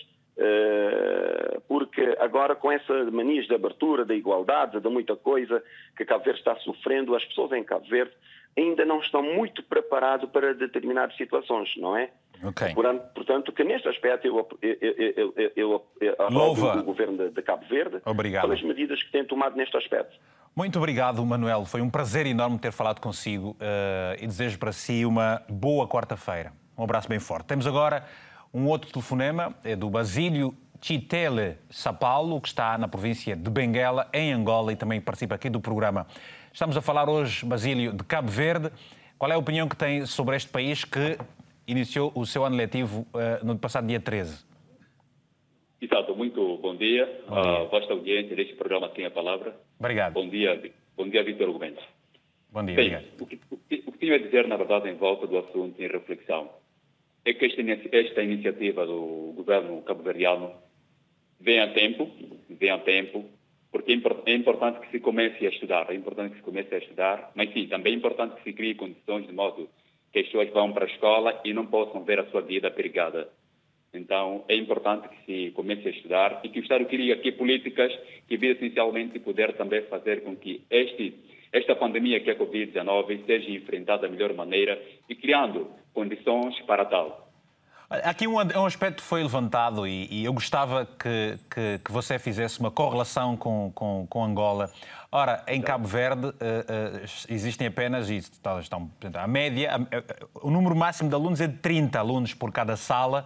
porque 1.66 2.16
agora 2.20 2.54
com 2.54 2.70
essa 2.70 3.10
manias 3.10 3.48
de 3.48 3.54
abertura, 3.54 4.04
da 4.04 4.14
igualdade, 4.14 4.78
de 4.78 4.88
muita 4.88 5.16
coisa 5.16 5.62
que 5.96 6.04
Cabo 6.04 6.24
Verde 6.24 6.38
está 6.38 6.54
sofrendo, 6.60 7.16
as 7.16 7.24
pessoas 7.24 7.50
em 7.52 7.64
Cabo 7.64 7.86
Verde 7.88 8.12
ainda 8.56 8.84
não 8.84 9.00
estão 9.00 9.20
muito 9.20 9.64
preparadas 9.64 10.30
para 10.30 10.54
determinadas 10.54 11.16
situações, 11.16 11.76
não 11.76 11.96
é? 11.96 12.10
Okay. 12.42 12.74
Portanto, 13.14 13.52
que 13.52 13.64
neste 13.64 13.88
aspecto 13.88 14.26
eu, 14.26 14.48
eu, 14.62 15.34
eu, 15.36 15.52
eu, 15.56 15.84
o 16.78 16.82
governo 16.84 17.30
de, 17.30 17.42
Cabo 17.42 17.64
Verde 17.68 18.00
Obrigado. 18.04 18.42
pelas 18.42 18.62
medidas 18.62 19.02
que 19.02 19.10
tem 19.10 19.24
tomado 19.24 19.56
neste 19.56 19.76
aspecto. 19.76 20.16
Muito 20.54 20.78
obrigado, 20.78 21.24
Manuel. 21.24 21.64
Foi 21.64 21.80
um 21.80 21.90
prazer 21.90 22.26
enorme 22.26 22.58
ter 22.58 22.72
falado 22.72 23.00
consigo 23.00 23.50
uh, 23.50 24.16
e 24.20 24.26
desejo 24.26 24.58
para 24.58 24.72
si 24.72 25.04
uma 25.04 25.42
boa 25.48 25.86
quarta-feira. 25.86 26.52
Um 26.76 26.84
abraço 26.84 27.08
bem 27.08 27.18
forte. 27.18 27.46
Temos 27.46 27.66
agora 27.66 28.04
um 28.52 28.66
outro 28.66 28.90
telefonema, 28.90 29.54
é 29.62 29.76
do 29.76 29.90
Basílio 29.90 30.54
Chitele 30.80 31.56
Sapaulo, 31.70 32.40
que 32.40 32.48
está 32.48 32.78
na 32.78 32.88
província 32.88 33.36
de 33.36 33.50
Benguela, 33.50 34.08
em 34.12 34.32
Angola, 34.32 34.72
e 34.72 34.76
também 34.76 35.00
participa 35.00 35.34
aqui 35.34 35.50
do 35.50 35.60
programa. 35.60 36.06
Estamos 36.52 36.76
a 36.76 36.80
falar 36.80 37.08
hoje, 37.08 37.44
Basílio, 37.44 37.92
de 37.92 38.04
Cabo 38.04 38.28
Verde. 38.28 38.70
Qual 39.18 39.30
é 39.30 39.34
a 39.34 39.38
opinião 39.38 39.68
que 39.68 39.76
tem 39.76 40.06
sobre 40.06 40.36
este 40.36 40.48
país 40.48 40.84
que 40.84 41.18
iniciou 41.68 42.10
o 42.14 42.24
seu 42.24 42.44
ano 42.44 42.56
letivo 42.56 43.06
uh, 43.12 43.44
no 43.44 43.56
passado 43.58 43.86
dia 43.86 44.00
13. 44.00 44.46
Exato, 45.80 46.16
muito 46.16 46.56
bom 46.56 46.74
dia. 46.74 47.06
Bom 47.28 47.42
dia. 47.42 47.58
A 47.58 47.64
vossa 47.64 47.92
audiência 47.92 48.34
deste 48.34 48.54
programa 48.54 48.88
tem 48.88 49.04
a 49.04 49.10
palavra. 49.10 49.54
Obrigado. 49.78 50.14
Bom 50.14 50.28
dia, 50.28 50.72
bom 50.96 51.08
dia 51.08 51.22
Vitor 51.22 51.52
Gomes. 51.52 51.78
Bom 52.50 52.64
dia, 52.64 52.74
Bem. 52.74 52.96
O 53.20 53.26
que, 53.26 53.38
o, 53.50 53.56
que, 53.58 53.84
o 53.86 53.92
que 53.92 53.98
tinha 53.98 54.14
a 54.14 54.18
dizer, 54.18 54.48
na 54.48 54.56
verdade, 54.56 54.88
em 54.88 54.94
volta 54.94 55.26
do 55.26 55.38
assunto, 55.38 55.80
em 55.80 55.86
reflexão, 55.86 56.50
é 57.24 57.34
que 57.34 57.44
esta, 57.44 57.62
esta 57.92 58.22
iniciativa 58.22 58.86
do 58.86 59.34
governo 59.36 59.82
cabo-verdiano 59.82 60.52
vem 61.38 61.60
a 61.60 61.72
tempo, 61.72 62.10
vem 62.48 62.70
a 62.70 62.78
tempo, 62.78 63.26
porque 63.70 63.92
é, 63.92 64.30
é 64.30 64.34
importante 64.34 64.80
que 64.80 64.90
se 64.90 65.00
comece 65.00 65.46
a 65.46 65.50
estudar, 65.50 65.90
é 65.90 65.94
importante 65.94 66.30
que 66.32 66.38
se 66.38 66.42
comece 66.42 66.74
a 66.74 66.78
estudar, 66.78 67.30
mas 67.34 67.52
sim, 67.52 67.66
também 67.66 67.92
é 67.92 67.96
importante 67.96 68.36
que 68.36 68.44
se 68.44 68.52
crie 68.54 68.74
condições 68.74 69.26
de 69.26 69.32
modo 69.32 69.68
pessoas 70.12 70.50
vão 70.50 70.72
para 70.72 70.84
a 70.84 70.88
escola 70.88 71.40
e 71.44 71.52
não 71.52 71.66
possam 71.66 72.04
ver 72.04 72.20
a 72.20 72.26
sua 72.26 72.40
vida 72.40 72.70
perigada. 72.70 73.28
Então, 73.92 74.44
é 74.48 74.54
importante 74.54 75.08
que 75.08 75.24
se 75.24 75.50
comece 75.52 75.88
a 75.88 75.90
estudar 75.90 76.40
e 76.44 76.48
que 76.48 76.60
o 76.60 76.62
Estado 76.62 76.84
crie 76.86 77.12
aqui 77.12 77.32
políticas 77.32 77.92
que 78.28 78.36
visam 78.36 78.56
essencialmente 78.56 79.18
poder 79.18 79.54
também 79.54 79.82
fazer 79.82 80.22
com 80.22 80.36
que 80.36 80.62
este, 80.70 81.14
esta 81.52 81.74
pandemia 81.74 82.20
que 82.20 82.30
é 82.30 82.34
a 82.34 82.38
Covid-19 82.38 83.24
seja 83.24 83.50
enfrentada 83.50 84.02
da 84.02 84.08
melhor 84.08 84.34
maneira 84.34 84.80
e 85.08 85.14
criando 85.14 85.70
condições 85.94 86.58
para 86.66 86.84
tal. 86.84 87.27
Aqui 87.90 88.28
um, 88.28 88.34
um 88.34 88.66
aspecto 88.66 89.00
foi 89.00 89.22
levantado 89.22 89.86
e, 89.86 90.06
e 90.10 90.24
eu 90.26 90.32
gostava 90.34 90.84
que, 90.84 91.38
que, 91.50 91.80
que, 91.82 91.90
você 91.90 92.18
fizesse 92.18 92.60
uma 92.60 92.70
correlação 92.70 93.34
com, 93.34 93.72
com, 93.74 94.06
com 94.10 94.22
Angola. 94.22 94.70
Ora, 95.10 95.42
em 95.48 95.62
Cabo 95.62 95.88
Verde 95.88 96.26
uh, 96.26 96.30
uh, 96.30 97.04
existem 97.30 97.66
apenas, 97.66 98.10
e 98.10 98.16
estão, 98.16 98.90
a 99.14 99.26
média, 99.26 99.72
a, 99.72 99.76
a, 99.76 100.46
o 100.46 100.50
número 100.50 100.76
máximo 100.76 101.08
de 101.08 101.14
alunos 101.14 101.40
é 101.40 101.46
de 101.46 101.56
30 101.56 101.98
alunos 101.98 102.34
por 102.34 102.52
cada 102.52 102.76
sala, 102.76 103.24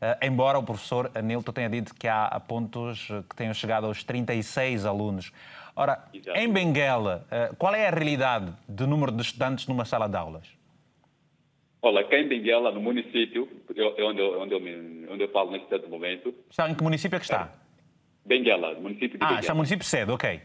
uh, 0.00 0.24
embora 0.24 0.60
o 0.60 0.62
professor 0.62 1.10
Anilton 1.12 1.50
tenha 1.50 1.68
dito 1.68 1.92
que 1.92 2.06
há 2.06 2.40
pontos 2.46 3.08
que 3.28 3.34
tenham 3.34 3.52
chegado 3.52 3.86
aos 3.86 4.04
36 4.04 4.86
alunos. 4.86 5.32
Ora, 5.74 6.04
Exato. 6.14 6.38
em 6.38 6.48
Benguela, 6.52 7.26
qual 7.58 7.74
é 7.74 7.88
a 7.88 7.90
realidade 7.90 8.52
do 8.68 8.86
número 8.86 9.10
de 9.10 9.22
estudantes 9.22 9.66
numa 9.66 9.84
sala 9.84 10.08
de 10.08 10.16
aulas? 10.16 10.53
Olha, 11.84 12.02
cá 12.02 12.18
em 12.18 12.26
Benguela, 12.26 12.72
no 12.72 12.80
município, 12.80 13.46
onde, 13.68 14.18
eu, 14.18 14.40
onde, 14.40 14.54
eu 14.54 14.58
me, 14.58 15.06
onde 15.06 15.24
eu 15.24 15.28
falo 15.28 15.50
neste 15.50 15.68
certo 15.68 15.86
momento. 15.86 16.34
Está 16.48 16.66
em 16.66 16.74
que 16.74 16.82
município 16.82 17.16
é 17.16 17.18
que 17.18 17.26
está? 17.26 17.52
Benguela, 18.24 18.72
município 18.80 19.18
de 19.18 19.24
ah, 19.24 19.26
Benguela. 19.26 19.36
Ah, 19.36 19.40
está 19.40 19.52
no 19.52 19.58
município 19.58 19.84
sede, 19.84 20.10
ok. 20.10 20.40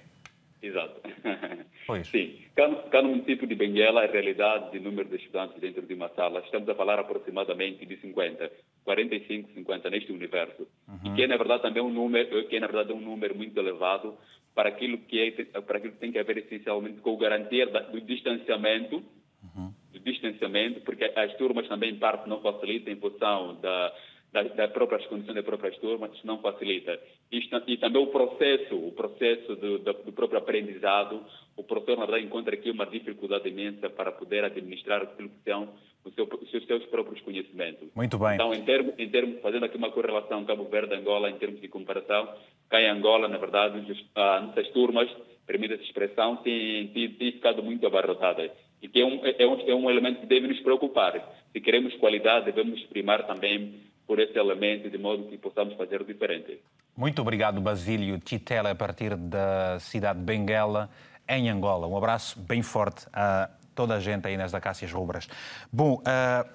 Exato. 0.62 1.02
Pois. 1.88 2.08
Sim. 2.10 2.38
Cá, 2.56 2.70
cá, 2.92 3.02
no 3.02 3.10
município 3.10 3.48
de 3.48 3.56
Benguela, 3.56 4.04
a 4.04 4.06
realidade 4.06 4.74
de 4.74 4.80
número 4.80 5.10
de 5.10 5.16
estudantes 5.16 5.60
dentro 5.60 5.82
de 5.82 5.94
uma 5.96 6.08
sala, 6.10 6.40
estamos 6.42 6.70
a 6.70 6.76
falar 6.76 7.00
aproximadamente 7.00 7.84
de 7.84 7.98
50, 7.98 8.52
45, 8.84 9.50
50 9.56 9.90
neste 9.90 10.12
universo. 10.12 10.68
Uhum. 10.88 11.00
E 11.12 11.16
que 11.16 11.24
é, 11.24 11.28
na 11.28 11.38
verdade, 11.38 11.64
também 11.64 11.82
um 11.82 11.90
número, 11.90 12.48
que 12.48 12.56
é, 12.56 12.60
na 12.60 12.68
verdade, 12.68 12.94
um 12.94 13.02
número 13.02 13.36
muito 13.36 13.60
elevado 13.60 14.16
para 14.54 14.70
aquilo 14.70 15.00
que, 15.00 15.20
é, 15.20 15.62
para 15.62 15.80
aquilo 15.80 15.94
que 15.94 16.00
tem 16.00 16.16
a 16.20 16.22
ver 16.22 16.38
essencialmente 16.38 17.02
com 17.02 17.14
o 17.14 17.18
garantir 17.18 17.66
do 17.92 18.00
distanciamento 18.02 18.98
uhum 19.42 19.74
de 20.00 20.12
distanciamento, 20.12 20.82
porque 20.82 21.06
as 21.16 21.36
turmas 21.38 21.68
também, 21.68 21.92
em 21.92 22.00
parte, 22.00 22.28
não 22.28 22.42
facilitam 22.42 22.94
em 22.94 22.98
função 22.98 23.56
da, 23.62 23.94
da, 24.32 24.44
das 24.44 24.72
próprias 24.72 25.06
condições 25.08 25.36
das 25.36 25.46
próprias 25.46 25.76
turmas, 25.78 26.14
isso 26.14 26.26
não 26.26 26.40
facilita. 26.40 27.00
Isto, 27.32 27.62
e 27.68 27.78
também 27.78 28.02
o 28.02 28.08
processo, 28.08 28.76
o 28.76 28.92
processo 28.92 29.56
do, 29.56 29.80
do, 29.80 29.94
do, 29.94 30.12
próprio 30.12 30.40
aprendizado, 30.40 31.24
o 31.56 31.64
professor, 31.64 31.98
na 31.98 32.06
verdade, 32.06 32.26
encontra 32.26 32.54
aqui 32.54 32.70
uma 32.70 32.86
dificuldade 32.86 33.50
imensa 33.50 33.90
para 33.90 34.12
poder 34.12 34.44
administrar 34.44 35.02
aquilo 35.02 35.30
que 35.30 35.44
são 35.44 35.70
os, 36.06 36.14
seu, 36.14 36.26
os 36.26 36.66
seus 36.66 36.86
próprios 36.86 37.22
conhecimentos. 37.22 37.90
Muito 37.96 38.18
bem. 38.18 38.36
Então, 38.36 38.54
em 38.54 38.64
termos, 38.64 38.94
em 38.98 39.10
termos, 39.10 39.42
fazendo 39.42 39.66
aqui 39.66 39.78
uma 39.78 39.92
correlação 39.92 40.46
Cabo 40.46 40.66
Verde-Angola, 40.66 41.30
em 41.30 41.38
termos 41.38 41.60
de 41.60 41.68
comparação, 41.68 42.30
cá 42.70 42.80
em 42.80 42.90
Angola, 42.90 43.28
na 43.28 43.38
verdade, 43.38 43.80
as 44.16 44.44
nossas 44.44 44.70
turmas, 44.70 45.10
permite 45.48 45.74
essa 45.74 45.84
expressão, 45.84 46.38
têm, 46.38 46.88
têm, 46.90 47.12
têm 47.14 47.32
ficado 47.32 47.64
muito 47.64 47.86
abarrotadas 47.86 48.52
e 48.82 48.88
que 48.88 49.02
é 49.02 49.06
um, 49.06 49.22
é, 49.24 49.48
um, 49.48 49.70
é 49.70 49.76
um 49.76 49.90
elemento 49.90 50.22
que 50.22 50.26
deve 50.26 50.48
nos 50.48 50.60
preocupar. 50.62 51.14
Se 51.52 51.60
queremos 51.60 51.96
qualidade, 51.96 52.46
devemos 52.46 52.82
primar 52.84 53.26
também 53.28 53.82
por 54.08 54.20
esse 54.20 54.38
elemento, 54.38 54.90
de 54.90 54.98
modo 54.98 55.26
que 55.26 55.38
possamos 55.38 55.76
fazer 55.76 56.04
diferente. 56.04 56.60
Muito 56.98 57.22
obrigado, 57.22 57.62
Basílio 57.62 58.18
Titela, 58.18 58.72
a 58.72 58.76
partir 58.76 59.16
da 59.16 59.80
cidade 59.80 60.20
de 60.20 60.26
Benguela, 60.26 60.90
em 61.28 61.50
Angola. 61.50 61.88
Um 61.88 61.96
abraço 61.96 62.40
bem 62.40 62.62
forte 62.62 63.06
a 63.14 63.50
toda 63.76 63.96
a 63.96 64.00
gente 64.00 64.28
aí 64.28 64.36
nas 64.36 64.54
Acácias 64.54 64.92
Rubras. 64.92 65.30
Bom, 65.72 66.02
uh, 66.02 66.50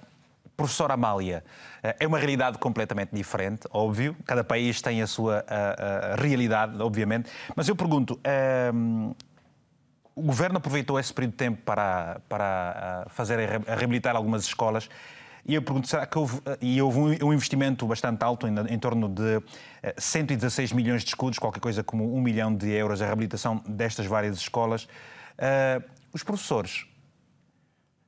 professora 0.57 0.95
Amália, 0.95 1.45
uh, 1.83 1.95
é 1.99 2.07
uma 2.07 2.19
realidade 2.19 2.59
completamente 2.59 3.15
diferente, 3.15 3.67
óbvio. 3.73 4.17
Cada 4.27 4.43
país 4.45 4.83
tem 4.83 5.01
a 5.01 5.07
sua 5.07 5.45
uh, 5.45 6.21
realidade, 6.21 6.83
obviamente. 6.83 7.31
Mas 7.55 7.69
eu 7.69 7.77
pergunto, 7.77 8.21
o 10.17 10.23
governo 10.23 10.59
aproveitou 10.59 10.99
esse 10.99 11.13
período 11.13 11.33
de 11.33 11.39
tempo 11.39 11.63
para, 11.63 12.21
para 12.29 13.07
fazer 13.11 13.39
a 13.67 13.75
reabilitar 13.75 14.15
algumas 14.15 14.45
escolas. 14.45 14.89
E 15.47 15.55
eu 15.55 15.63
pergunto, 15.63 15.89
será 15.89 16.07
que 16.07 16.17
houve, 16.17 16.41
e 16.61 16.81
houve 16.81 17.23
um 17.23 17.33
investimento 17.33 17.87
bastante 17.87 18.23
alto, 18.23 18.47
em, 18.47 18.55
em, 18.71 18.79
torno 18.79 19.09
de 19.09 19.43
116 19.99 20.73
milhões 20.73 21.03
de 21.03 21.09
escudos, 21.09 21.39
qualquer 21.39 21.61
coisa 21.61 21.83
como 21.85 22.17
um 22.17 22.21
milhão 22.21 22.55
de 22.55 22.71
euros, 22.71 23.03
a 23.03 23.07
reabilitação 23.07 23.63
destas 23.67 24.07
várias 24.07 24.39
escolas. 24.39 24.85
Uh, 24.85 25.85
os 26.13 26.23
professores 26.23 26.87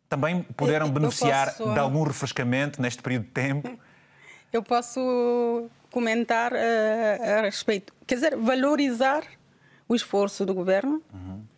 também 0.09 0.45
puderam 0.57 0.89
beneficiar 0.89 1.55
posso... 1.55 1.73
de 1.73 1.79
algum 1.79 2.05
refrescamento 2.05 2.81
neste 2.81 3.03
período 3.03 3.25
de 3.25 3.33
tempo? 3.33 3.79
Eu 4.51 4.63
posso 4.63 5.69
comentar 5.91 6.53
uh, 6.53 7.39
a 7.39 7.41
respeito. 7.43 7.93
Quer 8.07 8.15
dizer, 8.15 8.37
valorizar 8.37 9.25
o 9.87 9.95
esforço 9.95 10.47
do 10.47 10.55
governo. 10.55 11.03
Uhum 11.13 11.56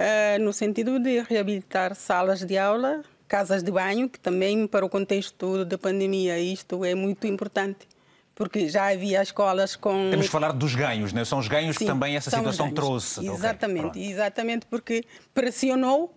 uh, 0.00 0.42
no 0.42 0.52
sentido 0.52 0.98
de 0.98 1.20
reabilitar 1.20 1.94
salas 1.94 2.44
de 2.44 2.56
aula, 2.56 3.02
casas 3.28 3.62
de 3.62 3.70
banho, 3.70 4.08
que 4.08 4.18
também 4.18 4.66
para 4.66 4.84
o 4.84 4.88
contexto 4.88 5.64
da 5.64 5.76
pandemia 5.78 6.38
isto 6.38 6.84
é 6.84 6.94
muito 6.94 7.26
importante. 7.26 7.86
Porque 8.34 8.68
já 8.68 8.92
havia 8.92 9.22
escolas 9.22 9.76
com. 9.76 10.10
Temos 10.10 10.26
que 10.26 10.32
falar 10.32 10.52
dos 10.52 10.74
ganhos, 10.74 11.10
né? 11.10 11.24
são 11.24 11.38
os 11.38 11.48
ganhos 11.48 11.76
Sim, 11.76 11.86
que 11.86 11.90
também 11.90 12.16
essa 12.16 12.30
situação 12.30 12.70
trouxe. 12.70 13.26
Exatamente, 13.26 13.86
okay, 13.86 14.10
exatamente, 14.10 14.66
porque 14.66 15.04
pressionou 15.32 16.14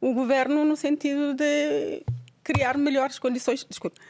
o 0.00 0.14
governo 0.14 0.64
no 0.64 0.76
sentido 0.76 1.34
de 1.34 2.02
criar 2.42 2.78
melhores 2.78 3.18
condições, 3.18 3.66
desculpa, 3.68 4.00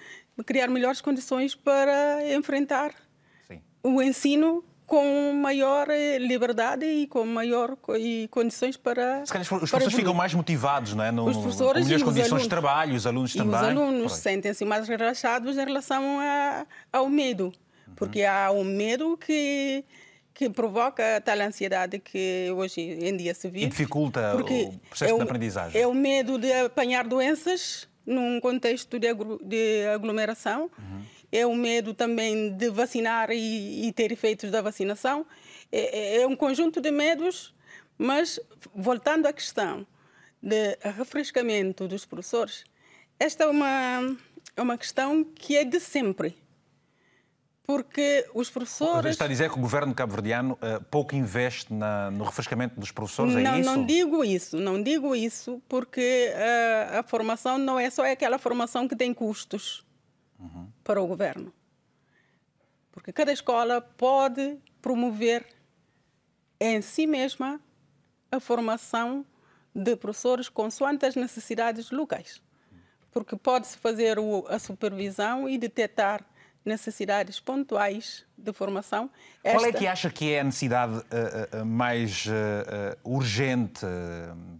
criar 0.47 0.69
melhores 0.69 1.01
condições 1.01 1.57
para 1.57 2.33
enfrentar 2.33 2.95
Sim. 3.49 3.61
o 3.83 4.01
ensino 4.01 4.63
com 4.89 5.35
maior 5.35 5.91
eh, 5.91 6.17
liberdade 6.19 6.87
e 6.87 7.07
com 7.07 7.23
maior 7.27 7.77
e 7.99 8.27
condições 8.31 8.75
para. 8.75 9.25
Se 9.27 9.31
calhar 9.31 9.43
os 9.43 9.49
professores 9.49 9.93
ficam 9.93 10.15
mais 10.15 10.33
motivados, 10.33 10.95
não 10.95 11.05
é? 11.05 11.13
No, 11.13 11.27
os 11.27 11.37
professores 11.37 11.85
melhores 11.85 12.03
condições 12.03 12.27
alunos, 12.29 12.43
de 12.45 12.49
trabalho, 12.49 12.95
os 12.97 13.07
alunos 13.07 13.33
também. 13.35 13.61
Os 13.61 13.67
alunos 13.67 14.13
sentem-se 14.15 14.65
mais 14.65 14.89
relaxados 14.89 15.59
em 15.59 15.65
relação 15.65 16.19
a, 16.19 16.67
ao 16.91 17.07
medo, 17.11 17.53
porque 17.95 18.23
uhum. 18.23 18.31
há 18.31 18.51
um 18.51 18.65
medo 18.65 19.17
que 19.19 19.85
que 20.33 20.49
provoca 20.49 21.21
tal 21.21 21.41
ansiedade 21.41 21.99
que 21.99 22.49
hoje 22.57 22.81
em 22.81 23.17
dia 23.17 23.35
se 23.35 23.49
vive. 23.49 23.67
E 23.67 23.69
dificulta 23.69 24.37
o 24.37 24.45
processo 24.89 25.11
é 25.11 25.13
o, 25.13 25.17
de 25.17 25.23
aprendizagem. 25.25 25.83
É 25.83 25.87
o 25.87 25.93
medo 25.93 26.39
de 26.39 26.51
apanhar 26.53 27.05
doenças 27.07 27.89
num 28.07 28.41
contexto 28.41 29.01
de, 29.01 29.09
de 29.43 29.87
aglomeração. 29.89 30.71
Uhum 30.79 31.18
é 31.31 31.47
o 31.47 31.55
medo 31.55 31.95
também 31.95 32.53
de 32.53 32.71
vacinar 32.71 33.31
e, 33.31 33.87
e 33.87 33.93
ter 33.93 34.13
efeitos 34.13 34.51
da 34.51 34.63
vacinação. 34.63 35.27
É, 35.71 36.17
é, 36.17 36.23
é, 36.23 36.27
um 36.27 36.35
conjunto 36.35 36.81
de 36.81 36.91
medos, 36.91 37.55
mas 37.97 38.41
voltando 38.75 39.27
à 39.27 39.33
questão 39.33 39.87
de 40.43 40.79
refrescamento 40.97 41.87
dos 41.87 42.05
professores, 42.05 42.65
esta 43.19 43.45
é 43.45 43.47
uma, 43.47 44.17
é 44.57 44.63
uma 44.63 44.79
questão 44.79 45.23
que 45.25 45.57
é 45.57 45.65
de 45.65 45.79
sempre. 45.81 46.37
Porque 47.67 48.27
os 48.33 48.49
professores. 48.49 49.11
Está 49.11 49.27
a 49.27 49.29
dizer 49.29 49.51
que 49.51 49.59
o 49.59 49.61
governo 49.61 49.95
cabo-verdiano 49.95 50.55
uh, 50.55 50.83
pouco 50.85 51.15
investe 51.15 51.71
na, 51.71 52.11
no 52.11 52.25
refrescamento 52.25 52.81
dos 52.81 52.91
professores, 52.91 53.37
é 53.37 53.43
não, 53.43 53.61
isso? 53.61 53.71
Não 53.71 53.85
digo 53.85 54.25
isso, 54.25 54.57
não 54.59 54.83
digo 54.83 55.15
isso, 55.15 55.61
porque 55.69 56.33
uh, 56.33 57.01
a 57.01 57.03
formação 57.03 57.59
não 57.59 57.79
é 57.79 57.91
só 57.91 58.11
aquela 58.11 58.39
formação 58.39 58.89
que 58.89 58.97
tem 58.97 59.13
custos 59.13 59.87
uhum. 60.39 60.71
para 60.85 61.01
o 61.01 61.07
governo. 61.07 61.53
Porque 62.93 63.13
cada 63.13 63.33
escola 63.33 63.81
pode 63.81 64.59
promover 64.81 65.47
em 66.61 66.81
si 66.83 67.07
mesma 67.07 67.61
a 68.31 68.41
formação 68.41 69.25
de 69.75 69.97
professores 69.97 70.49
consoante 70.49 71.07
as 71.07 71.15
necessidades 71.15 71.91
locais. 71.91 72.43
Porque 73.11 73.37
pode-se 73.37 73.79
fazer 73.79 74.19
a 74.49 74.59
supervisão 74.59 75.49
e 75.49 75.57
detectar 75.57 76.25
necessidades 76.65 77.41
pontuais 77.41 78.25
de 78.37 78.53
formação. 78.53 79.11
Esta... 79.43 79.59
Qual 79.59 79.69
é 79.69 79.73
que 79.73 79.87
acha 79.87 80.11
que 80.11 80.33
é 80.33 80.41
a 80.41 80.45
necessidade 80.45 80.97
uh, 80.97 81.63
uh, 81.63 81.65
mais 81.65 82.27
uh, 82.27 82.31
urgente 83.03 83.81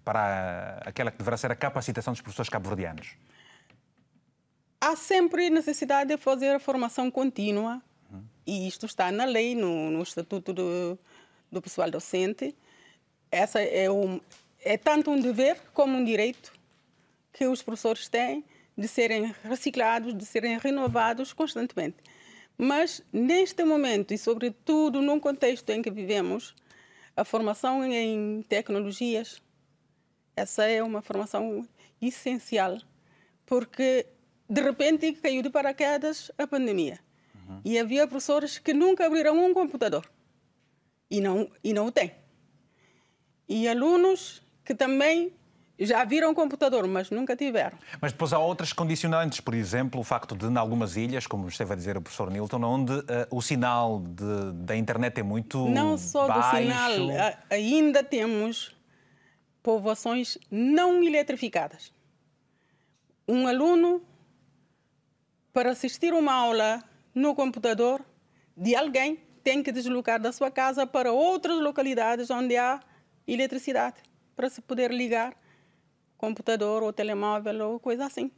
para 0.05 0.81
aquela 0.85 1.11
que 1.11 1.19
deverá 1.19 1.37
ser 1.37 1.53
a 1.53 1.57
capacitação 1.57 2.13
dos 2.13 2.23
professores 2.23 2.49
cabo-verdianos? 2.49 3.17
Há 4.81 4.97
sempre 4.97 5.51
necessidade 5.51 6.09
de 6.09 6.17
fazer 6.17 6.55
a 6.55 6.61
formação 6.61 7.11
contínua 7.11 7.83
uhum. 8.11 8.23
e 8.47 8.67
isto 8.67 8.87
está 8.87 9.11
na 9.11 9.25
lei, 9.25 9.55
no, 9.55 9.91
no 9.91 10.03
Estatuto 10.03 10.53
do, 10.53 10.99
do 11.51 11.63
Pessoal 11.63 11.91
Docente. 11.91 12.55
Essa 13.31 13.61
é, 13.61 13.91
um, 13.91 14.21
é 14.61 14.77
tanto 14.77 15.11
um 15.11 15.21
dever 15.21 15.61
como 15.75 15.97
um 15.97 16.05
direito 16.05 16.53
que 17.33 17.47
os 17.47 17.63
professores 17.63 18.09
têm 18.09 18.45
de 18.77 18.89
serem 18.89 19.35
reciclados, 19.45 20.17
de 20.17 20.25
serem 20.25 20.59
renovados 20.59 21.33
constantemente. 21.33 21.97
Mas 22.57 23.03
neste 23.13 23.65
momento 23.65 24.13
e 24.15 24.19
sobretudo 24.19 25.03
num 25.03 25.21
contexto 25.21 25.71
em 25.71 25.83
que 25.83 25.91
vivemos, 25.91 26.55
a 27.17 27.25
formação 27.25 27.85
em 27.85 28.43
tecnologias, 28.49 29.43
essa 30.37 30.65
é 30.65 30.83
uma 30.83 31.03
formação 31.03 31.67
essencial, 32.01 32.79
porque 33.45 34.07
de 34.49 34.61
repente 34.61 35.13
caiu 35.13 35.43
de 35.43 35.51
paraquedas 35.51 36.31
a 36.39 36.47
pandemia. 36.47 36.99
Uhum. 37.35 37.61
E 37.65 37.79
havia 37.79 38.07
professores 38.07 38.59
que 38.59 38.73
nunca 38.73 39.07
abriram 39.07 39.39
um 39.39 39.53
computador 39.53 40.09
e 41.11 41.21
não, 41.21 41.51
e 41.63 41.73
não 41.73 41.87
o 41.87 41.93
têm. 41.93 42.13
E 43.49 43.69
alunos 43.69 44.43
que 44.65 44.75
também 44.75 45.33
já 45.79 46.05
viram 46.05 46.35
computador, 46.35 46.87
mas 46.89 47.11
nunca 47.11 47.37
tiveram. 47.37 47.79
Mas 48.01 48.13
depois 48.13 48.33
há 48.33 48.39
outras 48.39 48.73
condicionantes, 48.73 49.41
por 49.41 49.55
exemplo, 49.55 50.01
o 50.01 50.05
facto 50.05 50.37
de, 50.37 50.47
em 50.47 50.57
algumas 50.57 50.97
ilhas, 50.97 51.27
como 51.27 51.49
esteve 51.49 51.73
a 51.73 51.77
dizer 51.77 51.97
o 51.97 52.03
professor 52.03 52.31
Nilton, 52.31 52.63
onde 52.65 52.93
uh, 52.93 53.05
o 53.31 53.41
sinal 53.41 54.01
de, 54.01 54.53
da 54.65 54.77
internet 54.77 55.21
é 55.21 55.23
muito 55.23 55.69
Não 55.69 55.97
só 55.97 56.27
baixo. 56.27 56.57
do 56.57 56.63
sinal, 56.63 56.93
ainda 57.49 58.03
temos 58.03 58.77
povoações 59.63 60.37
não 60.51 61.03
eletrificadas. 61.03 61.93
Um 63.27 63.47
aluno, 63.47 64.03
para 65.59 65.73
assistir 65.73 66.15
uma 66.15 66.33
aula 66.33 66.85
no 67.13 67.35
computador 67.35 68.01
de 68.57 68.77
alguém, 68.77 69.19
tem 69.43 69.61
que 69.61 69.73
deslocar 69.73 70.21
da 70.21 70.31
sua 70.31 70.53
casa 70.53 70.87
para 70.87 71.11
outras 71.11 71.61
localidades 71.61 72.31
onde 72.31 72.57
há 72.57 72.79
eletricidade, 73.27 73.97
para 74.37 74.49
se 74.49 74.61
poder 74.61 74.93
ligar 74.93 75.35
computador 76.17 76.85
ou 76.85 76.93
telemóvel 76.93 77.71
ou 77.71 77.81
coisa 77.81 78.07
assim. 78.07 78.31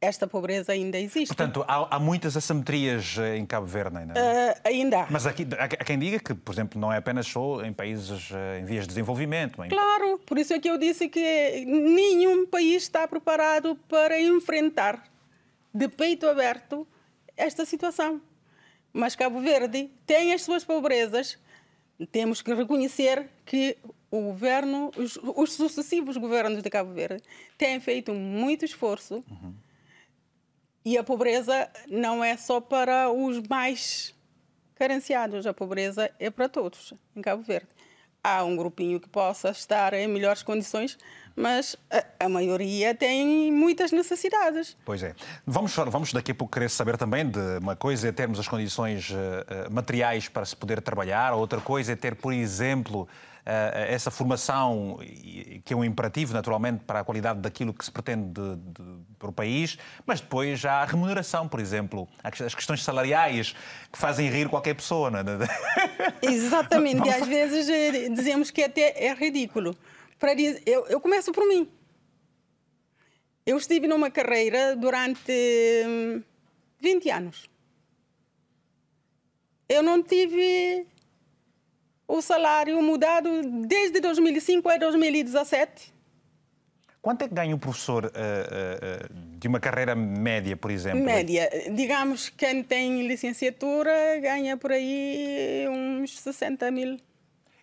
Esta 0.00 0.24
pobreza 0.28 0.70
ainda 0.70 1.00
existe. 1.00 1.34
Portanto, 1.34 1.64
há, 1.66 1.96
há 1.96 1.98
muitas 1.98 2.36
assimetrias 2.36 3.16
eh, 3.18 3.36
em 3.38 3.44
Cabo 3.44 3.66
Verde, 3.66 3.96
ainda. 3.96 4.14
Uh, 4.14 4.60
ainda 4.62 5.02
há. 5.02 5.06
Mas 5.10 5.26
aqui, 5.26 5.44
há 5.58 5.66
quem 5.66 5.98
diga 5.98 6.20
que, 6.20 6.32
por 6.32 6.52
exemplo, 6.52 6.80
não 6.80 6.92
é 6.92 6.98
apenas 6.98 7.26
só 7.26 7.60
em 7.64 7.72
países 7.72 8.30
eh, 8.32 8.60
em 8.60 8.64
vias 8.64 8.84
de 8.84 8.88
desenvolvimento. 8.90 9.64
Em... 9.64 9.68
Claro, 9.68 10.20
por 10.24 10.38
isso 10.38 10.52
é 10.52 10.60
que 10.60 10.70
eu 10.70 10.78
disse 10.78 11.08
que 11.08 11.64
nenhum 11.66 12.46
país 12.46 12.84
está 12.84 13.08
preparado 13.08 13.74
para 13.88 14.20
enfrentar 14.20 15.12
de 15.74 15.88
peito 15.88 16.26
aberto 16.26 16.86
esta 17.36 17.64
situação. 17.64 18.22
Mas 18.92 19.16
Cabo 19.16 19.40
Verde 19.40 19.90
tem 20.06 20.32
as 20.32 20.42
suas 20.42 20.64
pobrezas. 20.64 21.36
Temos 22.12 22.40
que 22.40 22.54
reconhecer 22.54 23.28
que 23.44 23.76
o 24.10 24.20
governo, 24.20 24.92
os, 24.96 25.16
os, 25.16 25.52
sucessivos 25.52 26.16
governos 26.16 26.62
de 26.62 26.70
Cabo 26.70 26.92
Verde 26.92 27.22
têm 27.58 27.80
feito 27.80 28.14
muito 28.14 28.64
esforço 28.64 29.24
uhum. 29.28 29.52
e 30.84 30.96
a 30.96 31.02
pobreza 31.02 31.68
não 31.88 32.22
é 32.22 32.36
só 32.36 32.60
para 32.60 33.10
os 33.10 33.40
mais 33.48 34.14
carenciados, 34.76 35.46
a 35.46 35.54
pobreza 35.54 36.12
é 36.20 36.30
para 36.30 36.48
todos 36.48 36.94
em 37.16 37.22
Cabo 37.22 37.42
Verde. 37.42 37.73
Há 38.26 38.42
um 38.42 38.56
grupinho 38.56 38.98
que 38.98 39.08
possa 39.08 39.50
estar 39.50 39.92
em 39.92 40.08
melhores 40.08 40.42
condições, 40.42 40.96
mas 41.36 41.76
a, 41.90 42.24
a, 42.24 42.28
maioria 42.28 42.94
tem 42.94 43.52
muitas 43.52 43.92
necessidades. 43.92 44.74
Pois 44.82 45.02
é. 45.02 45.14
Vamos, 45.46 45.76
vamos 45.76 46.10
daqui 46.10 46.32
a 46.32 46.34
pouco 46.34 46.50
querer 46.50 46.70
saber 46.70 46.96
também 46.96 47.28
de 47.28 47.58
uma 47.60 47.76
coisa 47.76 48.08
é 48.08 48.12
termos 48.12 48.38
as 48.40 48.48
condições 48.48 49.10
uh, 49.10 49.70
materiais 49.70 50.26
para 50.26 50.44
se 50.46 50.56
poder 50.56 50.80
trabalhar, 50.80 51.34
outra 51.34 51.60
coisa 51.60 51.92
é 51.92 51.96
ter, 51.96 52.14
por 52.14 52.32
exemplo, 52.32 53.06
essa 53.46 54.10
formação, 54.10 54.98
que 55.64 55.74
é 55.74 55.76
um 55.76 55.84
imperativo, 55.84 56.32
naturalmente, 56.32 56.82
para 56.84 57.00
a 57.00 57.04
qualidade 57.04 57.40
daquilo 57.40 57.74
que 57.74 57.84
se 57.84 57.90
pretende 57.90 58.28
de, 58.32 58.56
de, 58.56 58.82
para 59.18 59.28
o 59.28 59.32
país, 59.32 59.78
mas 60.06 60.20
depois 60.20 60.64
há 60.64 60.80
a 60.80 60.84
remuneração, 60.84 61.46
por 61.46 61.60
exemplo, 61.60 62.08
as 62.22 62.54
questões 62.54 62.82
salariais 62.82 63.54
que 63.92 63.98
fazem 63.98 64.30
rir 64.30 64.48
qualquer 64.48 64.74
pessoa. 64.74 65.10
Não 65.10 65.18
é? 65.18 65.24
Exatamente, 66.22 67.06
e 67.06 67.10
às 67.10 67.26
vezes 67.26 67.68
eh, 67.68 68.08
dizemos 68.08 68.50
que 68.50 68.62
até 68.62 69.04
é 69.04 69.12
ridículo. 69.12 69.76
Eu, 70.64 70.86
eu 70.86 71.00
começo 71.00 71.30
por 71.32 71.46
mim. 71.46 71.68
Eu 73.44 73.58
estive 73.58 73.86
numa 73.86 74.10
carreira 74.10 74.74
durante 74.74 75.32
20 76.80 77.08
hum, 77.08 77.14
anos. 77.14 77.50
Eu 79.68 79.82
não 79.82 80.02
tive 80.02 80.86
o 82.06 82.20
salário 82.20 82.80
mudado 82.82 83.28
desde 83.66 84.00
2005 84.00 84.68
a 84.68 84.76
2017. 84.76 85.94
Quanto 87.00 87.22
é 87.22 87.28
que 87.28 87.34
ganha 87.34 87.54
o 87.54 87.58
professor 87.58 88.06
uh, 88.06 88.08
uh, 88.08 89.38
de 89.38 89.46
uma 89.46 89.60
carreira 89.60 89.94
média, 89.94 90.56
por 90.56 90.70
exemplo? 90.70 91.04
Média. 91.04 91.50
Digamos, 91.70 92.30
quem 92.30 92.62
tem 92.62 93.06
licenciatura 93.06 93.92
ganha 94.22 94.56
por 94.56 94.72
aí 94.72 95.66
uns 95.68 96.18
60 96.18 96.70
mil. 96.70 96.98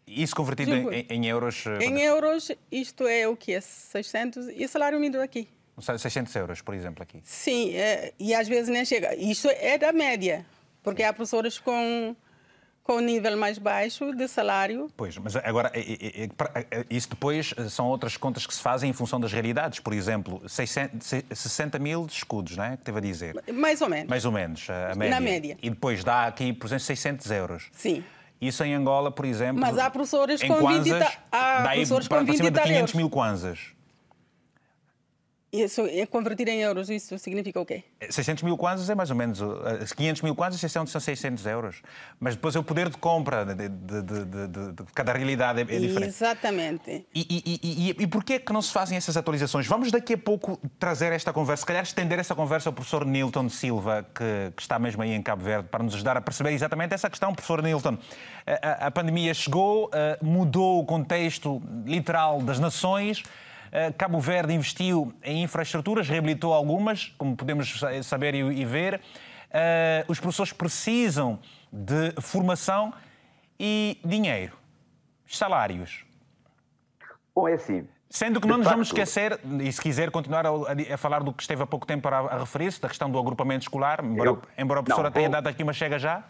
Isso 0.05 0.35
convertido 0.35 0.71
em, 0.91 1.07
em, 1.09 1.25
euros? 1.25 1.63
Em 1.79 2.01
euros, 2.01 2.51
isto 2.71 3.07
é 3.07 3.27
o 3.27 3.35
que 3.35 3.53
é 3.53 3.61
600 3.61 4.47
e 4.49 4.67
salário 4.67 4.99
mínimo 4.99 5.23
aqui. 5.23 5.47
600 5.79 6.35
euros, 6.35 6.61
por 6.61 6.75
exemplo, 6.75 7.01
aqui? 7.01 7.19
Sim, 7.23 7.73
é, 7.73 8.13
e 8.19 8.35
às 8.35 8.47
vezes 8.47 8.69
nem 8.69 8.85
chega. 8.85 9.15
Isto 9.15 9.49
é 9.49 9.77
da 9.77 9.91
média, 9.91 10.45
porque 10.83 11.01
há 11.01 11.11
professores 11.11 11.57
com 11.57 12.15
com 12.91 12.97
o 12.97 12.99
nível 12.99 13.37
mais 13.37 13.57
baixo 13.57 14.13
de 14.13 14.27
salário. 14.27 14.91
Pois, 14.97 15.17
mas 15.17 15.33
agora, 15.37 15.71
isso 16.89 17.09
depois 17.09 17.53
são 17.69 17.87
outras 17.87 18.17
contas 18.17 18.45
que 18.45 18.53
se 18.53 18.59
fazem 18.59 18.89
em 18.89 18.93
função 18.93 19.17
das 19.17 19.31
realidades. 19.31 19.79
Por 19.79 19.93
exemplo, 19.93 20.41
600, 20.45 21.23
60 21.33 21.79
mil 21.79 22.05
escudos, 22.05 22.57
não 22.57 22.65
é? 22.65 22.75
Que 22.75 22.83
teve 22.83 22.97
a 22.97 23.01
dizer. 23.01 23.41
Mais 23.53 23.79
ou 23.81 23.87
menos. 23.87 24.09
Mais 24.09 24.25
ou 24.25 24.31
menos, 24.33 24.67
a 24.69 24.93
média. 24.93 25.15
Na 25.15 25.21
média. 25.21 25.57
E 25.63 25.69
depois 25.69 26.03
dá 26.03 26.27
aqui, 26.27 26.51
por 26.51 26.67
exemplo, 26.67 26.83
600 26.83 27.31
euros. 27.31 27.69
Sim. 27.71 28.03
Isso 28.41 28.61
em 28.65 28.73
Angola, 28.73 29.09
por 29.09 29.23
exemplo. 29.23 29.61
Mas 29.61 29.77
há 29.77 29.89
professores 29.89 30.43
com 30.43 30.67
20 30.67 30.91
há 31.31 31.61
professores 31.63 32.09
com 32.09 32.25
20 32.25 32.41
de 32.41 32.61
500 32.61 32.93
mil 32.93 33.09
kwanzas. 33.09 33.59
Isso, 35.51 35.81
é 35.85 36.05
convertir 36.05 36.47
em 36.47 36.61
euros, 36.61 36.89
isso 36.89 37.19
significa 37.19 37.59
o 37.59 37.65
quê? 37.65 37.83
600 38.09 38.41
mil 38.43 38.55
kwanzas 38.55 38.89
é 38.89 38.95
mais 38.95 39.09
ou 39.09 39.17
menos. 39.17 39.39
500 39.97 40.21
mil 40.21 40.33
kwanzas 40.33 40.71
são 40.71 40.85
600 40.85 41.45
euros. 41.45 41.81
Mas 42.17 42.35
depois 42.35 42.55
é 42.55 42.59
o 42.59 42.63
poder 42.63 42.87
de 42.87 42.97
compra 42.97 43.43
de, 43.45 43.67
de, 43.67 44.01
de, 44.01 44.47
de 44.47 44.83
cada 44.95 45.11
realidade 45.11 45.59
é, 45.59 45.63
é 45.63 45.79
diferente. 45.79 46.07
Exatamente. 46.07 47.05
E, 47.13 47.27
e, 47.29 47.43
e, 47.45 47.89
e, 47.89 48.03
e 48.03 48.07
porquê 48.07 48.33
é 48.33 48.39
que 48.39 48.53
não 48.53 48.61
se 48.61 48.71
fazem 48.71 48.97
essas 48.97 49.17
atualizações? 49.17 49.67
Vamos 49.67 49.91
daqui 49.91 50.13
a 50.13 50.17
pouco 50.17 50.57
trazer 50.79 51.11
esta 51.11 51.33
conversa, 51.33 51.61
se 51.61 51.67
calhar 51.67 51.83
estender 51.83 52.17
essa 52.17 52.33
conversa 52.33 52.69
ao 52.69 52.73
professor 52.73 53.05
Nilton 53.05 53.49
Silva, 53.49 54.05
que, 54.15 54.53
que 54.55 54.61
está 54.61 54.79
mesmo 54.79 55.01
aí 55.01 55.11
em 55.11 55.21
Cabo 55.21 55.43
Verde, 55.43 55.67
para 55.69 55.83
nos 55.83 55.95
ajudar 55.95 56.15
a 56.15 56.21
perceber 56.21 56.51
exatamente 56.51 56.93
essa 56.93 57.09
questão. 57.09 57.33
Professor 57.33 57.61
Nilton, 57.61 57.97
a, 58.45 58.87
a 58.87 58.91
pandemia 58.91 59.33
chegou, 59.33 59.89
eh, 59.93 60.17
mudou 60.21 60.79
o 60.79 60.85
contexto 60.85 61.61
literal 61.85 62.41
das 62.41 62.57
nações. 62.57 63.21
Eh, 63.71 63.91
Cabo 63.93 64.19
Verde 64.19 64.53
investiu 64.53 65.13
em 65.23 65.43
infraestruturas, 65.43 66.09
reabilitou 66.09 66.53
algumas, 66.53 67.13
como 67.17 67.35
podemos 67.35 67.81
saber 68.03 68.35
e 68.35 68.65
ver. 68.65 68.99
Eh, 69.49 70.05
os 70.07 70.19
professores 70.19 70.51
precisam 70.51 71.39
de 71.71 72.11
formação 72.21 72.93
e 73.59 73.97
dinheiro, 74.03 74.57
salários. 75.25 76.05
Bom, 77.33 77.47
é 77.47 77.53
assim. 77.53 77.87
Sendo 78.09 78.41
que 78.41 78.47
não 78.47 78.57
nos 78.57 78.67
vamos 78.67 78.89
esquecer, 78.89 79.39
e 79.61 79.71
se 79.71 79.79
quiser 79.79 80.11
continuar 80.11 80.45
a, 80.45 80.49
a, 80.93 80.97
falar 80.97 81.23
do 81.23 81.31
que 81.31 81.41
esteve 81.41 81.63
há 81.63 81.65
pouco 81.65 81.85
tempo 81.85 82.05
a, 82.09 82.17
a 82.17 82.39
referir-se, 82.39 82.81
da 82.81 82.89
questão 82.89 83.09
do 83.09 83.17
agrupamento 83.17 83.63
escolar, 83.63 84.03
embora, 84.03 84.31
eu, 84.31 84.41
embora 84.57 84.81
a 84.81 84.83
professora 84.83 85.07
não, 85.07 85.13
tenha 85.13 85.29
vou... 85.29 85.33
dado 85.33 85.47
aqui 85.47 85.63
uma 85.63 85.71
chega 85.71 85.97
já. 85.97 86.21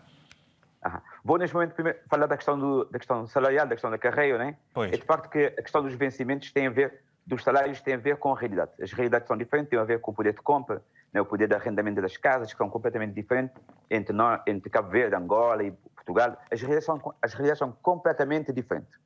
Vou 1.23 1.39
neste 1.39 1.55
momento 1.55 1.73
primeiro 1.73 1.97
falar 2.07 2.27
da 2.27 2.37
questão, 2.37 2.57
do, 2.57 2.85
da 2.85 2.99
questão 2.99 3.25
salarial, 3.25 3.65
da 3.65 3.73
questão 3.73 3.89
da 3.89 3.97
carreira, 3.97 4.37
né? 4.37 4.55
Pois. 4.73 4.91
É 4.91 4.97
de 4.97 5.03
facto 5.03 5.29
que 5.29 5.45
a 5.45 5.61
questão 5.61 5.81
dos 5.81 5.93
vencimentos 5.95 6.51
tem 6.51 6.67
a 6.67 6.69
ver 6.69 7.01
dos 7.31 7.45
salários 7.45 7.79
tem 7.79 7.93
a 7.93 7.97
ver 7.97 8.17
com 8.17 8.33
a 8.33 8.37
realidade. 8.37 8.71
As 8.81 8.91
realidades 8.91 9.25
são 9.25 9.37
diferentes, 9.37 9.69
têm 9.69 9.79
a 9.79 9.85
ver 9.85 10.01
com 10.01 10.11
o 10.11 10.13
poder 10.13 10.33
de 10.33 10.41
compra, 10.41 10.83
né, 11.13 11.21
o 11.21 11.25
poder 11.25 11.47
de 11.47 11.55
arrendamento 11.55 12.01
das 12.01 12.17
casas, 12.17 12.51
que 12.51 12.57
são 12.57 12.69
completamente 12.69 13.13
diferentes 13.13 13.55
entre, 13.89 14.13
nós, 14.13 14.41
entre 14.45 14.69
Cabo 14.69 14.89
Verde, 14.89 15.15
Angola 15.15 15.63
e 15.63 15.71
Portugal. 15.71 16.37
As 16.51 16.59
realidades 16.59 16.85
são, 16.85 17.15
as 17.21 17.33
realidades 17.33 17.59
são 17.59 17.71
completamente 17.71 18.51
diferentes. 18.51 18.99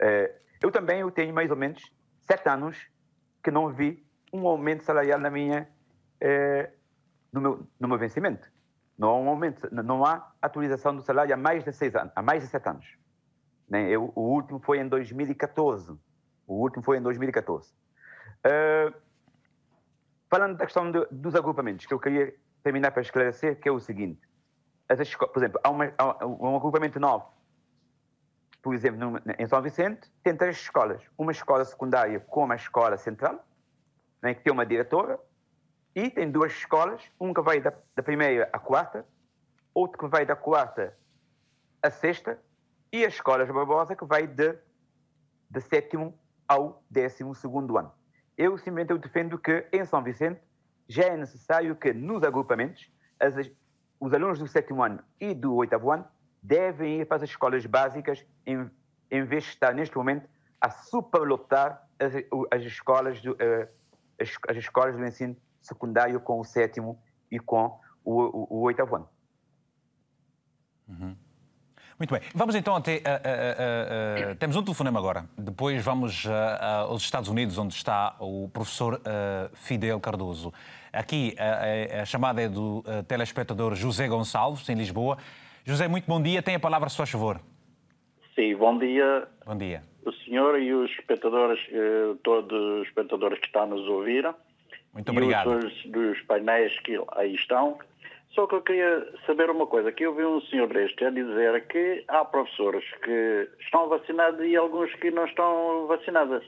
É, 0.00 0.36
eu 0.62 0.70
também 0.70 1.00
eu 1.00 1.10
tenho 1.10 1.34
mais 1.34 1.50
ou 1.50 1.56
menos 1.56 1.82
sete 2.20 2.48
anos 2.48 2.88
que 3.42 3.50
não 3.50 3.72
vi 3.72 4.06
um 4.32 4.46
aumento 4.46 4.84
salarial 4.84 5.18
na 5.18 5.28
minha, 5.28 5.68
é, 6.20 6.70
no, 7.32 7.40
meu, 7.40 7.66
no 7.80 7.88
meu 7.88 7.98
vencimento. 7.98 8.48
Não 8.96 9.08
há 9.08 9.18
um 9.18 9.28
aumento, 9.28 9.68
não 9.72 10.04
há 10.04 10.32
atualização 10.40 10.94
do 10.94 11.02
salário 11.02 11.34
há 11.34 11.36
mais 11.36 11.64
de 11.64 11.72
seis 11.72 11.96
anos, 11.96 12.12
há 12.14 12.22
mais 12.22 12.44
de 12.44 12.48
sete 12.48 12.68
anos. 12.68 12.86
Né? 13.68 13.90
Eu, 13.90 14.12
o 14.14 14.20
último 14.20 14.60
foi 14.60 14.78
em 14.78 14.88
2014 14.88 15.98
o 16.46 16.54
último 16.54 16.82
foi 16.82 16.98
em 16.98 17.02
2014. 17.02 17.70
Uh, 17.70 17.74
eh, 18.44 18.92
falando 20.30 20.56
da 20.56 20.64
questão 20.64 20.90
de, 20.90 21.06
dos 21.10 21.34
agrupamentos, 21.34 21.86
que 21.86 21.94
eu 21.94 21.98
queria 21.98 22.34
terminar 22.62 22.92
para 22.92 23.02
esclarecer, 23.02 23.60
que 23.60 23.68
é 23.68 23.72
o 23.72 23.80
seguinte. 23.80 24.20
As, 24.88 25.14
por 25.14 25.36
exemplo, 25.36 25.60
há, 25.62 25.70
uma, 25.70 25.92
há 25.98 26.26
um 26.26 26.56
agrupamento 26.56 27.00
novo. 27.00 27.26
por 28.62 28.74
exemplo, 28.74 29.20
em 29.38 29.46
São 29.46 29.60
Vicente, 29.62 30.10
tem 30.22 30.36
três 30.36 30.56
escolas. 30.56 31.02
Uma 31.18 31.32
escola 31.32 31.64
secundária 31.64 32.20
com 32.20 32.44
uma 32.44 32.56
escola 32.56 32.96
central, 32.96 33.44
né, 34.22 34.34
que 34.34 34.42
tem 34.42 34.52
uma 34.52 34.66
diretora, 34.66 35.18
e 35.94 36.10
tem 36.10 36.30
duas 36.30 36.52
escolas, 36.52 37.02
uma 37.18 37.32
que 37.32 37.40
vai 37.40 37.60
da, 37.60 37.72
da 37.94 38.02
primeira 38.02 38.48
à 38.52 38.58
quarta, 38.58 39.06
outra 39.72 39.98
que 39.98 40.06
vai 40.08 40.26
da 40.26 40.36
quarta 40.36 40.96
à 41.82 41.90
sexta, 41.90 42.38
e 42.92 43.04
a 43.04 43.08
escola 43.08 43.44
Barbosa 43.46 43.96
que 43.96 44.04
vai 44.04 44.26
de, 44.26 44.58
de 45.50 45.60
sétimo 45.60 46.18
ao 46.48 46.82
décimo 46.90 47.34
segundo 47.34 47.76
ano. 47.78 47.92
Eu 48.36 48.56
simplesmente 48.58 48.90
eu 48.90 48.98
defendo 48.98 49.38
que 49.38 49.66
em 49.72 49.84
São 49.84 50.02
Vicente 50.02 50.40
já 50.88 51.04
é 51.04 51.16
necessário 51.16 51.74
que 51.74 51.92
nos 51.92 52.22
agrupamentos 52.22 52.90
as, 53.18 53.34
os 53.98 54.12
alunos 54.12 54.38
do 54.38 54.46
sétimo 54.46 54.82
ano 54.82 55.02
e 55.20 55.34
do 55.34 55.54
oitavo 55.54 55.90
ano 55.90 56.06
devem 56.42 57.00
ir 57.00 57.06
para 57.06 57.16
as 57.16 57.22
escolas 57.22 57.64
básicas 57.66 58.24
em, 58.46 58.70
em 59.10 59.24
vez 59.24 59.44
de 59.44 59.50
estar 59.50 59.74
neste 59.74 59.96
momento 59.96 60.28
a 60.60 60.70
superlotar 60.70 61.86
as, 61.98 62.12
as 62.52 62.62
escolas 62.62 63.20
do, 63.20 63.32
uh, 63.32 63.68
as, 64.20 64.30
as 64.48 64.56
escolas 64.56 64.96
do 64.96 65.04
ensino 65.04 65.36
secundário 65.60 66.20
com 66.20 66.38
o 66.38 66.44
sétimo 66.44 67.02
e 67.30 67.38
com 67.38 67.80
o, 68.04 68.22
o, 68.22 68.46
o 68.50 68.60
oitavo 68.62 68.96
ano. 68.96 69.08
Uhum. 70.88 71.16
Muito 71.98 72.12
bem. 72.12 72.20
Vamos 72.34 72.54
então 72.54 72.76
até. 72.76 72.96
Uh, 72.96 72.98
uh, 72.98 74.32
uh, 74.32 74.36
temos 74.36 74.54
um 74.54 74.62
telefonema 74.62 74.98
agora. 74.98 75.24
Depois 75.36 75.82
vamos 75.82 76.26
aos 76.86 77.02
Estados 77.02 77.28
Unidos, 77.28 77.56
onde 77.56 77.74
está 77.74 78.14
o 78.20 78.50
professor 78.52 79.00
Fidel 79.54 79.98
Cardoso. 79.98 80.52
Aqui 80.92 81.34
a 82.00 82.04
chamada 82.04 82.42
é 82.42 82.48
do 82.48 82.82
telespectador 83.08 83.74
José 83.74 84.08
Gonçalves, 84.08 84.68
em 84.68 84.74
Lisboa. 84.74 85.16
José, 85.64 85.88
muito 85.88 86.06
bom 86.06 86.22
dia. 86.22 86.42
Tem 86.42 86.54
a 86.54 86.60
palavra, 86.60 86.88
se 86.88 86.96
faz 86.96 87.10
favor. 87.10 87.40
Sim, 88.34 88.54
bom 88.56 88.78
dia. 88.78 89.26
Bom 89.44 89.56
dia. 89.56 89.82
O 90.04 90.12
senhor 90.12 90.60
e 90.60 90.72
os 90.72 90.90
espectadores, 90.90 91.60
todos 92.22 92.80
os 92.80 92.88
espectadores 92.88 93.38
que 93.40 93.46
estão 93.46 93.62
a 93.62 93.66
nos 93.66 93.86
ouvir. 93.88 94.28
Muito 94.92 95.10
obrigado. 95.10 95.52
E 95.52 95.66
os 95.66 95.86
dos 95.86 96.20
painéis 96.22 96.78
que 96.80 96.98
aí 97.16 97.34
estão. 97.34 97.78
Só 98.36 98.46
que 98.46 98.54
eu 98.54 98.60
queria 98.60 99.14
saber 99.26 99.48
uma 99.48 99.66
coisa, 99.66 99.90
que 99.90 100.04
eu 100.04 100.14
vi 100.14 100.22
um 100.22 100.42
senhor 100.42 100.68
deste 100.68 101.02
a 101.06 101.10
dizer 101.10 101.66
que 101.68 102.04
há 102.06 102.22
professores 102.22 102.84
que 103.02 103.48
estão 103.60 103.88
vacinados 103.88 104.44
e 104.44 104.54
alguns 104.54 104.94
que 104.96 105.10
não 105.10 105.24
estão 105.24 105.86
vacinados. 105.86 106.44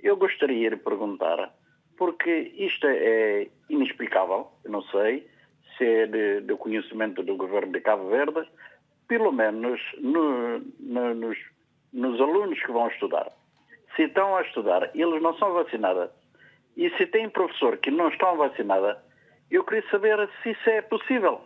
Eu 0.00 0.16
gostaria 0.16 0.70
de 0.70 0.76
perguntar, 0.76 1.52
porque 1.98 2.52
isto 2.56 2.86
é 2.86 3.48
inexplicável, 3.68 4.46
eu 4.64 4.70
não 4.70 4.82
sei 4.82 5.26
se 5.76 5.84
é 5.84 6.06
de, 6.06 6.42
de 6.42 6.54
conhecimento 6.54 7.24
do 7.24 7.34
governo 7.36 7.72
de 7.72 7.80
Cabo 7.80 8.08
Verde, 8.08 8.48
pelo 9.08 9.32
menos 9.32 9.80
no, 9.98 10.60
no, 10.78 11.12
nos, 11.12 11.38
nos 11.92 12.20
alunos 12.20 12.62
que 12.62 12.70
vão 12.70 12.86
estudar. 12.86 13.32
Se 13.96 14.02
estão 14.02 14.36
a 14.36 14.42
estudar, 14.42 14.92
eles 14.94 15.20
não 15.20 15.36
são 15.38 15.52
vacinados 15.54 16.08
e 16.76 16.88
se 16.90 17.06
tem 17.06 17.28
professor 17.28 17.78
que 17.78 17.90
não 17.90 18.10
estão 18.10 18.36
vacinada, 18.36 19.02
eu 19.50 19.64
queria 19.64 19.88
saber 19.90 20.28
se 20.42 20.50
isso 20.50 20.70
é 20.70 20.82
possível. 20.82 21.40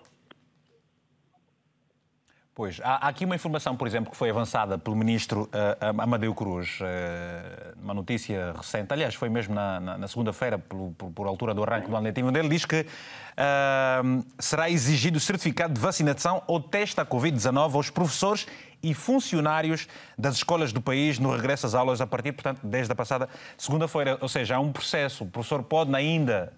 Pois, 2.61 2.79
há, 2.85 3.09
aqui 3.09 3.25
uma 3.25 3.35
informação, 3.35 3.75
por 3.75 3.89
exemplo, 3.89 4.11
que 4.11 4.17
foi 4.19 4.29
avançada 4.29 4.77
pelo 4.77 4.95
ministro 4.95 5.45
uh, 5.45 5.99
Amadeu 5.99 6.35
Cruz, 6.35 6.79
uh, 6.83 7.75
uma 7.83 7.95
notícia 7.95 8.53
recente, 8.55 8.93
aliás, 8.93 9.15
foi 9.15 9.31
mesmo 9.31 9.55
na, 9.55 9.81
na, 9.81 9.97
na 9.97 10.07
segunda-feira, 10.07 10.59
por, 10.59 10.93
por, 10.99 11.11
por, 11.11 11.27
altura 11.27 11.55
do 11.55 11.63
arranque 11.63 11.89
do 11.89 11.97
ano 11.97 12.05
letivo, 12.05 12.29
onde 12.29 12.39
ele 12.39 12.51
diz 12.51 12.67
que 12.67 12.83
uh, 12.83 14.25
será 14.39 14.69
exigido 14.69 15.19
certificado 15.19 15.73
de 15.73 15.81
vacinação 15.81 16.43
ou 16.47 16.61
teste 16.61 17.01
à 17.01 17.07
Covid-19 17.07 17.77
aos 17.77 17.89
professores 17.89 18.47
e 18.83 18.93
funcionários 18.93 19.89
das 20.19 20.35
escolas 20.35 20.71
do 20.71 20.83
país 20.83 21.19
no 21.19 21.35
regresso 21.35 21.65
às 21.65 21.75
aulas 21.75 22.03
a 22.03 22.07
partir, 22.07 22.33
portanto, 22.33 22.61
desde 22.63 22.93
a 22.93 22.95
passada 22.95 23.27
segunda-feira. 23.57 24.19
Ou 24.21 24.29
seja, 24.29 24.57
há 24.57 24.61
um 24.61 24.71
processo. 24.71 25.25
O 25.25 25.27
professor 25.27 25.63
pode 25.63 25.97
ainda, 25.97 26.53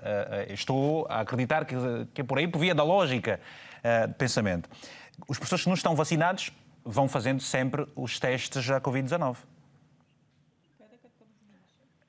estou 0.49 1.07
a 1.09 1.21
acreditar 1.21 1.65
que, 1.65 1.77
que 2.13 2.23
é 2.23 2.25
por 2.25 2.39
aí, 2.39 2.49
por 2.49 2.59
via 2.59 2.75
da 2.75 2.83
lógica 2.83 3.39
de 4.09 4.15
pensamento 4.15 4.69
os 5.29 5.39
professores 5.39 5.65
que 5.65 5.69
não 5.69 5.75
estão 5.75 5.95
vacinados 5.95 6.53
vão 6.85 7.09
fazendo 7.09 7.41
sempre 7.41 7.87
os 7.95 8.19
testes 8.19 8.71
à 8.71 8.81
Covid-19. 8.81 9.37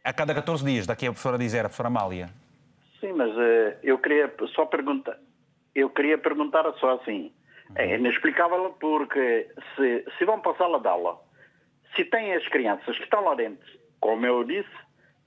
A 0.04 0.12
cada 0.12 0.34
14 0.34 0.66
dias, 0.66 0.86
daqui 0.86 1.06
a 1.06 1.12
professora 1.12 1.38
dizer, 1.38 1.60
a 1.60 1.64
professora 1.64 1.88
Amália. 1.88 2.30
Sim, 3.00 3.14
mas 3.14 3.32
uh, 3.32 3.78
eu 3.82 3.98
queria 3.98 4.34
só 4.54 4.66
perguntar, 4.66 5.18
eu 5.74 5.90
queria 5.90 6.18
perguntar 6.18 6.64
só 6.80 6.96
assim, 6.96 7.32
é 7.76 7.96
inexplicável 7.96 8.76
porque 8.80 9.48
se, 9.76 10.06
se 10.18 10.26
vão 10.26 10.40
para 10.42 10.52
a 10.52 10.80
de 10.80 10.88
aula, 10.88 11.20
se 11.96 12.04
têm 12.06 12.34
as 12.34 12.46
crianças 12.50 12.98
que 12.98 13.04
estão 13.04 13.24
lá 13.24 13.36
dentro, 13.36 13.66
como 14.00 14.26
eu 14.26 14.44
disse, 14.44 14.70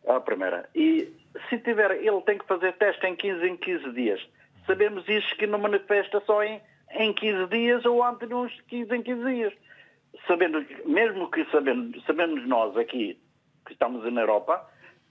a 0.06 0.20
primeira, 0.20 0.68
e 0.74 1.10
se 1.48 1.58
tiver, 1.58 1.92
ele 1.92 2.20
tem 2.22 2.38
que 2.38 2.46
fazer 2.46 2.72
teste 2.74 3.06
em 3.06 3.16
15 3.16 3.46
em 3.46 3.56
15 3.56 3.92
dias, 3.92 4.28
sabemos 4.66 5.08
isso 5.08 5.34
que 5.36 5.46
não 5.46 5.58
manifesta 5.58 6.22
só 6.26 6.42
em 6.42 6.60
em 6.96 7.12
15 7.12 7.46
dias 7.48 7.84
ou 7.84 8.02
antes 8.02 8.28
de 8.28 8.34
uns 8.34 8.52
15 8.68 8.94
em 8.94 9.02
15 9.02 9.24
dias. 9.24 9.52
Sabendo, 10.26 10.64
mesmo 10.86 11.30
que 11.30 11.44
sabendo, 11.50 12.00
sabemos 12.02 12.46
nós 12.46 12.76
aqui, 12.76 13.18
que 13.66 13.72
estamos 13.72 14.10
na 14.12 14.22
Europa, 14.22 14.66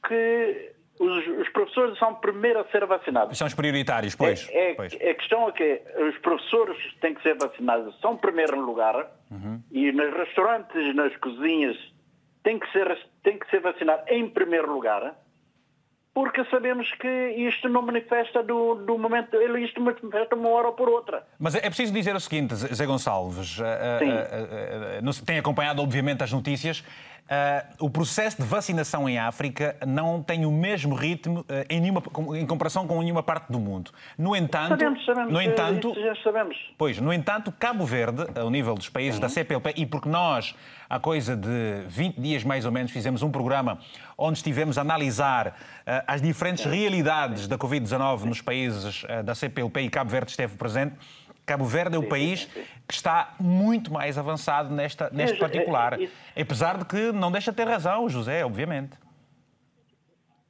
que 0.07 0.73
os, 0.99 1.27
os, 1.27 1.49
professores 1.49 1.97
são 1.99 2.15
primeiro 2.15 2.59
a 2.59 2.65
ser 2.65 2.85
vacinados. 2.85 3.37
São 3.37 3.47
os 3.47 3.53
prioritários, 3.53 4.15
pois. 4.15 4.49
É, 4.49 4.71
é, 4.71 4.73
pois. 4.73 4.93
A 4.93 5.13
questão 5.13 5.49
é 5.49 5.51
que 5.51 5.81
os 6.09 6.17
professores 6.19 6.77
têm 7.01 7.13
que 7.13 7.21
ser 7.21 7.35
vacinados, 7.37 7.99
são 7.99 8.17
primeiro 8.17 8.59
lugar, 8.59 8.95
uhum. 9.29 9.61
e 9.71 9.91
nos 9.91 10.13
restaurantes, 10.13 10.95
nas 10.95 11.15
cozinhas, 11.17 11.77
têm 12.43 12.57
que 12.57 12.71
ser, 12.71 12.97
têm 13.23 13.37
que 13.37 13.49
ser 13.49 13.59
vacinados 13.59 14.05
em 14.07 14.27
primeiro 14.29 14.71
lugar 14.71 15.15
porque 16.15 16.45
sabemos 16.45 16.89
que 16.93 17.07
isto 17.37 17.67
não 17.67 17.81
manifesta 17.81 18.41
do, 18.41 18.75
do 18.75 18.97
momento, 18.97 19.35
ele 19.35 19.65
isto 19.65 19.81
manifesta 19.81 20.33
uma 20.33 20.47
hora 20.47 20.67
ou 20.67 20.73
por 20.73 20.87
outra. 20.87 21.27
Mas 21.37 21.55
é 21.55 21.59
preciso 21.59 21.91
dizer 21.91 22.15
o 22.15 22.19
seguinte, 22.21 22.55
Zé 22.55 22.85
Gonçalves, 22.85 23.59
uh, 23.59 23.63
uh, 23.63 25.09
uh, 25.09 25.25
tem 25.25 25.37
acompanhado 25.37 25.81
obviamente 25.81 26.23
as 26.23 26.31
notícias, 26.31 26.85
o 27.79 27.89
processo 27.89 28.37
de 28.37 28.47
vacinação 28.47 29.09
em 29.09 29.17
África 29.17 29.75
não 29.85 30.21
tem 30.21 30.45
o 30.45 30.51
mesmo 30.51 30.93
ritmo 30.93 31.39
uh, 31.41 31.45
em, 31.69 31.79
nenhuma, 31.81 32.03
em 32.35 32.45
comparação 32.45 32.85
com 32.85 33.01
nenhuma 33.01 33.23
parte 33.23 33.51
do 33.51 33.59
mundo. 33.59 33.91
No 34.17 34.35
entanto, 34.35 34.69
sabemos, 34.69 35.05
sabemos, 35.05 35.33
no 35.33 35.41
entanto, 35.41 35.93
já 35.95 36.15
sabemos. 36.23 36.55
Pois, 36.77 36.99
no 36.99 37.11
entanto, 37.11 37.51
Cabo 37.51 37.83
Verde, 37.83 38.27
ao 38.39 38.49
nível 38.49 38.75
dos 38.75 38.89
países 38.89 39.15
Sim. 39.15 39.21
da 39.21 39.29
CPLP, 39.29 39.73
e 39.75 39.85
porque 39.87 40.07
nós, 40.07 40.55
há 40.87 40.99
coisa 40.99 41.35
de 41.35 41.83
20 41.87 42.21
dias 42.21 42.43
mais 42.43 42.63
ou 42.63 42.71
menos, 42.71 42.91
fizemos 42.91 43.23
um 43.23 43.31
programa 43.31 43.79
onde 44.15 44.37
estivemos 44.37 44.77
a 44.77 44.81
analisar 44.81 45.47
uh, 45.47 46.03
as 46.05 46.21
diferentes 46.21 46.63
Sim. 46.63 46.69
realidades 46.69 47.47
da 47.47 47.57
Covid-19 47.57 48.25
nos 48.25 48.41
países 48.41 49.03
da 49.23 49.33
CPLP 49.33 49.81
e 49.81 49.89
Cabo 49.89 50.11
Verde 50.11 50.29
esteve 50.29 50.55
presente. 50.55 50.95
Cabo 51.45 51.65
Verde 51.65 51.95
é 51.95 51.99
o 51.99 52.03
sim, 52.03 52.09
país 52.09 52.41
sim, 52.41 52.49
sim. 52.61 52.67
que 52.87 52.93
está 52.93 53.35
muito 53.39 53.93
mais 53.93 54.17
avançado 54.17 54.73
nesta, 54.73 55.09
neste 55.11 55.37
particular. 55.37 55.99
É, 55.99 56.09
é, 56.35 56.41
Apesar 56.41 56.77
de 56.77 56.85
que 56.85 57.11
não 57.11 57.31
deixa 57.31 57.51
de 57.51 57.57
ter 57.57 57.67
razão, 57.67 58.09
José, 58.09 58.43
obviamente. 58.43 58.97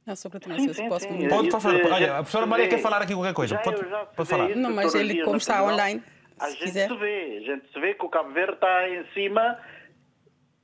Não, 0.06 0.14
só 0.14 0.30
para 0.30 0.38
ter 0.40 0.54
sim, 0.54 0.72
sim, 0.72 0.88
posso 0.88 1.06
sim. 1.06 1.28
Pode, 1.28 1.50
falar. 1.50 1.92
Olha, 1.92 2.12
a 2.12 2.16
professora 2.18 2.46
Maria 2.46 2.68
quer 2.68 2.78
falar 2.78 3.02
aqui 3.02 3.12
qualquer 3.12 3.34
coisa. 3.34 3.58
Pode, 3.58 3.84
pode 4.14 4.28
falar. 4.28 4.48
Não, 4.50 4.72
mas 4.72 4.94
ele, 4.94 5.22
como 5.24 5.36
está 5.36 5.64
online, 5.64 6.02
a 6.38 6.48
gente 6.50 6.62
quiser. 6.62 6.88
se 6.88 6.96
vê. 6.96 7.38
A 7.38 7.40
gente 7.40 7.72
se 7.72 7.80
vê 7.80 7.94
que 7.94 8.04
o 8.04 8.08
Cabo 8.08 8.30
Verde 8.30 8.54
está 8.54 8.88
em 8.88 9.04
cima 9.12 9.58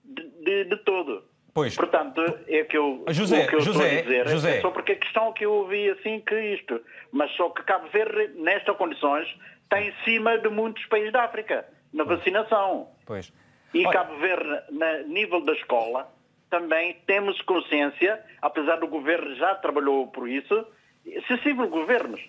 de, 0.04 0.22
de, 0.44 0.64
de 0.64 0.76
todo. 0.84 1.24
Pois. 1.54 1.74
Portanto, 1.76 2.22
é 2.46 2.64
que 2.64 2.78
eu, 2.78 3.04
José, 3.10 3.44
o 3.44 3.48
que 3.48 3.56
eu 3.56 3.60
José, 3.60 3.84
estou 3.84 3.98
a 3.98 4.02
dizer 4.02 4.28
José. 4.28 4.56
é 4.56 4.60
só 4.62 4.70
porque 4.70 4.92
a 4.92 4.96
questão 4.96 5.32
que 5.32 5.44
eu 5.44 5.52
ouvi 5.52 5.90
assim 5.90 6.20
que 6.20 6.34
isto. 6.54 6.80
Mas 7.10 7.30
só 7.32 7.50
que 7.50 7.62
Cabo 7.64 7.88
Verde, 7.88 8.40
nestas 8.40 8.76
condições, 8.76 9.28
está 9.72 9.80
em 9.80 9.92
cima 10.04 10.38
de 10.38 10.48
muitos 10.48 10.84
países 10.86 11.12
da 11.12 11.24
África, 11.24 11.66
na 11.92 12.04
vacinação. 12.04 12.90
Pois. 13.06 13.32
E 13.72 13.86
Olha... 13.86 13.92
Cabo 13.92 14.18
Verde, 14.18 14.62
no 14.70 15.08
nível 15.08 15.40
da 15.44 15.52
escola, 15.52 16.12
também 16.50 16.98
temos 17.06 17.40
consciência, 17.42 18.22
apesar 18.42 18.76
do 18.76 18.86
governo 18.86 19.34
já 19.36 19.54
trabalhou 19.54 20.06
por 20.08 20.28
isso, 20.28 20.66
excessivo 21.06 21.66
governos 21.68 22.20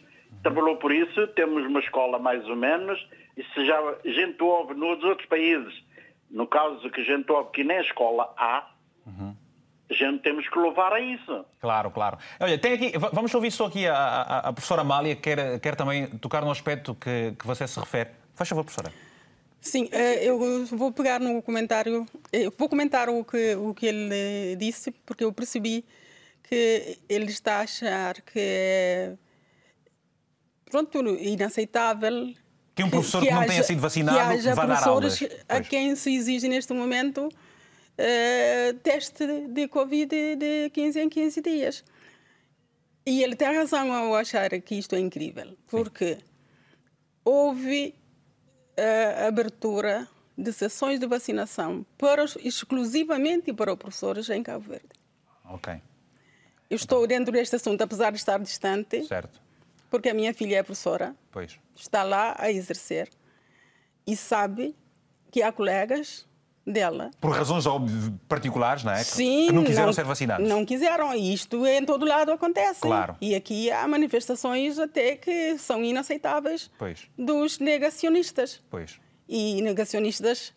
trabalhou 0.42 0.78
por 0.78 0.92
isso, 0.92 1.28
temos 1.28 1.66
uma 1.66 1.80
escola 1.80 2.20
mais 2.20 2.46
ou 2.48 2.56
menos, 2.56 3.00
e 3.38 3.44
se 3.44 3.66
já 3.66 3.80
a 3.80 3.98
gente 4.04 4.42
ouve 4.44 4.74
nos 4.74 5.04
outros 5.04 5.28
países, 5.28 5.74
no 6.30 6.46
caso 6.46 6.90
que 6.90 7.02
a 7.02 7.04
gente 7.04 7.32
ouve 7.32 7.52
que 7.52 7.64
nem 7.64 7.80
escola 7.80 8.34
há, 8.38 8.70
uhum. 9.06 9.36
Gente 9.94 10.22
temos 10.22 10.48
que 10.50 10.58
louvar 10.58 10.94
a 10.94 11.00
isso. 11.00 11.46
Claro, 11.60 11.92
claro. 11.92 12.18
Olha, 12.40 12.58
tem 12.58 12.74
aqui, 12.74 12.94
vamos 12.98 13.34
ouvir 13.34 13.52
só 13.52 13.68
aqui 13.68 13.88
a, 13.88 13.96
a, 13.96 14.40
a 14.50 14.54
professora 14.54 14.82
Amália, 14.82 15.16
que 15.16 15.22
quer, 15.22 15.60
quer 15.60 15.76
também 15.76 16.08
tocar 16.08 16.44
no 16.44 16.52
aspecto 16.52 16.96
que, 16.96 17.34
que 17.38 17.46
você 17.46 17.68
se 17.68 17.80
refere. 17.80 18.10
Faz 18.36 18.50
favor, 18.50 18.64
professora. 18.64 18.94
Sim, 19.64 19.88
eh, 19.94 20.26
eu 20.26 20.66
vou 20.66 20.92
pegar 20.92 21.22
no 21.22 21.42
comentário, 21.42 22.06
eh, 22.34 22.50
vou 22.58 22.68
comentar 22.68 23.08
o 23.08 23.24
que, 23.24 23.56
o 23.56 23.74
que 23.74 23.86
ele 23.86 24.10
eh, 24.12 24.56
disse, 24.58 24.92
porque 25.06 25.24
eu 25.24 25.32
percebi 25.32 25.86
que 26.44 27.00
ele 27.08 27.32
está 27.32 27.60
a 27.60 27.62
achar 27.62 28.16
que 28.22 28.40
é 28.40 29.14
pronto, 30.70 31.00
inaceitável 31.18 32.34
que 32.76 32.84
um 32.84 32.90
professor 32.90 33.22
que, 33.22 33.28
que 33.28 33.34
não 33.34 33.42
haja, 33.42 33.50
tenha 33.50 33.64
sido 33.64 33.80
vacinado 33.80 34.18
que 34.18 34.24
haja 34.24 34.56
vá 34.56 34.66
dar 34.66 34.88
aulas. 34.88 35.20
a 35.48 35.62
quem 35.62 35.96
se 35.96 36.14
exige 36.14 36.50
neste 36.50 36.74
momento 36.74 37.30
uh, 37.98 38.74
teste 38.80 39.48
de 39.48 39.68
Covid 39.68 40.36
de 40.36 40.70
15 40.72 41.00
em 41.02 41.10
15 41.10 41.42
dias. 41.42 41.84
E 43.06 43.22
ele 43.22 43.36
tem 43.36 43.54
razão 43.54 43.92
ao 43.94 44.16
achar 44.16 44.50
que 44.62 44.76
isto 44.76 44.96
é 44.96 45.00
incrível, 45.00 45.58
porque 45.68 46.16
Sim. 46.16 46.22
houve 47.26 47.96
uh, 48.78 49.28
abertura 49.28 50.08
de 50.38 50.52
sessões 50.52 51.00
de 51.00 51.06
vacinação 51.06 51.86
para 51.98 52.26
exclusivamente 52.44 53.54
para 53.54 53.76
professores 53.76 54.30
em 54.30 54.42
Cabo 54.42 54.70
Verde. 54.70 54.90
Ok. 55.46 55.82
Eu 56.70 56.76
estou 56.76 57.06
dentro 57.06 57.32
deste 57.32 57.56
assunto, 57.56 57.82
apesar 57.82 58.12
de 58.12 58.18
estar 58.18 58.40
distante. 58.40 59.06
Certo. 59.06 59.42
Porque 59.90 60.10
a 60.10 60.14
minha 60.14 60.34
filha 60.34 60.58
é 60.58 60.64
professora. 60.64 61.16
Pois. 61.32 61.60
Está 61.76 62.02
lá 62.02 62.36
a 62.40 62.50
exercer. 62.50 63.10
E 64.08 64.16
sabe 64.16 64.76
que 65.30 65.44
há 65.44 65.52
colegas 65.52 66.28
dela. 66.66 67.12
Por 67.20 67.32
razões 67.32 67.66
particulares, 68.28 68.84
não 68.84 68.92
é? 68.92 69.04
Sim. 69.04 69.48
Que 69.48 69.54
não 69.54 69.64
quiseram 69.64 69.88
não, 69.88 69.94
ser 69.94 70.06
vacinados. 70.06 70.48
Não 70.48 70.66
quiseram. 70.66 71.14
E 71.14 71.34
isto 71.34 71.66
em 71.68 71.86
todo 71.86 72.06
lado 72.06 72.32
acontece. 72.32 72.82
Claro. 72.82 73.16
E 73.22 73.36
aqui 73.36 73.70
há 73.70 73.88
manifestações 73.88 74.80
até 74.80 75.16
que 75.16 75.58
são 75.58 75.84
inaceitáveis 75.84 76.72
pois. 76.78 77.08
dos 77.18 77.60
negacionistas. 77.60 78.62
Pois. 78.70 79.00
E 79.28 79.62
negacionistas 79.62 80.54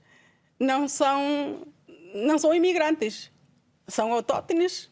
não 0.58 0.88
são, 0.88 1.66
não 2.14 2.38
são 2.38 2.54
imigrantes. 2.54 3.30
São 3.88 4.12
autóctones 4.12 4.88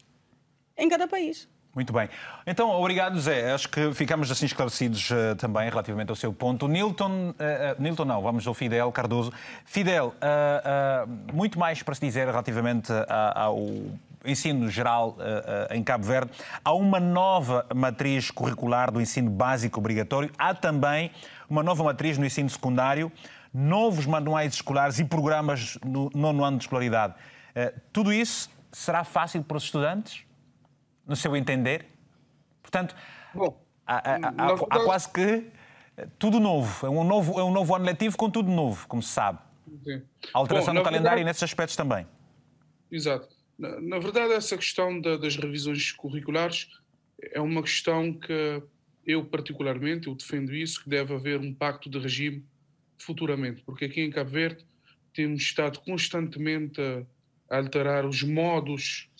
em 0.77 0.89
cada 0.89 1.09
país. 1.09 1.49
Muito 1.75 1.93
bem. 1.93 2.09
Então, 2.47 2.71
obrigado, 2.71 3.19
Zé. 3.19 3.53
Acho 3.53 3.69
que 3.69 3.93
ficamos 3.93 4.31
assim 4.31 4.47
esclarecidos 4.47 5.11
uh, 5.11 5.35
também 5.37 5.69
relativamente 5.69 6.09
ao 6.09 6.15
seu 6.15 6.33
ponto. 6.33 6.69
Nilton, 6.69 7.31
uh, 7.31 7.33
uh, 7.33 7.83
Nilton 7.83 8.05
não, 8.05 8.23
vamos 8.23 8.47
ao 8.47 8.55
Fidel 8.55 8.93
Cardoso. 8.93 9.33
Fidel, 9.65 10.15
muito 11.33 11.59
mais 11.59 11.83
para 11.83 11.95
se 11.95 12.01
dizer 12.01 12.27
relativamente 12.27 12.93
ao 13.35 13.59
ensino 14.25 14.71
geral 14.71 15.17
em 15.71 15.83
Cabo 15.83 16.05
Verde. 16.05 16.31
Há 16.65 16.73
uma 16.73 17.01
nova 17.01 17.67
matriz 17.75 18.31
curricular 18.31 18.93
do 18.93 19.01
ensino 19.01 19.31
básico 19.31 19.81
obrigatório. 19.81 20.31
Há 20.39 20.55
também 20.55 21.11
uma 21.49 21.63
nova 21.63 21.83
matriz 21.83 22.17
no 22.17 22.25
ensino 22.25 22.49
secundário, 22.49 23.11
novos 23.53 24.07
manuais 24.07 24.55
escolares 24.55 24.99
e 24.99 25.05
programas 25.05 25.79
no 25.85 26.11
nono 26.15 26.45
ano 26.45 26.59
de 26.59 26.65
escolaridade. 26.65 27.15
Tudo 27.93 28.13
isso 28.13 28.49
será 28.71 29.03
fácil 29.05 29.43
para 29.43 29.57
os 29.57 29.65
estudantes? 29.65 30.25
No 31.07 31.17
seu 31.17 31.37
entender? 31.37 31.87
Portanto, 32.63 32.95
Bom, 33.35 33.63
há, 33.87 33.97
há, 33.97 34.17
há, 34.17 34.53
há, 34.53 34.85
quase 34.85 35.11
que 35.11 35.51
tudo 36.19 36.41
novo. 36.41 36.87
É 36.87 36.91
um 36.91 37.05
novo, 37.05 37.39
é 37.39 37.45
um 37.45 37.53
novo 37.53 37.75
ano 37.75 37.85
letivo 37.85 38.17
com 38.17 38.31
tudo 38.31 38.51
novo, 38.51 38.87
como 38.89 39.03
se 39.03 39.11
sabe. 39.11 39.39
Sim. 39.85 40.03
A 40.33 40.39
alteração 40.39 40.75
Bom, 40.75 40.81
do 40.81 40.85
calendário 40.85 41.17
verdade, 41.17 41.25
nesses 41.25 41.43
aspectos 41.43 41.77
também. 41.77 42.07
Exato. 42.91 43.29
Na, 43.59 43.81
na 43.81 43.99
verdade, 43.99 44.33
essa 44.33 44.57
questão 44.57 45.01
da, 45.01 45.17
das 45.17 45.37
revisões 45.37 45.93
curriculares 45.93 46.69
é 47.33 47.41
uma 47.41 47.63
questão 47.63 48.13
que 48.13 48.63
eu, 49.07 49.25
particularmente, 49.25 50.09
eu 50.09 50.15
defendo 50.15 50.55
isso, 50.55 50.83
que 50.83 50.89
deve 50.89 51.15
haver 51.15 51.41
um 51.41 51.55
pacto 51.55 51.89
de 51.89 51.99
regime 51.99 52.45
futuramente, 52.99 53.63
porque 53.63 53.85
aqui 53.85 54.01
em 54.01 54.11
Cabo 54.11 54.31
Verde 54.31 54.65
temos 55.13 55.43
estado 55.43 55.81
constantemente 55.81 56.81
a 57.51 57.59
alterar 57.59 58.07
os 58.07 58.23
modos 58.23 59.11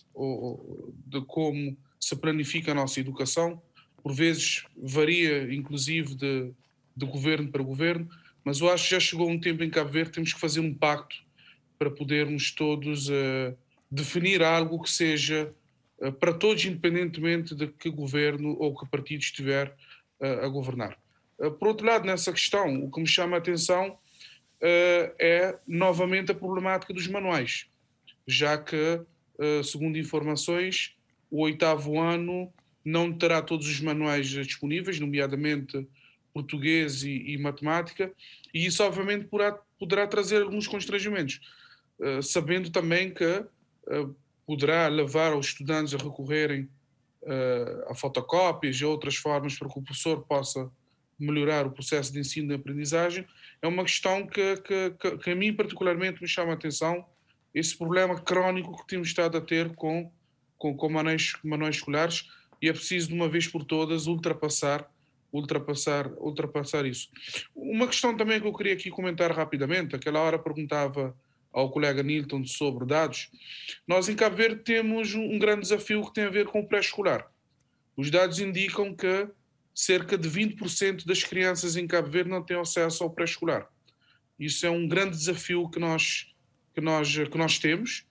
de 1.07 1.21
como 1.27 1.77
se 1.99 2.17
planifica 2.17 2.73
a 2.73 2.75
nossa 2.75 3.01
educação. 3.01 3.61
Por 4.03 4.13
vezes 4.13 4.65
varia, 4.77 5.53
inclusive, 5.53 6.15
de, 6.15 6.53
de 6.97 7.07
governo 7.07 7.51
para 7.51 7.63
governo, 7.63 8.09
mas 8.45 8.61
eu 8.61 8.71
acho 8.71 8.85
que 8.85 8.91
já 8.91 9.01
chegou 9.01 9.29
um 9.29 9.41
tempo 9.41 9.65
em 9.65 9.71
Cabo 9.71 9.91
Verde 9.91 10.13
temos 10.13 10.33
que 10.33 10.41
fazer 10.41 10.61
um 10.61 10.75
pacto 10.75 11.17
para 11.79 11.91
podermos 11.91 12.53
todos 12.53 13.09
uh, 13.09 13.57
definir 13.91 14.43
algo 14.43 14.83
que 14.83 14.91
seja 14.91 15.51
uh, 15.99 16.13
para 16.13 16.35
todos, 16.35 16.65
independentemente 16.65 17.55
de 17.55 17.67
que 17.69 17.91
governo 17.91 18.55
ou 18.59 18.77
que 18.77 18.89
partido 18.89 19.23
estiver 19.23 19.75
uh, 20.21 20.45
a 20.45 20.49
governar. 20.49 20.99
por 21.59 21.69
outro 21.69 21.87
lado, 21.87 22.07
nessa 22.07 22.33
questão, 22.33 22.85
o 22.85 22.91
que 22.91 23.01
me 23.01 23.07
chama 23.07 23.37
a 23.37 23.39
atenção 23.39 23.99
é 25.19 25.59
novamente 25.67 26.33
a 26.33 26.35
problemática 26.35 26.95
dos 26.95 27.07
manuais, 27.07 27.67
já 28.27 28.57
que 28.57 29.03
segundo 29.65 29.99
informações, 29.99 30.95
o 31.31 31.43
oitavo 31.43 32.01
ano 32.01 32.53
não 32.85 33.13
terá 33.13 33.41
todos 33.41 33.67
os 33.67 33.81
manuais 33.81 34.29
disponíveis, 34.29 35.01
nomeadamente 35.01 35.87
português 36.35 37.05
e, 37.05 37.33
e 37.33 37.39
matemática, 37.39 38.13
e 38.53 38.67
isso 38.67 38.83
obviamente 38.83 39.29
poderá 39.79 40.07
trazer 40.07 40.43
alguns 40.43 40.67
constrangimentos, 40.67 41.41
uh, 42.01 42.21
sabendo 42.21 42.71
também 42.71 43.15
que 43.15 43.25
uh, 43.25 44.15
poderá 44.45 44.89
levar 44.89 45.35
os 45.37 45.47
estudantes 45.47 45.95
a 45.95 45.97
recorrerem 45.97 46.69
uh, 47.23 47.91
a 47.91 47.95
fotocópias 47.95 48.77
e 48.77 48.85
outras 48.85 49.15
formas 49.15 49.57
para 49.57 49.69
que 49.69 49.79
o 49.79 49.83
professor 49.83 50.27
possa 50.27 50.69
melhorar 51.17 51.65
o 51.65 51.71
processo 51.71 52.13
de 52.13 52.19
ensino 52.19 52.53
e 52.53 52.57
aprendizagem, 52.57 53.25
é 53.63 53.69
uma 53.69 53.85
questão 53.85 54.27
que, 54.27 54.57
que, 54.57 54.91
que, 54.99 55.19
que 55.19 55.31
a 55.31 55.37
mim 55.37 55.55
particularmente 55.55 56.21
me 56.21 56.27
chama 56.27 56.51
a 56.51 56.55
atenção 56.55 57.07
esse 57.55 57.77
problema 57.77 58.21
crónico 58.21 58.77
que 58.77 58.87
temos 58.87 59.09
estado 59.09 59.39
a 59.39 59.41
ter 59.41 59.75
com, 59.75 60.11
com, 60.59 60.77
com 60.77 60.89
manuais, 60.89 61.33
escolares 61.71 62.29
e 62.61 62.69
é 62.69 62.73
preciso 62.73 63.09
de 63.09 63.15
uma 63.15 63.29
vez 63.29 63.47
por 63.47 63.65
todas 63.65 64.07
ultrapassar 64.07 64.91
ultrapassar 65.33 66.13
ultrapassar 66.19 66.87
isso. 66.87 67.09
Uma 67.55 67.89
questão 67.89 68.17
também 68.17 68.41
que 68.41 68.47
eu 68.47 68.53
queria 68.53 68.73
aqui 68.73 68.89
comentar 68.89 69.33
rapidamente, 69.33 69.97
aquela 69.97 70.21
hora 70.21 70.39
perguntava 70.39 71.17
ao 71.53 71.71
colega 71.71 72.03
Nilton 72.03 72.45
sobre 72.45 72.87
dados. 72.87 73.31
Nós 73.87 74.09
em 74.09 74.17
Cabo 74.17 74.37
Verde 74.37 74.63
temos 74.63 75.15
um 75.15 75.39
grande 75.39 75.63
desafio 75.63 76.05
que 76.05 76.13
tem 76.13 76.25
a 76.25 76.31
ver 76.31 76.47
com 76.47 76.61
o 76.61 76.67
pré-escolar. 76.67 77.29
Os 77.97 78.11
dados 78.11 78.41
indicam 78.41 78.95
que 78.95 79.29
cerca 79.75 80.19
de 80.19 80.29
20% 80.29 81.05
das 81.05 81.23
crianças 81.23 81.77
em 81.77 81.87
Cabo 81.87 82.09
Verde 82.09 82.31
não 82.31 82.43
têm 82.43 82.59
acesso 82.59 83.03
ao 83.03 83.11
pré-escolar. 83.11 83.69
Isso 84.39 84.67
é 84.67 84.71
um 84.71 84.87
grande 84.87 85.17
desafio 85.17 85.69
que 85.69 85.79
nós 85.79 86.34
que 86.75 86.81
nós, 86.81 87.15
que 87.15 87.39
nós 87.39 87.59
temos, 87.59 88.05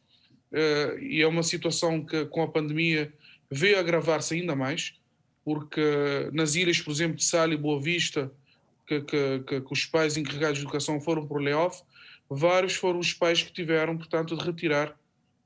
uh, 0.52 1.00
e 1.00 1.22
é 1.22 1.28
uma 1.28 1.44
situação 1.44 2.04
que 2.04 2.26
com 2.26 2.42
a 2.42 2.48
pandemia 2.48 3.14
veio 3.52 3.78
agravar-se 3.78 4.34
ainda 4.36 4.56
mais, 4.56 4.96
porque 5.44 6.30
nas 6.32 6.56
ilhas, 6.56 6.80
por 6.80 6.92
exemplo, 6.92 7.18
de 7.18 7.24
Sal 7.24 7.52
e 7.52 7.58
Boa 7.58 7.80
Vista, 7.82 8.32
que, 8.88 9.02
que, 9.02 9.62
que, 9.62 9.74
os 9.74 9.86
pais 9.86 10.18
encarregados 10.18 10.58
de 10.58 10.64
educação 10.64 11.00
foram 11.00 11.28
por 11.28 11.42
layoff, 11.42 11.84
vários 12.30 12.76
foram 12.76 13.00
os 13.00 13.14
pais 13.14 13.44
que 13.44 13.52
tiveram, 13.52 13.98
portanto, 13.98 14.36
de 14.36 14.44
retirar 14.44 14.98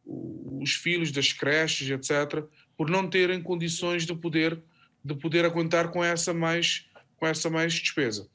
os 0.06 0.74
filhos 0.74 1.12
das 1.12 1.34
creches, 1.34 1.90
etc., 1.90 2.44
por 2.78 2.90
não 2.90 3.10
terem 3.10 3.42
condições 3.42 4.06
de 4.06 4.16
poder 4.16 4.62
de 5.04 5.16
poder 5.16 5.46
aguentar 5.46 5.90
com 5.90 6.04
essa 6.04 6.34
mais 6.34 6.86
com 7.18 7.26
essa 7.26 7.50
mais 7.50 7.74
despesa. 7.74 8.30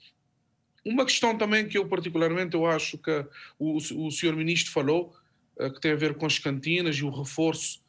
Uma 0.84 1.04
questão 1.04 1.36
também 1.36 1.68
que 1.68 1.78
eu 1.78 1.86
particularmente 1.86 2.54
eu 2.54 2.66
acho 2.66 2.98
que 2.98 3.24
o, 3.58 3.76
o 3.76 4.10
senhor 4.10 4.34
ministro 4.34 4.72
falou, 4.72 5.14
eh, 5.58 5.70
que 5.70 5.80
tem 5.80 5.92
a 5.92 5.96
ver 5.96 6.14
com 6.14 6.26
as 6.26 6.38
cantinas 6.38 6.96
e 6.96 7.04
o 7.04 7.10
reforço 7.10 7.82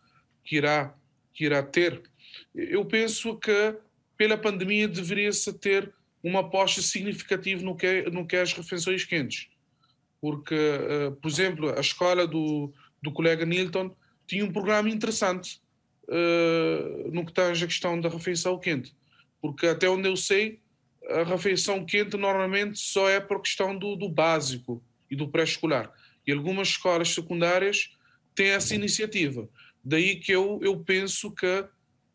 que 0.43 0.57
irá, 0.57 0.93
que 1.33 1.45
irá 1.45 1.63
ter. 1.63 2.01
Eu 2.53 2.85
penso 2.85 3.35
que 3.37 3.75
pela 4.17 4.37
pandemia 4.37 4.87
deveria-se 4.87 5.51
ter 5.53 5.93
uma 6.23 6.41
aposta 6.41 6.81
significativa 6.81 7.61
no 7.63 7.75
que, 7.75 7.85
é, 7.85 8.09
no 8.09 8.25
que 8.25 8.35
é 8.35 8.41
as 8.41 8.53
refeições 8.53 9.03
quentes. 9.03 9.49
Porque, 10.21 10.55
uh, 10.55 11.11
por 11.13 11.29
exemplo, 11.29 11.77
a 11.77 11.81
escola 11.81 12.25
do, 12.25 12.71
do 13.01 13.11
colega 13.11 13.45
Nilton 13.45 13.93
tinha 14.25 14.45
um 14.45 14.51
programa 14.51 14.89
interessante 14.89 15.61
uh, 16.07 17.11
no 17.11 17.25
que 17.25 17.33
tange 17.33 17.65
a 17.65 17.67
questão 17.67 17.99
da 17.99 18.07
refeição 18.07 18.57
quente. 18.57 18.95
Porque 19.41 19.67
até 19.67 19.89
onde 19.89 20.07
eu 20.07 20.15
sei, 20.15 20.61
a 21.09 21.23
refeição 21.23 21.85
quente 21.85 22.17
normalmente 22.17 22.79
só 22.79 23.09
é 23.09 23.19
por 23.19 23.41
questão 23.41 23.77
do, 23.77 23.95
do 23.95 24.09
básico 24.09 24.83
e 25.09 25.15
do 25.15 25.27
pré-escolar. 25.27 25.91
E 26.25 26.31
algumas 26.31 26.69
escolas 26.69 27.09
secundárias 27.09 27.91
têm 28.33 28.47
essa 28.47 28.73
iniciativa. 28.73 29.47
Daí 29.83 30.15
que 30.15 30.31
eu, 30.31 30.59
eu 30.63 30.79
penso 30.79 31.31
que 31.31 31.65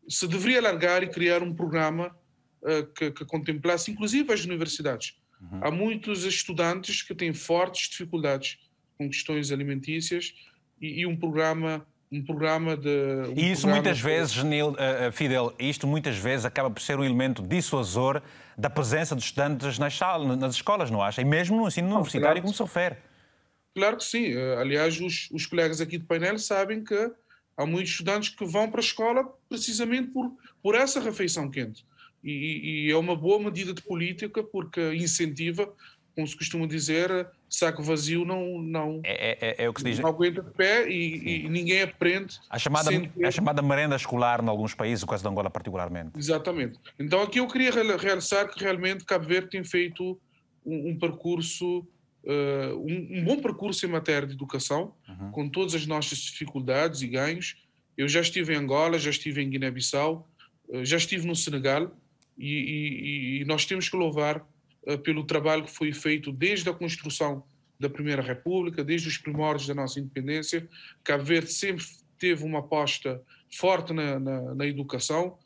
se 0.07 0.27
deveria 0.27 0.59
alargar 0.59 1.03
e 1.03 1.07
criar 1.07 1.43
um 1.43 1.53
programa 1.53 2.15
uh, 2.63 2.85
que, 2.93 3.11
que, 3.11 3.25
contemplasse, 3.25 3.91
inclusive 3.91 4.33
as 4.33 4.43
universidades. 4.43 5.15
Uhum. 5.39 5.59
Há 5.61 5.71
muitos 5.71 6.25
estudantes 6.25 7.03
que 7.03 7.13
têm 7.13 7.31
fortes 7.31 7.89
dificuldades 7.89 8.57
com 8.97 9.07
questões 9.07 9.51
alimentícias 9.51 10.33
e, 10.81 11.01
e 11.01 11.05
um 11.05 11.15
programa 11.15 11.87
um 12.11 12.23
programa 12.23 12.75
de. 12.75 12.89
Um 12.89 13.33
e 13.35 13.51
isso 13.51 13.67
muitas 13.67 13.99
vezes, 13.99 14.43
Neil, 14.43 14.69
uh, 14.69 15.11
Fidel, 15.11 15.53
isto 15.59 15.85
muitas 15.85 16.17
vezes 16.17 16.45
acaba 16.45 16.69
por 16.69 16.81
ser 16.81 16.97
um 16.97 17.03
elemento 17.03 17.41
dissuasor 17.41 18.21
da 18.57 18.69
presença 18.69 19.15
dos 19.15 19.25
estudantes 19.25 19.77
nas, 19.77 19.95
salas, 19.95 20.37
nas 20.37 20.55
escolas, 20.55 20.89
não 20.89 21.01
acha? 21.01 21.21
E 21.21 21.25
mesmo 21.25 21.57
no 21.57 21.67
ensino 21.67 21.87
universitário, 21.87 22.41
claro. 22.41 22.41
como 22.41 22.53
se 22.53 22.63
refere. 22.63 22.97
Claro 23.75 23.97
que 23.97 24.03
sim. 24.03 24.33
Eh, 24.33 24.57
aliás, 24.57 24.99
os, 24.99 25.29
os 25.31 25.45
colegas 25.45 25.79
aqui 25.79 25.97
do 25.97 26.05
painel 26.05 26.37
sabem 26.39 26.83
que 26.83 27.11
há 27.55 27.65
muitos 27.65 27.91
estudantes 27.91 28.29
que 28.29 28.43
vão 28.43 28.69
para 28.69 28.79
a 28.79 28.83
escola 28.83 29.23
precisamente 29.47 30.09
por, 30.09 30.31
por 30.61 30.75
essa 30.75 30.99
refeição 30.99 31.49
quente. 31.49 31.85
E, 32.23 32.87
e, 32.87 32.91
é 32.91 32.97
uma 32.97 33.15
boa 33.15 33.39
medida 33.39 33.73
de 33.73 33.81
política 33.81 34.43
porque 34.43 34.93
incentiva, 34.93 35.71
como 36.13 36.27
se 36.27 36.35
costuma 36.35 36.67
dizer, 36.67 37.29
saco 37.49 37.81
vazio 37.81 38.23
não 38.23 38.61
não 38.61 39.01
é, 39.03 39.55
é, 39.59 39.63
é 39.65 39.69
o 39.69 39.73
que 39.73 39.81
se 39.81 39.89
diz. 39.89 39.99
não 39.99 40.09
aguenta 40.09 40.41
de 40.41 40.51
pé 40.51 40.89
e, 40.89 41.45
e 41.45 41.49
ninguém 41.49 41.81
aprende. 41.81 42.39
A 42.49 42.59
chamada, 42.59 42.89
a 43.23 43.31
chamada 43.31 43.61
merenda 43.61 43.95
escolar 43.95 44.43
em 44.43 44.47
alguns 44.47 44.73
países, 44.73 45.03
o 45.03 45.07
caso 45.07 45.23
de 45.23 45.29
Angola 45.29 45.49
particularmente. 45.49 46.11
Exatamente. 46.17 46.79
Então 46.99 47.21
aqui 47.21 47.39
eu 47.39 47.47
queria 47.47 47.71
realçar 47.97 48.47
que 48.49 48.63
realmente 48.63 49.03
Cabo 49.05 49.25
Verde 49.25 49.49
tem 49.49 49.63
feito 49.63 50.19
um, 50.65 50.91
um 50.91 50.99
percurso, 50.99 51.79
uh, 51.79 52.75
um, 52.77 53.19
um, 53.19 53.23
bom 53.23 53.41
percurso 53.41 53.85
em 53.85 53.89
matéria 53.89 54.27
de 54.27 54.33
educação, 54.33 54.93
uhum. 55.07 55.31
com 55.31 55.49
todas 55.49 55.75
as 55.75 55.85
nossas 55.85 56.19
dificuldades 56.19 57.01
e 57.01 57.07
ganhos. 57.07 57.55
Eu 57.97 58.07
já 58.07 58.21
estive 58.21 58.53
em 58.53 58.57
Angola, 58.57 58.97
já 58.97 59.09
estive 59.09 59.41
em 59.41 59.49
Guiné-Bissau, 59.49 60.27
uh, 60.69 60.85
já 60.85 60.97
estive 60.97 61.27
no 61.27 61.35
Senegal 61.35 61.91
e, 62.37 63.39
e, 63.39 63.41
e 63.41 63.45
nós 63.45 63.65
temos 63.65 63.89
que 63.89 63.97
louvar 63.97 64.37
eh, 64.37 64.41
pelo 64.97 65.23
trabalho 65.23 65.63
que 65.63 65.71
foi 65.71 65.91
feito 65.91 66.31
desde 66.31 66.69
a 66.69 66.73
construção 66.73 67.43
da 67.79 67.89
Primeira 67.89 68.21
República, 68.21 68.83
desde 68.83 69.07
os 69.07 69.17
primórdios 69.17 69.67
da 69.67 69.73
nossa 69.73 69.99
independência. 69.99 70.67
Cabo 71.03 71.23
Verde 71.23 71.51
sempre 71.51 71.85
teve 72.17 72.43
uma 72.43 72.59
aposta 72.59 73.23
forte 73.49 73.93
na, 73.93 74.19
na, 74.19 74.55
na 74.55 74.65
educação. 74.65 75.37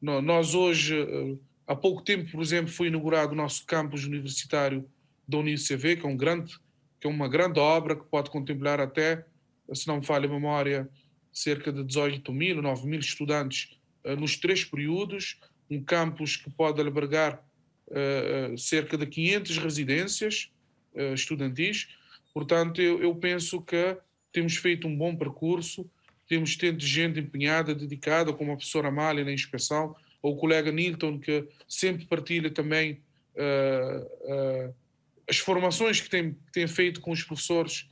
Nós 0.00 0.54
hoje, 0.54 0.98
eh, 0.98 1.36
há 1.66 1.76
pouco 1.76 2.02
tempo, 2.02 2.30
por 2.32 2.42
exemplo, 2.42 2.72
foi 2.72 2.88
inaugurado 2.88 3.32
o 3.32 3.36
nosso 3.36 3.64
campus 3.66 4.04
universitário 4.04 4.88
da 5.28 5.38
UniCV, 5.38 5.96
que 5.96 6.06
é, 6.06 6.08
um 6.08 6.16
grande, 6.16 6.58
que 6.98 7.06
é 7.06 7.10
uma 7.10 7.28
grande 7.28 7.60
obra 7.60 7.94
que 7.94 8.04
pode 8.04 8.30
contemplar 8.30 8.80
até, 8.80 9.24
se 9.72 9.86
não 9.86 9.98
me 9.98 10.04
falha 10.04 10.26
a 10.26 10.32
memória, 10.32 10.88
cerca 11.32 11.72
de 11.72 11.84
18 11.84 12.32
mil, 12.32 12.60
9 12.60 12.86
mil 12.88 12.98
estudantes 12.98 13.78
eh, 14.02 14.16
nos 14.16 14.36
três 14.36 14.64
períodos, 14.64 15.38
um 15.70 15.82
campus 15.82 16.36
que 16.36 16.50
pode 16.50 16.80
albergar 16.80 17.42
uh, 17.92 18.56
cerca 18.58 18.96
de 18.96 19.06
500 19.06 19.58
residências 19.58 20.50
uh, 20.94 21.14
estudantis. 21.14 21.88
Portanto, 22.32 22.80
eu, 22.80 23.02
eu, 23.02 23.14
penso 23.14 23.60
que 23.60 23.96
temos 24.32 24.56
feito 24.56 24.88
um 24.88 24.96
bom 24.96 25.14
percurso, 25.14 25.88
temos 26.26 26.56
tido 26.56 26.80
gente 26.80 27.20
empenhada, 27.20 27.74
dedicada, 27.74 28.32
como 28.32 28.52
a 28.52 28.56
professora 28.56 28.88
Amália 28.88 29.24
na 29.24 29.32
inspeção, 29.32 29.94
ou 30.22 30.34
o 30.34 30.36
colega 30.36 30.72
Nilton, 30.72 31.18
que 31.18 31.46
sempre 31.68 32.06
partilha 32.06 32.50
também 32.50 33.02
uh, 33.34 34.74
as 35.28 35.38
formações 35.38 36.00
que 36.00 36.08
tem, 36.08 36.36
tem 36.52 36.66
feito 36.66 37.00
com 37.00 37.10
os 37.10 37.22
professores 37.22 37.88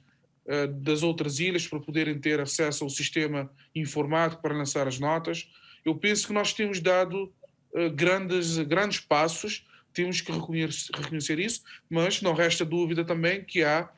das 0.81 1.05
outras 1.05 1.39
ilhas 1.39 1.69
para 1.69 1.79
poderem 1.79 2.19
ter 2.19 2.41
acesso 2.41 2.83
ao 2.83 2.91
sistema 2.91 3.49
informático 3.73 4.43
para 4.43 4.57
lançar 4.57 4.89
as 4.89 4.99
notas. 4.99 5.49
Eu 5.85 5.95
penso 5.95 6.27
que 6.27 6.33
nós 6.33 6.53
temos 6.53 6.81
dado 6.81 7.33
grandes, 7.95 8.59
grandes 8.59 8.99
passos 8.99 9.65
temos 9.93 10.21
que 10.21 10.33
reconhecer, 10.33 10.93
reconhecer 10.95 11.39
isso, 11.39 11.63
mas 11.89 12.23
não 12.23 12.35
resta 12.35 12.65
dúvida 12.65 13.05
também 13.05 13.45
que 13.45 13.63
há, 13.63 13.89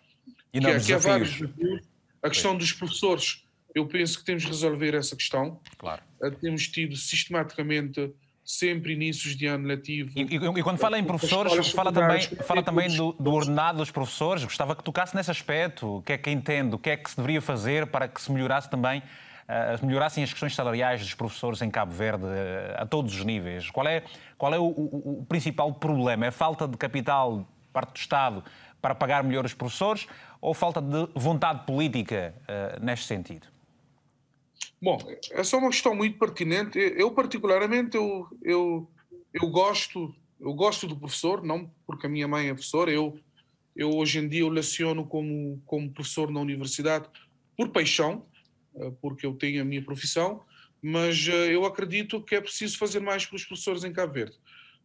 que 0.53 0.59
há, 0.59 0.81
que 0.81 0.93
há 0.93 0.99
vários 0.99 1.33
desafios. 1.33 1.83
A 2.23 2.29
questão 2.29 2.57
dos 2.57 2.73
professores, 2.73 3.45
eu 3.75 3.87
penso 3.87 4.19
que 4.19 4.25
temos 4.25 4.43
de 4.43 4.49
resolver 4.49 4.95
essa 4.95 5.17
questão. 5.17 5.61
Claro. 5.77 6.03
Eh, 6.23 6.31
temos 6.31 6.69
tido 6.69 6.97
sistematicamente 6.97 8.13
sempre 8.45 8.93
inícios 8.93 9.37
de 9.37 9.47
ano 9.47 9.67
letivo. 9.67 10.11
E, 10.17 10.23
e, 10.23 10.37
e 10.37 10.63
quando 10.63 10.79
fala 10.79 10.99
em 10.99 11.05
professores, 11.05 11.71
fala 11.71 11.93
também, 11.93 12.23
fala 12.45 12.63
também 12.63 12.95
do, 12.97 13.13
do, 13.13 13.33
ordenado 13.33 13.79
dos 13.79 13.91
professores. 13.91 14.45
Gostava 14.45 14.77
que 14.77 14.83
tocasse 14.83 15.15
nesse 15.17 15.31
aspecto. 15.31 15.99
O 15.99 16.03
que 16.03 16.13
é 16.13 16.19
que 16.19 16.31
entende? 16.31 16.75
O 16.75 16.79
que 16.79 16.91
é 16.91 16.97
que 16.97 17.11
se 17.11 17.17
deveria 17.17 17.41
fazer 17.41 17.87
para 17.87 18.09
que 18.09 18.21
se 18.21 18.31
melhorasse 18.31 18.69
também 18.69 19.03
melhorassem 19.83 20.23
as 20.23 20.31
questões 20.31 20.55
salariais 20.55 21.01
dos 21.01 21.15
professores 21.15 21.63
em 21.63 21.71
Cabo 21.71 21.93
Verde 21.93 22.25
uh, 22.25 22.29
a 22.77 22.87
todos 22.87 23.15
os 23.15 23.25
níveis? 23.25 23.71
Qual 23.71 23.87
é, 23.87 24.05
qual 24.39 24.53
é 24.55 24.59
o, 24.59 24.65
o, 24.65 25.21
o 25.21 25.27
principal 25.29 25.73
problema? 25.75 26.27
É 26.27 26.31
falta 26.31 26.67
de 26.67 26.77
capital 26.77 27.47
parte 27.73 27.93
do 27.93 27.99
Estado 27.99 28.45
para 28.81 28.95
pagar 28.95 29.23
melhor 29.23 29.45
os 29.45 29.55
professores 29.55 30.07
ou 30.41 30.55
falta 30.55 30.81
de 30.81 31.09
vontade 31.15 31.65
política 31.65 32.35
uh, 32.43 32.85
neste 32.85 33.07
sentido? 33.07 33.47
Bom, 34.81 34.99
essa 35.33 35.57
é 35.57 35.59
uma 35.59 35.71
questão 35.71 35.95
muito 35.95 36.19
pertinente. 36.19 36.79
Eu, 36.79 37.13
particularmente, 37.13 37.97
eu, 37.97 38.27
eu, 38.43 38.91
eu 39.33 39.49
gosto 39.49 40.13
eu 40.43 40.53
gosto 40.53 40.89
do 40.89 40.97
professor, 40.97 41.43
não 41.43 41.71
porque 41.87 42.07
a 42.07 42.11
minha 42.11 42.27
mãe 42.27 42.49
é 42.49 42.53
professora, 42.53 42.91
eu, 42.91 43.17
eu 43.77 43.91
hoje 43.91 44.19
em 44.19 44.29
dia 44.29 44.41
eu 44.41 44.49
leciono 44.49 45.07
como, 45.07 45.63
como 45.65 45.89
professor 45.89 46.33
na 46.33 46.41
universidade 46.41 47.09
por 47.57 47.69
paixão, 47.69 48.27
eh, 48.27 48.32
porque 49.01 49.27
eu 49.27 49.35
tenho 49.35 49.63
a 49.63 49.65
minha 49.65 49.83
profissão, 49.83 50.43
mas 50.83 51.29
eh, 51.29 51.55
eu 51.55 51.65
acredito 51.65 52.21
que 52.23 52.35
é 52.35 52.41
preciso 52.41 52.77
fazer 52.79 53.01
mais 53.01 53.25
pelos 53.27 53.45
professores 53.45 53.85
em 53.85 53.93
Cabo 53.93 54.15
Verde. 54.15 54.37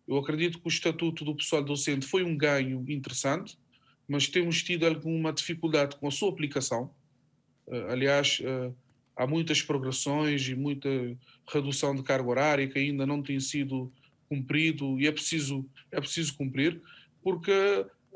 Eu 0.08 0.18
acredito 0.18 0.60
que 0.60 0.68
o 0.68 0.70
estatuto 0.70 1.26
do 1.26 1.36
pessoal 1.36 1.64
docente 1.64 2.06
foi 2.06 2.24
um 2.24 2.38
ganho 2.38 2.86
interessante, 2.88 3.58
mas 4.08 4.28
temos 4.28 4.64
tido 4.64 4.86
alguma 4.86 5.34
dificuldade 5.34 5.96
com 5.98 6.08
a 6.08 6.12
sua 6.12 6.30
aplicação. 6.30 6.92
Eh, 7.70 7.88
aliás, 7.90 8.42
há 9.16 9.26
muitas 9.26 9.62
progressões 9.62 10.48
e 10.48 10.56
muita 10.56 10.90
redução 11.48 11.96
de 11.96 12.04
carga 12.04 12.30
horária 12.30 12.68
que 12.68 12.78
ainda 12.78 13.06
não 13.06 13.22
tem 13.22 13.40
sido 13.40 13.92
cumprido 14.30 15.00
e 15.00 15.08
é 15.08 15.12
preciso, 15.12 15.66
é 15.92 16.00
preciso 16.00 16.36
cumprir, 16.36 16.82
porque 17.24 17.52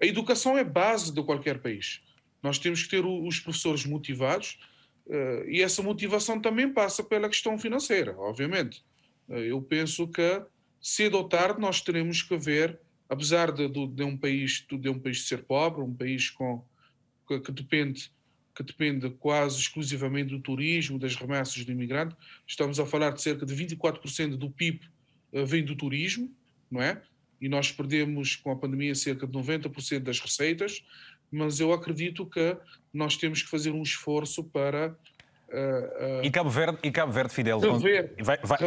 a 0.02 0.06
educação 0.06 0.58
é 0.58 0.64
base 0.64 1.14
de 1.14 1.24
qualquer 1.24 1.60
país. 1.60 2.02
Nós 2.42 2.58
temos 2.58 2.84
que 2.84 2.90
ter 2.90 3.06
os 3.06 3.40
professores 3.40 3.86
motivados, 3.86 4.60
Uh, 5.12 5.43
e 5.49 5.62
essa 5.62 5.84
motivação 5.84 6.39
também 6.39 6.72
passa 6.72 7.03
pela 7.03 7.28
questão 7.28 7.59
financeira, 7.59 8.18
obviamente. 8.18 8.82
Uh, 9.28 9.39
eu 9.39 9.62
penso 9.62 10.07
que 10.07 10.41
cedo 10.82 11.18
ou 11.18 11.28
tarde 11.28 11.59
nós 11.59 11.82
teremos 11.82 12.22
que 12.22 12.38
ver, 12.38 12.80
apesar 13.09 13.51
de, 13.51 13.68
de, 13.68 14.03
um 14.03 14.18
país 14.18 14.66
de 14.72 14.89
um 14.89 14.97
país 14.97 15.28
ser 15.28 15.43
pobre, 15.43 15.82
um 15.82 15.93
país 15.93 16.30
com 16.30 16.64
que, 17.28 17.41
que, 17.41 17.51
depende 17.51 18.09
que 18.55 18.64
depende 18.64 19.09
quase 19.09 19.59
exclusivamente 19.59 20.30
do 20.30 20.39
turismo, 20.39 20.97
das 20.97 21.18
remessas 21.18 21.66
do 21.66 21.72
imigrante, 21.74 22.16
estamos 22.47 22.80
a 22.80 22.86
falar 22.86 23.12
de 23.12 23.22
cerca 23.22 23.45
de 23.45 23.53
24% 23.53 24.38
do 24.38 24.49
PIB 24.49 24.80
uh, 25.34 25.45
vem 25.45 25.66
do 25.66 25.76
turismo, 25.76 26.34
não 26.72 26.82
é? 26.82 27.01
E 27.41 27.49
nós 27.49 27.70
perdemos 27.70 28.38
com 28.38 28.49
a 28.49 28.55
pandemia 28.55 28.95
cerca 28.95 29.28
de 29.28 29.34
90% 29.34 29.99
das 29.99 30.22
receitas 30.22 30.86
mas 31.32 31.60
eu 31.60 31.72
acredito 31.72 32.26
que 32.26 32.58
nós 32.94 33.16
temos 33.16 33.42
que 33.42 33.50
fazer 33.50 33.72
um 33.72 33.82
esforço 33.82 34.44
para 34.44 34.96
Uh, 35.52 36.22
uh, 36.22 36.24
e 36.24 36.32
Cabo 36.32 36.50
Verde, 36.50 36.78
e 36.82 36.90
Cabo 36.90 37.12
Verde 37.12 37.34
Fidel, 37.34 37.60
rever, 37.60 38.16
vai, 38.22 38.38
vai, 38.42 38.58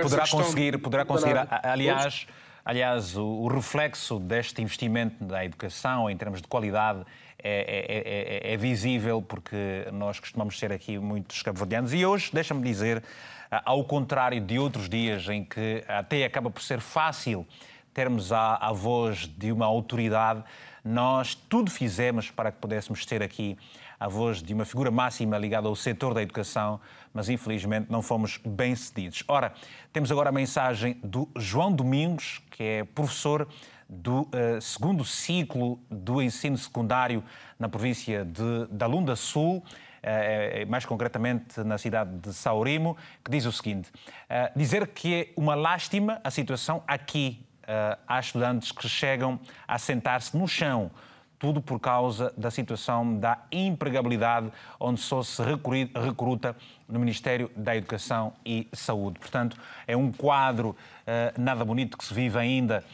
poderá 0.00 0.26
conseguir, 0.26 0.78
poderá 0.78 1.04
conseguir, 1.04 1.34
aliás, 1.62 2.26
aliás, 2.64 3.14
o, 3.14 3.22
o, 3.22 3.46
reflexo 3.46 4.18
deste 4.18 4.62
investimento 4.62 5.22
na 5.22 5.44
educação 5.44 6.08
em 6.08 6.16
termos 6.16 6.40
de 6.40 6.48
qualidade 6.48 7.04
é, 7.42 8.48
é, 8.48 8.48
é, 8.48 8.54
é 8.54 8.56
visível 8.56 9.20
porque 9.20 9.86
nós 9.92 10.18
costumamos 10.18 10.58
ser 10.58 10.72
aqui 10.72 10.98
muitos 10.98 11.42
cabo-verdianos. 11.42 11.92
E 11.92 12.06
hoje, 12.06 12.30
deixa-me 12.32 12.62
dizer, 12.62 13.02
ao 13.50 13.84
contrário 13.84 14.40
de 14.40 14.58
outros 14.58 14.88
dias 14.88 15.28
em 15.28 15.44
que 15.44 15.84
até 15.88 16.24
acaba 16.24 16.50
por 16.50 16.62
ser 16.62 16.80
fácil 16.80 17.46
termos 17.92 18.32
a, 18.32 18.56
a 18.56 18.72
voz 18.72 19.26
de 19.26 19.50
uma 19.50 19.66
autoridade, 19.66 20.44
nós 20.84 21.34
tudo 21.34 21.70
fizemos 21.70 22.30
para 22.30 22.50
que 22.50 22.58
pudéssemos 22.58 23.04
ter 23.04 23.22
aqui 23.22 23.56
a 23.98 24.08
voz 24.08 24.42
de 24.42 24.54
uma 24.54 24.64
figura 24.64 24.90
máxima 24.90 25.36
ligada 25.36 25.68
ao 25.68 25.76
setor 25.76 26.14
da 26.14 26.22
educação, 26.22 26.80
mas 27.12 27.28
infelizmente 27.28 27.86
não 27.90 28.00
fomos 28.00 28.38
bem-cedidos. 28.38 29.22
Ora, 29.28 29.52
temos 29.92 30.10
agora 30.10 30.30
a 30.30 30.32
mensagem 30.32 30.98
do 31.04 31.28
João 31.36 31.70
Domingos, 31.70 32.40
que 32.50 32.62
é 32.62 32.84
professor 32.84 33.46
do 33.86 34.22
uh, 34.22 34.60
segundo 34.60 35.04
ciclo 35.04 35.78
do 35.90 36.22
ensino 36.22 36.56
secundário 36.56 37.22
na 37.58 37.68
província 37.68 38.24
de, 38.24 38.66
da 38.70 38.86
Lunda 38.86 39.16
Sul, 39.16 39.58
uh, 39.58 40.70
mais 40.70 40.86
concretamente 40.86 41.60
na 41.62 41.76
cidade 41.76 42.16
de 42.18 42.32
Saurimo, 42.32 42.96
que 43.22 43.30
diz 43.30 43.44
o 43.44 43.52
seguinte: 43.52 43.90
uh, 43.90 44.56
dizer 44.56 44.86
que 44.86 45.14
é 45.14 45.28
uma 45.36 45.54
lástima 45.54 46.20
a 46.22 46.30
situação 46.30 46.82
aqui 46.86 47.44
há 48.06 48.20
estudantes 48.20 48.72
que 48.72 48.88
chegam 48.88 49.38
a 49.66 49.78
sentar-se 49.78 50.36
no 50.36 50.46
chão, 50.48 50.90
tudo 51.38 51.62
por 51.62 51.80
causa 51.80 52.32
da 52.36 52.50
situação 52.50 53.18
da 53.18 53.38
empregabilidade, 53.50 54.52
onde 54.78 55.00
só 55.00 55.22
se 55.22 55.42
recruta 55.42 56.54
no 56.86 57.00
Ministério 57.00 57.50
da 57.56 57.74
Educação 57.74 58.34
e 58.44 58.68
Saúde. 58.72 59.18
Portanto, 59.18 59.56
é 59.86 59.96
um 59.96 60.12
quadro 60.12 60.70
uh, 60.70 61.40
nada 61.40 61.64
bonito 61.64 61.96
que 61.96 62.04
se 62.04 62.12
vive 62.12 62.38
ainda 62.38 62.84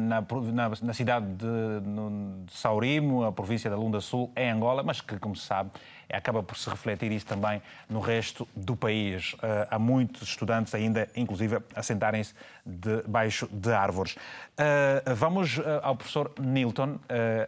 na, 0.00 0.20
na, 0.52 0.68
na, 0.82 0.92
cidade 0.92 1.26
de, 1.34 1.46
no, 1.46 2.44
de 2.44 2.52
Saurimo, 2.52 3.24
a 3.24 3.32
província 3.32 3.70
da 3.70 3.76
Lunda 3.76 4.00
Sul, 4.00 4.32
em 4.36 4.50
Angola, 4.50 4.82
mas 4.82 5.00
que, 5.00 5.18
como 5.18 5.36
se 5.36 5.46
sabe, 5.46 5.70
acaba 6.12 6.42
por 6.42 6.56
se 6.56 6.68
refletir 6.68 7.12
isso 7.12 7.26
também 7.26 7.62
no 7.88 8.00
resto 8.00 8.46
do 8.54 8.76
país. 8.76 9.34
Eh, 9.42 9.68
há 9.70 9.78
muitos 9.78 10.28
estudantes 10.28 10.74
ainda, 10.74 11.08
inclusive, 11.16 11.58
a 11.74 11.82
sentarem-se 11.82 12.34
debaixo 12.64 13.48
de 13.50 13.72
árvores. 13.72 14.16
Eh, 14.56 15.02
vamos 15.14 15.58
eh, 15.58 15.80
ao 15.82 15.96
professor 15.96 16.32
Nilton, 16.38 16.98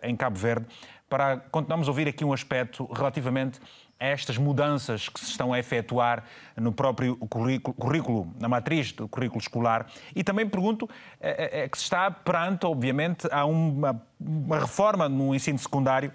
em 0.02 0.16
Cabo 0.16 0.36
Verde, 0.36 0.66
para 1.08 1.36
continuarmos 1.36 1.88
a 1.88 1.90
ouvir 1.90 2.08
aqui 2.08 2.24
um 2.24 2.32
aspecto 2.32 2.84
relativamente 2.92 3.60
estas 3.98 4.36
mudanças 4.36 5.08
que 5.08 5.20
se 5.20 5.30
estão 5.30 5.52
a 5.52 5.58
efetuar 5.58 6.24
no 6.56 6.72
próprio 6.72 7.16
currículo, 7.16 8.32
na 8.38 8.48
matriz 8.48 8.92
do 8.92 9.08
currículo 9.08 9.40
escolar. 9.40 9.86
E 10.14 10.22
também 10.22 10.48
pergunto 10.48 10.88
é, 11.20 11.62
é, 11.62 11.68
que 11.68 11.78
se 11.78 11.84
está 11.84 12.10
perante, 12.10 12.66
obviamente, 12.66 13.26
a 13.30 13.44
uma, 13.44 14.02
uma 14.20 14.58
reforma 14.58 15.08
no 15.08 15.34
ensino 15.34 15.58
secundário 15.58 16.12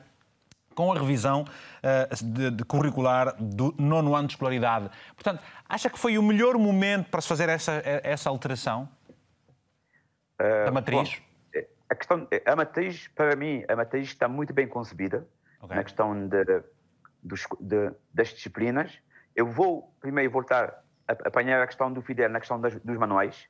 com 0.76 0.92
a 0.92 0.96
revisão 0.98 1.44
uh, 1.44 2.26
de, 2.26 2.52
de, 2.52 2.64
curricular 2.64 3.36
do 3.38 3.76
nono 3.78 4.16
ano 4.16 4.28
de 4.28 4.34
escolaridade. 4.34 4.90
Portanto, 5.16 5.44
acha 5.68 5.90
que 5.90 6.00
foi 6.00 6.18
o 6.18 6.24
melhor 6.24 6.58
momento 6.58 7.10
para 7.10 7.20
se 7.20 7.28
fazer 7.28 7.50
essa, 7.50 7.82
essa 7.84 8.30
alteração 8.30 8.88
uh, 10.40 10.66
da 10.66 10.72
matriz? 10.72 11.22
Bom, 11.54 11.62
a, 11.90 11.96
questão, 11.96 12.28
a 12.46 12.56
matriz, 12.56 13.08
para 13.10 13.36
mim, 13.36 13.66
a 13.68 13.76
matriz 13.76 14.08
está 14.08 14.30
muito 14.30 14.54
bem 14.54 14.66
concebida 14.66 15.28
okay. 15.62 15.76
na 15.76 15.84
questão 15.84 16.28
de, 16.28 16.46
de, 17.24 17.92
das 18.14 18.30
disciplinas. 18.30 18.98
Eu 19.36 19.46
vou 19.46 19.94
primeiro 20.00 20.32
voltar 20.32 20.84
a 21.08 21.12
apanhar 21.28 21.62
a 21.62 21.68
questão 21.68 21.92
do 21.92 22.02
Fidel 22.02 22.30
na 22.30 22.40
questão 22.40 22.60
das, 22.60 22.76
dos 22.82 22.98
manuais, 22.98 23.48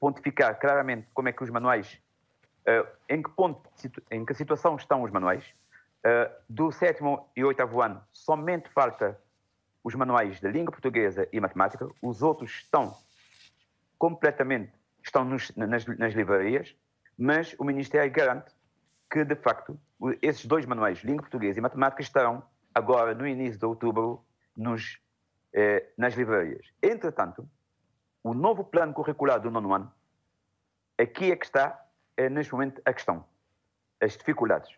pontificar 0.00 0.58
claramente 0.58 1.08
como 1.14 1.28
é 1.28 1.32
que 1.32 1.42
os 1.42 1.50
manuais, 1.50 2.00
uh, 2.66 2.86
em 3.08 3.22
que 3.22 3.30
ponto, 3.30 3.68
em 4.10 4.24
que 4.24 4.34
situação 4.34 4.76
estão 4.76 5.02
os 5.02 5.10
manuais. 5.10 5.44
Uh, 5.98 6.30
do 6.48 6.70
sétimo 6.70 7.28
e 7.36 7.44
oitavo 7.44 7.82
ano, 7.82 8.00
somente 8.12 8.68
falta 8.70 9.20
os 9.82 9.94
manuais 9.94 10.38
de 10.40 10.48
língua 10.48 10.70
portuguesa 10.70 11.28
e 11.32 11.40
matemática, 11.40 11.88
os 12.00 12.22
outros 12.22 12.50
estão 12.52 12.96
completamente, 13.98 14.72
estão 15.02 15.24
nos, 15.24 15.54
nas, 15.56 15.86
nas 15.86 16.14
livrarias, 16.14 16.74
mas 17.16 17.54
o 17.58 17.64
Ministério 17.64 18.10
garante 18.12 18.52
que, 19.10 19.24
de 19.24 19.34
facto, 19.34 19.78
esses 20.22 20.46
dois 20.46 20.64
manuais, 20.66 20.98
língua 21.02 21.22
portuguesa 21.22 21.58
e 21.58 21.62
matemática, 21.62 22.02
estarão 22.02 22.44
agora, 22.78 23.14
no 23.14 23.26
início 23.26 23.58
de 23.58 23.66
outubro, 23.66 24.24
nos, 24.56 25.00
eh, 25.52 25.92
nas 25.98 26.14
livrarias. 26.14 26.66
Entretanto, 26.82 27.48
o 28.22 28.32
novo 28.32 28.64
plano 28.64 28.94
curricular 28.94 29.40
do 29.40 29.50
nono 29.50 29.74
ano, 29.74 29.92
aqui 30.96 31.30
é 31.32 31.36
que 31.36 31.44
está, 31.44 31.84
é, 32.16 32.28
neste 32.28 32.52
momento, 32.52 32.80
a 32.84 32.92
questão, 32.92 33.24
as 34.00 34.16
dificuldades. 34.16 34.76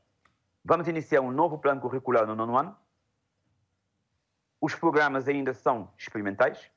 Vamos 0.64 0.88
iniciar 0.88 1.20
um 1.20 1.30
novo 1.30 1.59
plano 1.59 1.80
curricular 1.80 2.26
no 2.26 2.34
nono 2.34 2.57
ano. 2.57 2.76
Os 4.61 4.74
programas 4.74 5.28
ainda 5.28 5.55
são 5.55 5.90
experimentais, 5.96 6.70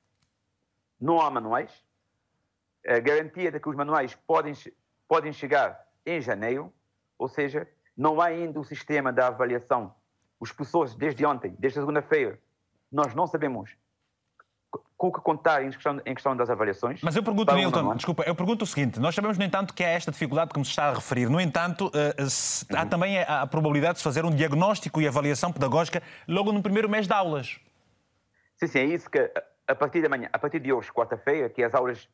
não 0.99 1.19
há 1.21 1.29
manuais. 1.29 1.85
A 2.85 2.99
garantia 2.99 3.51
de 3.51 3.59
que 3.59 3.69
os 3.69 3.75
manuais 3.75 4.15
podem, 4.27 4.53
podem 5.07 5.31
chegar 5.31 5.87
em 6.05 6.21
janeiro, 6.21 6.73
ou 7.17 7.27
seja, 7.27 7.67
não 7.95 8.19
há 8.19 8.25
ainda 8.25 8.59
o 8.59 8.63
sistema 8.63 9.11
da 9.11 9.27
avaliação. 9.27 9.95
Os 10.43 10.51
professores, 10.51 10.93
desde 10.93 11.25
ontem, 11.25 11.55
desde 11.57 11.79
segunda-feira, 11.79 12.37
nós 12.91 13.15
não 13.15 13.25
sabemos 13.25 13.71
com 14.97 15.07
o 15.07 15.11
que 15.13 15.21
contar 15.21 15.63
em 15.63 15.71
questão, 15.71 16.01
em 16.05 16.13
questão 16.13 16.35
das 16.35 16.49
avaliações. 16.49 16.99
Mas 17.01 17.15
eu 17.15 17.23
pergunto, 17.23 17.55
Milton, 17.55 17.95
desculpa, 17.95 18.23
eu 18.23 18.35
pergunto 18.35 18.65
o 18.65 18.67
seguinte: 18.67 18.99
nós 18.99 19.15
sabemos, 19.15 19.37
no 19.37 19.43
entanto, 19.45 19.73
que 19.73 19.81
há 19.81 19.87
esta 19.87 20.11
dificuldade 20.11 20.51
que 20.51 20.59
me 20.59 20.65
está 20.65 20.89
a 20.89 20.93
referir. 20.95 21.29
No 21.29 21.39
entanto, 21.39 21.87
uh, 21.87 22.29
se, 22.29 22.65
há 22.75 22.83
uhum. 22.83 22.89
também 22.89 23.21
a, 23.21 23.47
probabilidade 23.47 23.99
de 23.99 24.03
fazer 24.03 24.25
um 24.25 24.31
diagnóstico 24.31 25.01
e 25.01 25.07
avaliação 25.07 25.49
pedagógica 25.49 26.03
logo 26.27 26.51
no 26.51 26.61
primeiro 26.61 26.89
mês 26.89 27.07
de 27.07 27.13
aulas. 27.13 27.57
Sim, 28.57 28.67
sim, 28.67 28.79
é 28.79 28.85
isso 28.85 29.09
que 29.09 29.31
a 29.65 29.75
partir 29.75 30.01
de 30.01 30.07
amanhã, 30.07 30.27
a 30.33 30.37
partir 30.37 30.59
de 30.59 30.73
hoje, 30.73 30.91
quarta-feira, 30.91 31.49
que 31.49 31.63
as 31.63 31.73
aulas 31.73 32.09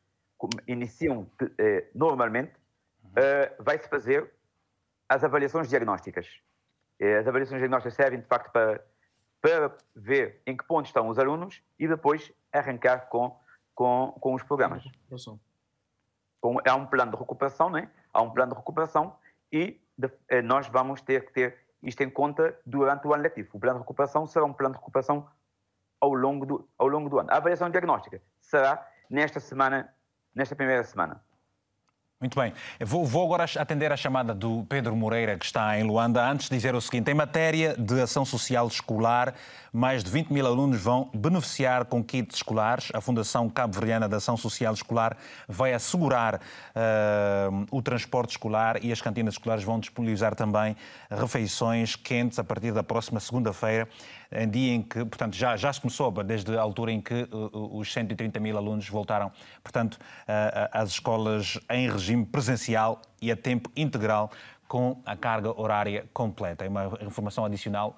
iniciam 0.68 1.26
eh, 1.58 1.88
normalmente, 1.92 2.52
uh, 3.06 3.62
vai-se 3.62 3.88
fazer 3.88 4.30
as 5.08 5.24
avaliações 5.24 5.68
diagnósticas. 5.68 6.28
As 7.00 7.26
avaliações 7.26 7.60
diagnósticas 7.60 7.94
servem, 7.94 8.20
de 8.20 8.26
facto, 8.26 8.50
para 8.52 8.80
para 9.40 9.74
ver 9.94 10.40
em 10.46 10.56
que 10.56 10.64
ponto 10.64 10.86
estão 10.86 11.08
os 11.08 11.18
alunos 11.18 11.62
e 11.78 11.88
depois 11.88 12.32
arrancar 12.52 13.08
com, 13.08 13.38
com, 13.74 14.14
com 14.20 14.34
os 14.34 14.42
programas. 14.42 14.84
Com, 16.40 16.58
há 16.66 16.74
um 16.74 16.86
plano 16.86 17.12
de 17.12 17.18
recuperação, 17.18 17.70
né? 17.70 17.90
há 18.12 18.22
um 18.22 18.30
plano 18.30 18.52
de 18.52 18.58
recuperação 18.58 19.16
e 19.52 19.80
de, 19.96 20.10
eh, 20.28 20.42
nós 20.42 20.68
vamos 20.68 21.00
ter 21.00 21.26
que 21.26 21.32
ter 21.32 21.58
isto 21.82 22.02
em 22.02 22.10
conta 22.10 22.58
durante 22.64 23.06
o 23.06 23.14
ano 23.14 23.22
letivo. 23.22 23.48
O 23.54 23.60
plano 23.60 23.78
de 23.78 23.82
recuperação 23.82 24.26
será 24.26 24.44
um 24.44 24.52
plano 24.52 24.74
de 24.74 24.80
recuperação 24.80 25.26
ao 26.00 26.12
longo 26.14 26.46
do, 26.46 26.68
ao 26.78 26.86
longo 26.86 27.08
do 27.08 27.18
ano. 27.18 27.30
A 27.30 27.36
avaliação 27.36 27.70
diagnóstica 27.70 28.22
será 28.40 28.86
nesta 29.08 29.40
semana, 29.40 29.94
nesta 30.34 30.54
primeira 30.54 30.84
semana. 30.84 31.22
Muito 32.20 32.38
bem. 32.38 32.52
Vou, 32.78 33.06
vou, 33.06 33.24
agora 33.24 33.46
atender 33.56 33.90
a 33.90 33.96
chamada 33.96 34.34
do 34.34 34.62
Pedro 34.68 34.94
Moreira, 34.94 35.38
que 35.38 35.46
está 35.46 35.80
em 35.80 35.84
Luanda. 35.84 36.22
Antes 36.22 36.50
dizer 36.50 36.74
o 36.74 36.80
seguinte: 36.80 37.10
em 37.10 37.14
matéria 37.14 37.74
de 37.78 37.98
ação 37.98 38.26
social 38.26 38.68
escolar, 38.68 39.32
mais 39.72 40.04
de 40.04 40.10
20 40.10 40.30
mil 40.30 40.46
alunos 40.46 40.78
vão 40.82 41.08
beneficiar 41.14 41.86
com 41.86 42.04
kits 42.04 42.36
escolares. 42.36 42.90
A 42.92 43.00
Fundação 43.00 43.48
Cabo-Verdiana 43.48 44.06
de 44.06 44.16
Ação 44.16 44.36
Social 44.36 44.74
Escolar 44.74 45.16
vai 45.48 45.72
assegurar 45.72 46.34
uh, 46.34 47.66
o 47.70 47.80
transporte 47.80 48.32
escolar 48.32 48.84
e 48.84 48.92
as 48.92 49.00
cantinas 49.00 49.32
escolares 49.32 49.64
vão 49.64 49.80
disponibilizar 49.80 50.34
também 50.34 50.76
refeições 51.10 51.96
quentes 51.96 52.38
a 52.38 52.44
partir 52.44 52.72
da 52.72 52.82
próxima 52.82 53.18
segunda-feira 53.18 53.88
em 54.32 54.48
dia 54.48 54.74
em 54.74 54.82
que, 54.82 55.04
portanto, 55.04 55.34
já, 55.34 55.56
já 55.56 55.72
se 55.72 55.80
começou, 55.80 56.10
desde 56.22 56.56
a 56.56 56.60
altura 56.60 56.92
em 56.92 57.00
que 57.00 57.28
uh, 57.32 57.78
os 57.78 57.92
130 57.92 58.38
mil 58.40 58.56
alunos 58.56 58.88
voltaram, 58.88 59.32
portanto, 59.62 59.98
às 60.72 60.90
escolas 60.90 61.58
em 61.70 61.90
regime 61.90 62.24
presencial 62.24 63.02
e 63.20 63.30
a 63.30 63.36
tempo 63.36 63.70
integral, 63.76 64.30
com 64.70 65.02
a 65.04 65.16
carga 65.16 65.50
horária 65.60 66.04
completa. 66.14 66.64
É 66.64 66.68
uma 66.68 66.96
informação 67.02 67.44
adicional 67.44 67.96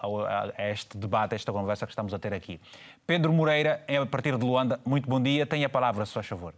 a 0.57 0.71
este 0.71 0.97
debate, 0.97 1.35
a 1.35 1.37
esta 1.37 1.53
conversa 1.53 1.85
que 1.85 1.93
estamos 1.93 2.15
a 2.15 2.19
ter 2.19 2.33
aqui. 2.33 2.59
Pedro 3.07 3.31
Moreira, 3.31 3.85
a 3.87 4.07
partir 4.07 4.39
de 4.39 4.45
Luanda, 4.47 4.81
muito 4.87 5.07
bom 5.07 5.21
dia. 5.23 5.45
Tenha 5.45 5.67
a 5.67 5.69
palavra, 5.69 6.07
se 6.07 6.15
faz 6.15 6.27
favor. 6.27 6.55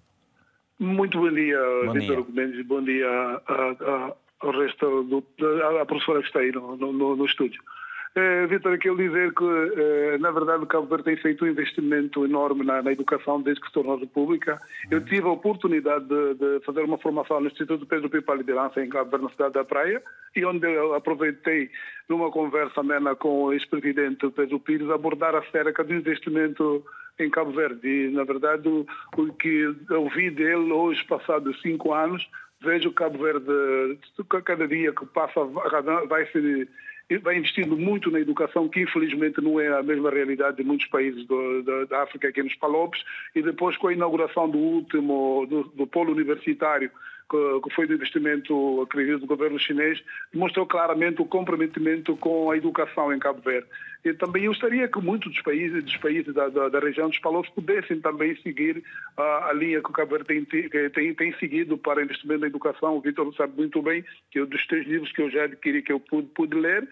Muito 0.79 1.19
bom 1.19 1.33
dia, 1.33 1.59
Vitor 1.93 2.23
Gomes. 2.23 2.67
Bom 2.67 2.85
dia 2.85 3.09
ao 4.41 4.51
resto 4.53 5.03
do, 5.03 5.25
à 5.81 5.85
professora 5.85 6.21
que 6.21 6.27
está 6.29 6.39
aí 6.39 6.53
no, 6.53 6.77
no, 6.77 7.17
no 7.17 7.27
estúdio. 7.27 7.61
Uh, 8.17 8.47
Vitor, 8.47 8.79
quero 8.79 8.97
dizer 8.97 9.35
que, 9.35 9.43
uh, 9.43 10.19
na 10.21 10.31
verdade, 10.31 10.63
o 10.63 10.67
Cabo 10.69 10.87
Verde 10.87 11.03
tem 11.03 11.17
feito 11.17 11.45
um 11.45 11.49
investimento 11.49 12.25
enorme 12.25 12.65
na, 12.65 12.81
na 12.81 12.93
educação 12.93 13.43
desde 13.43 13.61
que 13.61 13.67
se 13.67 13.73
tornou 13.73 13.99
república. 13.99 14.61
Eu 14.89 14.99
uhum. 14.99 15.05
tive 15.05 15.27
a 15.27 15.33
oportunidade 15.33 16.05
de, 16.05 16.35
de, 16.35 16.65
fazer 16.65 16.83
uma 16.83 16.97
formação 16.97 17.41
no 17.41 17.49
Instituto 17.49 17.85
Pedro 17.85 18.09
Pipa 18.09 18.33
Liderança 18.33 18.81
em 18.81 18.89
Cabo 18.89 19.11
Verde, 19.11 19.25
na 19.25 19.33
cidade 19.33 19.55
da 19.55 19.65
Praia, 19.65 20.01
e 20.37 20.45
onde 20.45 20.65
eu 20.65 20.95
aproveitei, 20.95 21.69
numa 22.09 22.31
conversa 22.31 22.83
amena 22.83 23.17
com 23.17 23.47
o 23.47 23.53
ex-presidente 23.53 24.31
Pedro 24.31 24.61
Pires, 24.61 24.89
abordar 24.91 25.35
acerca 25.35 25.83
do 25.83 25.93
investimento 25.93 26.85
em 27.19 27.29
Cabo 27.29 27.51
Verde. 27.51 27.89
E, 27.89 28.11
na 28.11 28.23
verdade, 28.23 28.69
o, 28.69 28.87
o 29.17 29.33
que 29.33 29.75
ouvi 29.91 30.31
dele 30.31 30.71
hoje, 30.71 31.05
passados 31.07 31.61
cinco 31.61 31.93
anos, 31.93 32.25
vejo 32.63 32.93
Cabo 32.93 33.19
Verde, 33.19 33.99
cada 34.45 34.69
dia 34.69 34.93
que 34.93 35.05
passa, 35.07 35.45
vai 36.09 36.27
se 36.27 36.69
vai 37.19 37.37
investindo 37.37 37.77
muito 37.77 38.11
na 38.11 38.21
educação, 38.21 38.69
que 38.69 38.81
infelizmente 38.81 39.41
não 39.41 39.61
é 39.61 39.69
a 39.69 39.83
mesma 39.83 40.11
realidade 40.11 40.57
de 40.57 40.65
muitos 40.65 40.87
países 40.87 41.27
do, 41.27 41.63
da, 41.63 41.85
da, 41.85 42.03
África, 42.03 42.29
aqui 42.29 42.43
nos 42.43 42.55
Palopes, 42.55 43.03
e 43.35 43.43
depois 43.43 43.77
com 43.77 43.89
a 43.89 43.93
inauguração 43.93 44.49
do 44.49 44.59
último, 44.59 45.47
do, 45.49 45.65
do 45.65 45.87
polo 45.87 46.13
universitário, 46.13 46.91
que, 47.31 47.61
que 47.63 47.75
foi 47.75 47.87
do 47.87 47.95
investimento, 47.95 48.83
acredito, 48.83 49.21
do 49.21 49.27
governo 49.27 49.59
chinês, 49.59 50.03
demonstrou 50.33 50.67
claramente 50.67 51.21
o 51.21 51.27
comprometimento 51.27 52.17
com 52.17 52.51
a 52.51 52.57
educação 52.57 53.13
em 53.13 53.19
Cabo 53.19 53.41
Verde. 53.41 53.67
E 54.05 54.13
também 54.13 54.45
eu 54.45 54.51
gostaria 54.51 54.87
que 54.87 55.01
muitos 55.01 55.33
dos 55.33 55.41
países, 55.41 55.83
dos 55.83 55.97
países 55.97 56.35
da, 56.35 56.49
da, 56.49 56.69
da 56.69 56.79
região 56.79 57.09
dos 57.09 57.19
Palos 57.19 57.49
pudessem 57.49 58.01
também 58.01 58.37
seguir 58.43 58.85
a, 59.17 59.49
a 59.49 59.53
linha 59.55 59.81
que 59.81 59.89
o 59.89 59.93
Cabo 59.93 60.11
Verde 60.11 60.47
tem, 60.47 60.91
tem, 60.91 61.15
tem, 61.15 61.33
seguido 61.39 61.79
para 61.79 62.03
investimento 62.03 62.43
na 62.43 62.47
educação. 62.47 62.97
O 62.97 63.01
Vitor 63.01 63.35
sabe 63.35 63.57
muito 63.57 63.81
bem 63.81 64.05
que 64.31 64.41
eu, 64.41 64.47
dos 64.47 64.67
três 64.67 64.87
livros 64.87 65.11
que 65.13 65.23
eu 65.23 65.31
já 65.31 65.45
adquiri, 65.45 65.81
que 65.81 65.93
eu 65.93 65.99
pude, 65.99 66.29
pude 66.29 66.55
ler, 66.55 66.87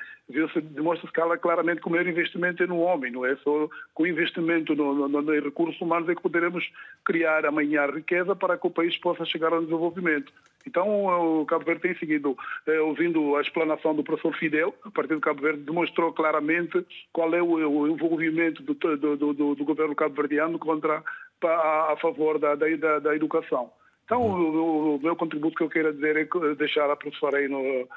demonstra-se 0.72 1.12
claramente 1.12 1.82
que 1.82 1.88
o 1.88 1.90
maior 1.90 2.06
investimento 2.06 2.62
é 2.62 2.66
no 2.66 2.78
homem, 2.78 3.12
não 3.12 3.26
é 3.26 3.36
só 3.36 3.68
com 3.92 4.06
investimento 4.06 4.74
no, 4.74 5.06
no, 5.06 5.20
no 5.20 5.40
recursos 5.40 5.78
humanos 5.82 6.08
é 6.08 6.14
que 6.14 6.22
poderemos 6.22 6.64
criar 7.04 7.44
amanhã 7.44 7.86
riqueza 7.86 8.34
para 8.34 8.56
que 8.56 8.66
o 8.66 8.70
país 8.70 8.96
possa 8.96 9.26
chegar 9.26 9.52
ao 9.52 9.60
desenvolvimento. 9.60 10.32
Então, 10.66 11.40
o 11.40 11.46
Cabo 11.46 11.64
Verde 11.64 11.82
tem 11.82 11.96
seguido, 11.96 12.36
eh, 12.66 12.80
ouvindo 12.80 13.36
a 13.36 13.40
explanação 13.40 13.94
do 13.94 14.04
professor 14.04 14.34
Fidel, 14.36 14.74
a 14.84 14.90
partir 14.90 15.14
do 15.14 15.20
Cabo 15.20 15.42
Verde, 15.42 15.62
demonstrou 15.62 16.12
claramente 16.12 16.84
qual 17.12 17.34
é 17.34 17.42
o, 17.42 17.46
o 17.46 17.88
envolvimento 17.88 18.62
do, 18.62 18.74
do, 18.74 19.16
do, 19.16 19.54
do 19.54 19.64
governo 19.64 19.94
cabo-verdiano 19.94 20.58
contra, 20.58 21.02
a, 21.42 21.92
a 21.92 21.96
favor 22.00 22.38
da, 22.38 22.54
da, 22.54 22.98
da, 22.98 23.14
educação. 23.16 23.70
Então, 24.04 24.22
o, 24.22 24.96
o, 24.96 25.00
meu 25.02 25.16
contributo 25.16 25.56
que 25.56 25.62
eu 25.62 25.70
quero 25.70 25.92
dizer 25.92 26.16
é 26.16 26.54
deixar 26.54 26.90
a 26.90 26.96
professora 26.96 27.38
aí 27.38 27.48
no, 27.48 27.88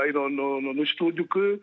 aí 0.00 0.12
no, 0.12 0.28
no, 0.28 0.60
no 0.60 0.82
estúdio 0.82 1.26
que 1.26 1.60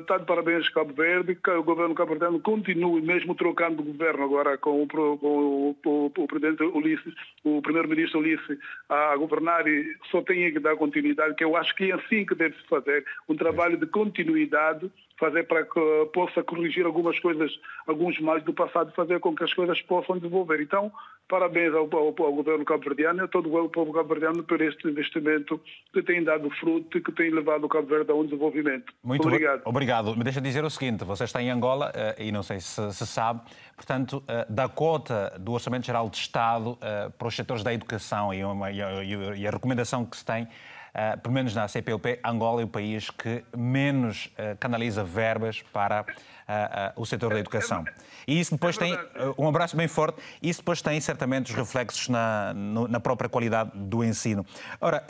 está 0.00 0.18
de 0.18 0.24
parabéns 0.24 0.68
Cabo 0.70 0.92
Verde, 0.94 1.34
que 1.34 1.50
o 1.50 1.62
governo 1.62 1.94
cabo-verdiano 1.94 2.40
continue, 2.40 3.02
mesmo 3.02 3.34
trocando 3.34 3.82
o 3.82 3.84
governo 3.84 4.24
agora 4.24 4.56
com 4.58 4.82
o, 4.82 4.88
com 4.88 5.76
o, 5.84 6.12
o 6.16 6.26
presidente 6.26 6.62
Ulisses, 6.62 7.14
o 7.42 7.60
primeiro-ministro 7.60 8.20
Ulisses, 8.20 8.58
a 8.88 9.16
governar 9.16 9.66
e 9.66 9.96
só 10.10 10.22
tem 10.22 10.52
que 10.52 10.60
dar 10.60 10.76
continuidade, 10.76 11.34
que 11.34 11.44
eu 11.44 11.56
acho 11.56 11.74
que 11.74 11.90
é 11.90 11.94
assim 11.94 12.24
que 12.24 12.34
deve-se 12.34 12.66
fazer, 12.68 13.04
um 13.28 13.36
trabalho 13.36 13.76
de 13.76 13.86
continuidade 13.86 14.90
fazer 15.18 15.44
para 15.44 15.64
que 15.64 16.10
possa 16.12 16.42
corrigir 16.42 16.84
algumas 16.84 17.18
coisas, 17.20 17.50
alguns 17.86 18.18
males 18.20 18.44
do 18.44 18.52
passado, 18.52 18.92
fazer 18.94 19.20
com 19.20 19.34
que 19.34 19.44
as 19.44 19.52
coisas 19.54 19.80
possam 19.82 20.16
desenvolver. 20.16 20.60
Então, 20.60 20.92
parabéns 21.28 21.72
ao, 21.72 21.88
ao, 21.92 22.06
ao 22.06 22.32
governo 22.32 22.64
cabo-verdiano 22.64 23.20
e 23.20 23.24
a 23.24 23.28
todo 23.28 23.54
o 23.54 23.68
povo 23.68 23.92
cabo-verdiano 23.92 24.42
por 24.42 24.60
este 24.60 24.88
investimento 24.88 25.60
que 25.92 26.02
tem 26.02 26.22
dado 26.22 26.50
fruto 26.50 26.98
e 26.98 27.00
que 27.00 27.12
tem 27.12 27.30
levado 27.30 27.64
o 27.64 27.68
Cabo 27.68 27.86
Verde 27.86 28.10
a 28.10 28.14
um 28.14 28.24
desenvolvimento. 28.24 28.92
Muito 29.02 29.26
obrigado. 29.26 29.62
Obrigado. 29.64 30.16
Me 30.16 30.24
deixa 30.24 30.40
dizer 30.40 30.64
o 30.64 30.70
seguinte, 30.70 31.04
você 31.04 31.24
está 31.24 31.42
em 31.42 31.50
Angola 31.50 31.92
eh, 31.94 32.26
e 32.26 32.32
não 32.32 32.42
sei 32.42 32.60
se, 32.60 32.92
se 32.92 33.06
sabe, 33.06 33.40
portanto, 33.76 34.22
eh, 34.28 34.46
da 34.48 34.68
cota 34.68 35.36
do 35.38 35.52
Orçamento 35.52 35.86
Geral 35.86 36.08
de 36.08 36.16
Estado 36.16 36.76
eh, 36.80 37.10
para 37.16 37.28
os 37.28 37.36
setores 37.36 37.62
da 37.62 37.72
educação 37.72 38.34
e, 38.34 38.44
uma, 38.44 38.70
e, 38.70 38.82
a, 38.82 39.04
e 39.04 39.46
a 39.46 39.50
recomendação 39.50 40.04
que 40.04 40.16
se 40.16 40.24
tem 40.24 40.48
Uh, 40.94 41.18
pelo 41.18 41.34
menos 41.34 41.52
na 41.56 41.66
CPLP, 41.66 42.20
Angola 42.24 42.62
é 42.62 42.64
o 42.64 42.68
país 42.68 43.10
que 43.10 43.44
menos 43.56 44.26
uh, 44.26 44.56
canaliza 44.60 45.02
verbas 45.02 45.60
para 45.60 46.02
uh, 46.02 47.00
o 47.00 47.04
setor 47.04 47.32
da 47.32 47.40
educação. 47.40 47.84
E 48.28 48.38
isso 48.38 48.52
depois 48.52 48.78
tem, 48.78 48.96
um 49.36 49.48
abraço 49.48 49.76
bem 49.76 49.88
forte, 49.88 50.22
isso 50.40 50.60
depois 50.60 50.80
tem 50.80 51.00
certamente 51.00 51.50
os 51.50 51.56
reflexos 51.56 52.08
na, 52.08 52.54
no, 52.54 52.86
na 52.86 53.00
própria 53.00 53.28
qualidade 53.28 53.72
do 53.74 54.04
ensino. 54.04 54.46
Ora, 54.80 55.04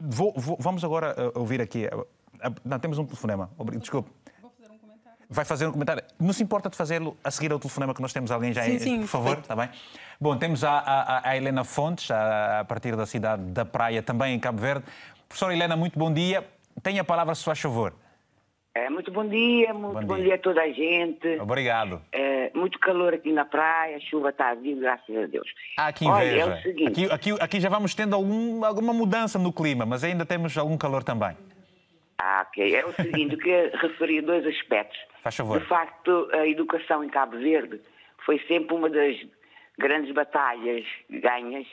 vou, 0.00 0.32
vou, 0.34 0.56
vamos 0.58 0.82
agora 0.82 1.14
ouvir 1.34 1.60
aqui, 1.60 1.86
não, 2.64 2.78
temos 2.78 2.98
um 2.98 3.04
telefonema, 3.04 3.50
desculpe. 3.78 4.10
Vai 5.32 5.44
fazer 5.44 5.64
um 5.64 5.70
comentário. 5.70 6.02
Não 6.18 6.32
se 6.32 6.42
importa 6.42 6.68
de 6.68 6.76
fazê-lo 6.76 7.16
a 7.22 7.30
seguir 7.30 7.52
ao 7.52 7.58
telefonema 7.60 7.94
que 7.94 8.02
nós 8.02 8.12
temos 8.12 8.32
alguém 8.32 8.52
já, 8.52 8.64
sim, 8.64 8.80
sim, 8.80 9.00
por 9.02 9.06
favor, 9.06 9.38
está 9.38 9.54
bem? 9.54 9.68
Bom, 10.20 10.36
temos 10.36 10.64
a, 10.64 10.72
a, 10.72 11.30
a 11.30 11.36
Helena 11.36 11.62
Fontes, 11.62 12.10
a, 12.10 12.60
a, 12.60 12.64
partir 12.64 12.96
da 12.96 13.06
cidade 13.06 13.40
da 13.44 13.64
Praia, 13.64 14.02
também 14.02 14.34
em 14.34 14.40
Cabo 14.40 14.60
Verde. 14.60 14.84
Professora 15.28 15.54
Helena, 15.54 15.76
muito 15.76 15.96
bom 15.96 16.12
dia. 16.12 16.44
Tenha 16.82 17.02
a 17.02 17.04
palavra, 17.04 17.32
se 17.36 17.44
faz 17.44 17.60
favor. 17.60 17.94
É, 18.74 18.90
muito 18.90 19.12
bom 19.12 19.24
dia, 19.24 19.72
muito 19.72 20.00
bom, 20.00 20.04
bom 20.04 20.14
dia. 20.16 20.24
dia. 20.24 20.34
a 20.34 20.38
toda 20.38 20.62
a 20.62 20.72
gente. 20.72 21.40
Obrigado. 21.40 22.02
É, 22.10 22.50
muito 22.52 22.78
calor 22.80 23.14
aqui 23.14 23.32
na 23.32 23.44
praia, 23.44 23.98
a 23.98 24.00
chuva 24.00 24.30
está 24.30 24.50
a 24.50 24.54
vir, 24.54 24.80
graças 24.80 25.16
a 25.16 25.26
Deus. 25.26 25.48
Ah, 25.78 25.92
que 25.92 26.04
inveja. 26.04 26.44
Olha, 26.44 26.52
é 26.54 26.58
o 26.58 26.62
seguinte... 26.62 26.88
aqui, 26.88 27.12
aqui, 27.12 27.42
aqui 27.42 27.60
já 27.60 27.68
vamos 27.68 27.94
tendo 27.94 28.16
algum, 28.16 28.64
alguma 28.64 28.92
mudança 28.92 29.38
no 29.38 29.52
clima, 29.52 29.86
mas 29.86 30.02
ainda 30.02 30.26
temos 30.26 30.58
algum 30.58 30.76
calor 30.76 31.04
também. 31.04 31.36
Ah, 32.22 32.46
ok. 32.46 32.74
É 32.74 32.84
o 32.84 32.92
seguinte, 32.92 33.32
eu 33.34 33.38
queria 33.38 33.70
referir 33.74 34.20
dois 34.20 34.46
aspectos. 34.46 34.98
Faz 35.22 35.36
favor. 35.36 35.58
De 35.58 35.66
facto, 35.66 36.28
a 36.32 36.46
educação 36.46 37.02
em 37.02 37.08
Cabo 37.08 37.38
Verde 37.38 37.80
foi 38.24 38.38
sempre 38.46 38.74
uma 38.74 38.90
das 38.90 39.16
grandes 39.78 40.12
batalhas 40.12 40.84
ganhas 41.08 41.66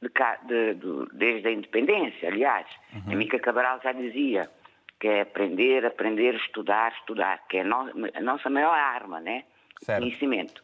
de, 0.00 0.08
de, 0.46 0.74
de, 0.74 1.06
desde 1.12 1.48
a 1.48 1.52
independência, 1.52 2.28
aliás. 2.28 2.66
Uhum. 2.94 3.12
A 3.12 3.16
Mica 3.16 3.38
Cabral 3.38 3.80
já 3.82 3.92
dizia 3.92 4.50
que 4.98 5.08
é 5.08 5.20
aprender, 5.22 5.84
aprender, 5.84 6.34
estudar, 6.36 6.92
estudar, 6.92 7.46
que 7.48 7.58
é 7.58 7.60
a, 7.60 7.64
no, 7.64 7.90
a 8.14 8.20
nossa 8.20 8.48
maior 8.48 8.74
arma, 8.74 9.20
né? 9.20 9.44
Certo. 9.80 10.00
Conhecimento. 10.00 10.62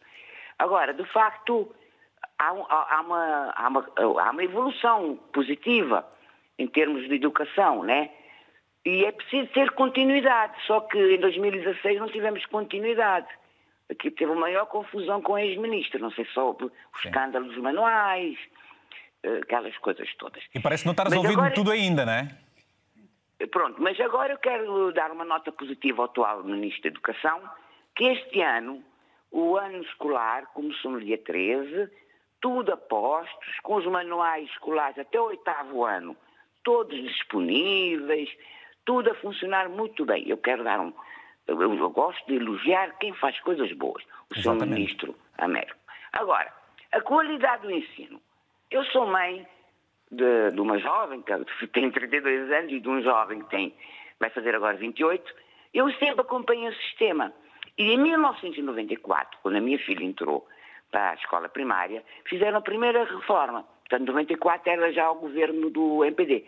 Agora, 0.57 0.93
de 0.93 1.05
facto, 1.05 1.73
há, 2.37 2.47
há, 2.47 3.01
uma, 3.01 3.53
há, 3.55 3.67
uma, 3.67 3.89
há 3.97 4.31
uma 4.31 4.43
evolução 4.43 5.19
positiva 5.33 6.05
em 6.57 6.67
termos 6.67 7.07
de 7.07 7.15
educação, 7.15 7.83
né? 7.83 8.09
E 8.85 9.05
é 9.05 9.11
preciso 9.11 9.47
ter 9.51 9.71
continuidade, 9.71 10.53
só 10.65 10.81
que 10.81 10.97
em 10.97 11.19
2016 11.19 11.99
não 11.99 12.07
tivemos 12.07 12.45
continuidade. 12.45 13.27
Aqui 13.89 14.11
teve 14.11 14.31
uma 14.31 14.41
maior 14.41 14.65
confusão 14.67 15.21
com 15.21 15.35
a 15.35 15.43
ex-ministra, 15.43 15.99
não 15.99 16.11
sei 16.11 16.25
só 16.33 16.51
o 16.51 16.71
escândalo 17.03 17.45
dos 17.45 17.57
manuais, 17.57 18.37
eh, 19.23 19.39
aquelas 19.41 19.77
coisas 19.79 20.07
todas. 20.15 20.43
E 20.53 20.59
parece 20.59 20.85
não 20.85 20.91
estar 20.91 21.05
resolvido 21.07 21.33
agora... 21.33 21.53
tudo 21.53 21.71
ainda, 21.71 22.05
não 22.05 22.13
é? 22.13 22.29
Pronto, 23.51 23.81
mas 23.81 23.99
agora 23.99 24.33
eu 24.33 24.37
quero 24.37 24.91
dar 24.93 25.11
uma 25.11 25.25
nota 25.25 25.51
positiva 25.51 26.01
ao 26.01 26.05
atual 26.05 26.43
Ministro 26.43 26.83
da 26.83 26.89
Educação, 26.89 27.41
que 27.95 28.03
este 28.05 28.41
ano, 28.41 28.83
o 29.31 29.55
ano 29.55 29.81
escolar 29.81 30.45
começou 30.53 30.91
no 30.91 30.99
dia 30.99 31.17
13, 31.17 31.89
tudo 32.41 32.73
a 32.73 32.77
postos, 32.77 33.59
com 33.63 33.75
os 33.75 33.85
manuais 33.85 34.49
escolares 34.49 34.97
até 34.97 35.19
o 35.19 35.25
oitavo 35.25 35.85
ano, 35.85 36.15
todos 36.63 36.97
disponíveis, 37.01 38.29
tudo 38.85 39.11
a 39.11 39.15
funcionar 39.15 39.69
muito 39.69 40.05
bem. 40.05 40.27
Eu 40.27 40.37
quero 40.37 40.63
dar 40.63 40.79
um, 40.79 40.93
eu, 41.47 41.61
eu, 41.61 41.89
gosto 41.89 42.25
de 42.27 42.35
elogiar 42.35 42.97
quem 42.99 43.13
faz 43.13 43.39
coisas 43.41 43.71
boas, 43.73 44.03
o 44.29 44.37
Exatamente. 44.37 44.65
Sr. 44.65 44.75
Ministro 44.75 45.15
Américo. 45.37 45.79
Agora, 46.13 46.53
a 46.91 47.01
qualidade 47.01 47.63
do 47.63 47.71
ensino. 47.71 48.21
Eu 48.71 48.83
sou 48.85 49.07
mãe 49.07 49.47
de, 50.11 50.51
de, 50.51 50.61
uma 50.61 50.77
jovem 50.77 51.21
que 51.21 51.67
tem 51.67 51.89
32 51.91 52.51
anos 52.51 52.71
e 52.71 52.79
de 52.79 52.89
um 52.89 53.01
jovem 53.01 53.41
que 53.41 53.49
tem, 53.49 53.75
vai 54.19 54.29
fazer 54.29 54.55
agora 54.55 54.77
28. 54.77 55.33
Eu 55.73 55.91
sempre 55.93 56.21
acompanho 56.21 56.69
o 56.69 56.75
sistema. 56.75 57.33
E 57.77 57.91
em 57.93 57.97
1994, 57.97 59.39
quando 59.41 59.55
a 59.55 59.61
minha 59.61 59.79
filha 59.79 60.03
entrou 60.03 60.47
para 60.91 61.11
a 61.11 61.13
escola 61.13 61.47
primária, 61.47 62.03
fizeram 62.25 62.57
a 62.57 62.61
primeira 62.61 63.05
reforma. 63.05 63.65
Portanto, 63.87 64.09
em 64.09 64.11
94 64.11 64.71
era 64.71 64.91
já 64.91 65.09
o 65.09 65.15
governo 65.15 65.69
do 65.69 66.03
MPD. 66.03 66.45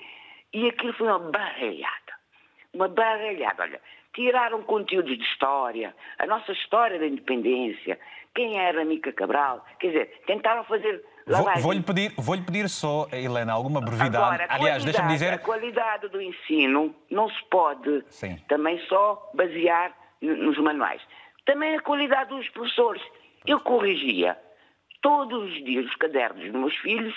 E 0.53 0.67
aquilo 0.67 0.93
foi 0.93 1.07
uma 1.07 1.19
barrelhada. 1.19 2.00
Uma 2.73 2.87
barrelhada. 2.87 3.63
Olha, 3.63 3.81
tiraram 4.13 4.61
conteúdos 4.63 5.17
de 5.17 5.23
história, 5.23 5.95
a 6.19 6.25
nossa 6.25 6.51
história 6.51 6.99
da 6.99 7.07
independência, 7.07 7.99
quem 8.33 8.59
era 8.59 8.83
Mica 8.85 9.11
Cabral, 9.11 9.65
quer 9.79 9.87
dizer, 9.87 10.21
tentaram 10.25 10.63
fazer. 10.63 11.03
Vou-lhe 11.61 11.81
pedir, 11.81 12.13
vou 12.17 12.41
pedir 12.41 12.67
só, 12.67 13.07
Helena, 13.11 13.53
alguma 13.53 13.79
brevidade. 13.79 14.17
Agora, 14.17 14.47
Aliás, 14.49 14.83
deixa-me 14.83 15.13
dizer... 15.13 15.33
A 15.33 15.37
qualidade 15.37 16.07
do 16.09 16.21
ensino 16.21 16.95
não 17.09 17.29
se 17.29 17.43
pode 17.49 18.03
Sim. 18.09 18.37
também 18.47 18.79
só 18.87 19.29
basear 19.33 19.93
nos 20.21 20.57
manuais. 20.57 21.01
Também 21.45 21.75
a 21.75 21.81
qualidade 21.81 22.29
dos 22.29 22.47
professores. 22.49 23.01
Eu 23.45 23.59
corrigia 23.59 24.37
todos 25.01 25.51
os 25.51 25.63
dias 25.63 25.85
os 25.85 25.95
cadernos 25.95 26.43
dos 26.43 26.53
meus 26.53 26.75
filhos 26.77 27.15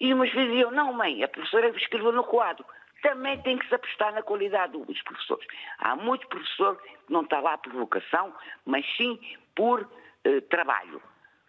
e 0.00 0.12
os 0.12 0.18
meus 0.18 0.30
filhos 0.30 0.48
diziam, 0.48 0.70
não 0.70 0.92
mãe, 0.92 1.22
a 1.22 1.28
professora 1.28 1.68
escreveu 1.68 2.12
no 2.12 2.24
quadro 2.24 2.64
também 3.04 3.38
tem 3.42 3.58
que 3.58 3.68
se 3.68 3.74
apostar 3.74 4.14
na 4.14 4.22
qualidade 4.22 4.72
dos 4.72 5.02
professores. 5.02 5.46
Há 5.78 5.94
muito 5.94 6.26
professor 6.26 6.74
que 6.80 7.12
não 7.12 7.20
está 7.20 7.38
lá 7.38 7.58
por 7.58 7.70
vocação, 7.74 8.34
mas 8.64 8.84
sim 8.96 9.20
por 9.54 9.86
eh, 10.24 10.40
trabalho. 10.48 11.02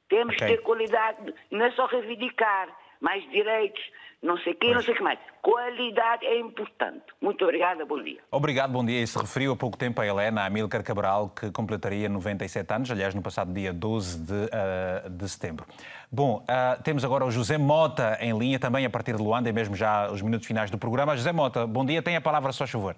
Temos 0.10 0.36
okay. 0.36 0.48
que 0.48 0.58
ter 0.58 0.62
qualidade, 0.64 1.34
não 1.50 1.66
é 1.66 1.72
só 1.72 1.86
reivindicar 1.86 2.68
mais 3.00 3.24
direitos, 3.32 3.82
não 4.26 4.38
sei 4.40 4.54
o 4.54 4.56
quê, 4.56 4.74
não 4.74 4.82
sei 4.82 4.94
o 4.94 4.98
que 4.98 5.04
mais. 5.04 5.20
Qualidade 5.42 6.26
é 6.26 6.40
importante. 6.40 7.04
Muito 7.22 7.44
obrigada, 7.44 7.86
bom 7.86 8.02
dia. 8.02 8.20
Obrigado, 8.32 8.72
bom 8.72 8.84
dia. 8.84 9.02
E 9.02 9.08
se 9.08 9.18
referiu 9.18 9.54
há 9.54 9.56
pouco 9.56 9.78
tempo 9.78 10.02
a 10.02 10.08
Helena 10.08 10.42
a 10.42 10.46
Amílcar 10.48 10.84
Cabral, 10.84 11.30
que 11.30 11.52
completaria 11.52 12.10
97 12.10 12.74
anos, 12.74 12.92
aliás, 12.92 13.14
no 13.14 13.22
passado 13.22 13.54
dia 13.54 13.72
12 13.72 14.20
de, 14.20 14.34
uh, 14.34 15.10
de 15.10 15.30
setembro. 15.30 15.66
Bom, 16.12 16.44
uh, 16.44 16.82
temos 16.82 17.06
agora 17.06 17.24
o 17.24 17.32
José 17.32 17.58
Mota 17.58 18.18
em 18.20 18.38
linha, 18.38 18.58
também 18.58 18.86
a 18.86 18.90
partir 18.90 19.16
de 19.16 19.22
Luanda, 19.22 19.48
e 19.48 19.54
mesmo 19.54 19.76
já 19.76 20.12
os 20.12 20.22
minutos 20.22 20.48
finais 20.48 20.72
do 20.72 20.78
programa. 20.78 21.16
José 21.16 21.32
Mota, 21.32 21.68
bom 21.68 21.86
dia, 21.86 22.02
tem 22.02 22.16
a 22.16 22.22
palavra, 22.22 22.52
só 22.52 22.66
favor. 22.66 22.96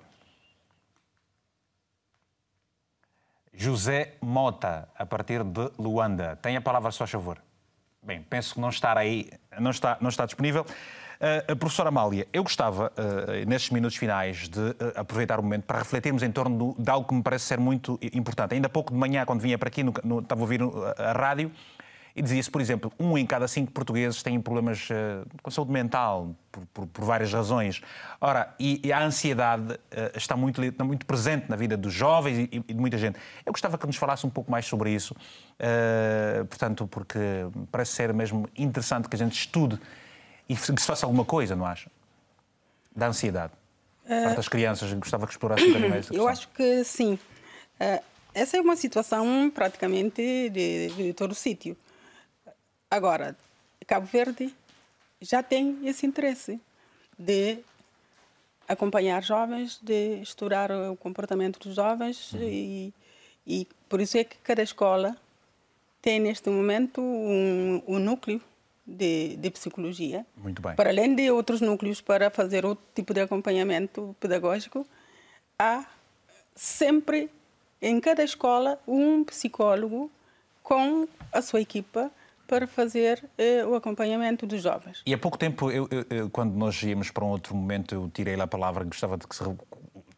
José 3.53 4.13
Mota, 4.21 4.87
a 4.97 5.05
partir 5.05 5.43
de 5.43 5.71
Luanda. 5.77 6.37
Tem 6.37 6.55
a 6.55 6.61
palavra, 6.61 6.91
só 6.91 7.05
favor. 7.05 7.41
Bem, 8.01 8.21
penso 8.21 8.53
que 8.53 8.61
não 8.61 8.69
está 8.69 8.97
aí, 8.97 9.29
não 9.59 9.71
está, 9.71 9.97
não 9.99 10.07
está 10.09 10.25
disponível. 10.25 10.65
Uh, 11.17 11.55
professora 11.55 11.89
Amália, 11.89 12.27
eu 12.31 12.43
gostava, 12.43 12.91
uh, 12.95 13.49
nestes 13.49 13.71
minutos 13.71 13.97
finais, 13.97 14.47
de 14.47 14.59
uh, 14.59 14.75
aproveitar 14.95 15.39
o 15.39 15.43
momento 15.43 15.63
para 15.63 15.79
refletirmos 15.79 16.21
em 16.21 16.31
torno 16.31 16.57
do, 16.57 16.81
de 16.81 16.89
algo 16.91 17.07
que 17.07 17.15
me 17.15 17.23
parece 17.23 17.45
ser 17.45 17.59
muito 17.59 17.99
importante. 18.13 18.53
Ainda 18.53 18.69
pouco 18.69 18.93
de 18.93 18.99
manhã, 18.99 19.25
quando 19.25 19.41
vinha 19.41 19.57
para 19.57 19.67
aqui, 19.67 19.83
no, 19.83 19.93
no, 20.03 20.19
estava 20.19 20.41
a 20.41 20.43
ouvir 20.43 20.61
a 20.97 21.13
rádio, 21.13 21.51
e 22.17 22.21
dizia-se, 22.23 22.49
por 22.49 22.59
exemplo, 22.59 22.91
um 22.99 23.15
em 23.15 23.27
cada 23.27 23.47
cinco 23.47 23.71
portugueses 23.71 24.23
tem 24.23 24.41
problemas 24.41 24.89
uh, 24.89 25.23
com 25.43 25.51
saúde 25.51 25.71
mental, 25.71 26.35
por, 26.51 26.65
por, 26.73 26.87
por, 26.87 27.05
várias 27.05 27.31
razões. 27.31 27.79
Ora, 28.19 28.55
e, 28.59 28.81
e 28.83 28.91
a 28.91 29.03
ansiedade 29.03 29.73
uh, 29.73 30.17
está, 30.17 30.35
muito, 30.35 30.63
está 30.63 30.83
muito 30.83 31.05
presente 31.05 31.47
na 31.47 31.55
vida 31.55 31.77
dos 31.77 31.93
jovens 31.93 32.49
e, 32.51 32.63
e, 32.67 32.73
de 32.73 32.79
muita 32.79 32.97
gente. 32.97 33.19
Eu 33.45 33.53
gostava 33.53 33.77
que 33.77 33.85
nos 33.85 33.97
falasse 33.97 34.25
um 34.25 34.31
pouco 34.31 34.49
mais 34.49 34.65
sobre 34.65 34.89
isso, 34.89 35.13
uh, 35.13 36.43
portanto, 36.45 36.87
porque 36.87 37.19
parece 37.71 37.91
ser 37.91 38.11
mesmo 38.11 38.49
interessante 38.57 39.07
que 39.07 39.15
a 39.15 39.19
gente 39.19 39.37
estude 39.37 39.79
e 40.47 40.55
que 40.55 40.81
se 40.81 40.87
faça 40.87 41.05
alguma 41.05 41.25
coisa, 41.25 41.55
não 41.55 41.65
acha? 41.65 41.91
Da 42.95 43.07
ansiedade. 43.07 43.53
Uh, 44.05 44.35
das 44.35 44.47
crianças, 44.47 44.91
gostava 44.93 45.25
que 45.25 45.33
explorasse 45.33 45.63
um 45.63 45.67
bocadinho 45.67 45.89
mais 45.89 46.09
Eu 46.09 46.27
acho 46.27 46.47
que 46.49 46.83
sim. 46.83 47.19
essa 48.33 48.57
é 48.57 48.61
uma 48.61 48.75
situação 48.75 49.51
praticamente 49.53 50.49
de, 50.49 50.87
de 50.87 51.13
todo 51.13 51.31
o 51.31 51.35
sítio 51.35 51.75
Agora, 52.89 53.35
Cabo 53.85 54.05
Verde 54.05 54.53
já 55.21 55.43
tem 55.43 55.79
esse 55.83 56.05
interesse 56.05 56.59
de 57.19 57.59
acompanhar 58.67 59.21
jovens, 59.23 59.79
de 59.81 60.21
estudar 60.21 60.71
o 60.71 60.95
comportamento 60.95 61.59
dos 61.59 61.75
jovens 61.75 62.31
uhum. 62.33 62.43
e, 62.43 62.93
e 63.45 63.67
por 63.89 63.99
isso 63.99 64.17
é 64.17 64.23
que 64.23 64.37
cada 64.37 64.61
escola 64.61 65.17
tem 66.01 66.19
neste 66.19 66.49
momento 66.49 67.01
um, 67.01 67.83
um 67.87 67.99
núcleo 67.99 68.41
de, 68.87 69.35
de, 69.35 69.51
psicologia. 69.51 70.25
Muito 70.35 70.61
bem. 70.61 70.75
Para 70.75 70.89
além 70.89 71.13
de 71.13 71.29
outros 71.29 71.59
núcleos 71.59 71.99
para 71.99 72.29
fazer 72.29 72.65
outro 72.65 72.83
tipo 72.95 73.13
de 73.13 73.21
acompanhamento 73.21 74.15
pedagógico, 74.19 74.87
há 75.59 75.85
sempre, 76.55 77.29
em 77.81 77.99
cada 77.99 78.23
escola, 78.23 78.79
um 78.87 79.23
psicólogo 79.23 80.09
com 80.63 81.07
a 81.31 81.41
sua 81.41 81.61
equipa 81.61 82.11
para 82.47 82.65
fazer 82.65 83.23
eh, 83.37 83.65
o 83.65 83.75
acompanhamento 83.75 84.45
dos 84.47 84.61
jovens. 84.61 85.03
E 85.05 85.13
há 85.13 85.17
pouco 85.17 85.37
tempo, 85.37 85.69
eu, 85.69 85.87
eu, 86.09 86.29
quando 86.29 86.53
nós 86.53 86.81
íamos 86.81 87.11
para 87.11 87.25
um 87.25 87.29
outro 87.29 87.53
momento, 87.53 87.93
eu 87.93 88.09
tirei 88.13 88.39
a 88.39 88.47
palavra, 88.47 88.85
gostava 88.85 89.17
de 89.17 89.27
que 89.27 89.35
se 89.35 89.43
não 89.43 89.57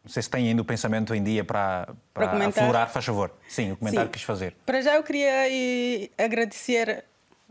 sei 0.06 0.22
se 0.22 0.30
tem 0.30 0.48
ainda 0.48 0.62
o 0.62 0.64
pensamento 0.64 1.14
em 1.14 1.22
dia 1.22 1.44
para, 1.44 1.88
para, 2.14 2.28
para 2.28 2.46
aflorar, 2.46 2.90
faz 2.90 3.04
favor. 3.04 3.32
Sim, 3.48 3.72
o 3.72 3.76
comentário 3.76 4.06
Sim. 4.06 4.12
que 4.12 4.18
quis 4.18 4.22
fazer. 4.22 4.56
Para 4.64 4.80
já 4.80 4.94
eu 4.94 5.02
queria 5.02 5.30
agradecer, 6.16 7.04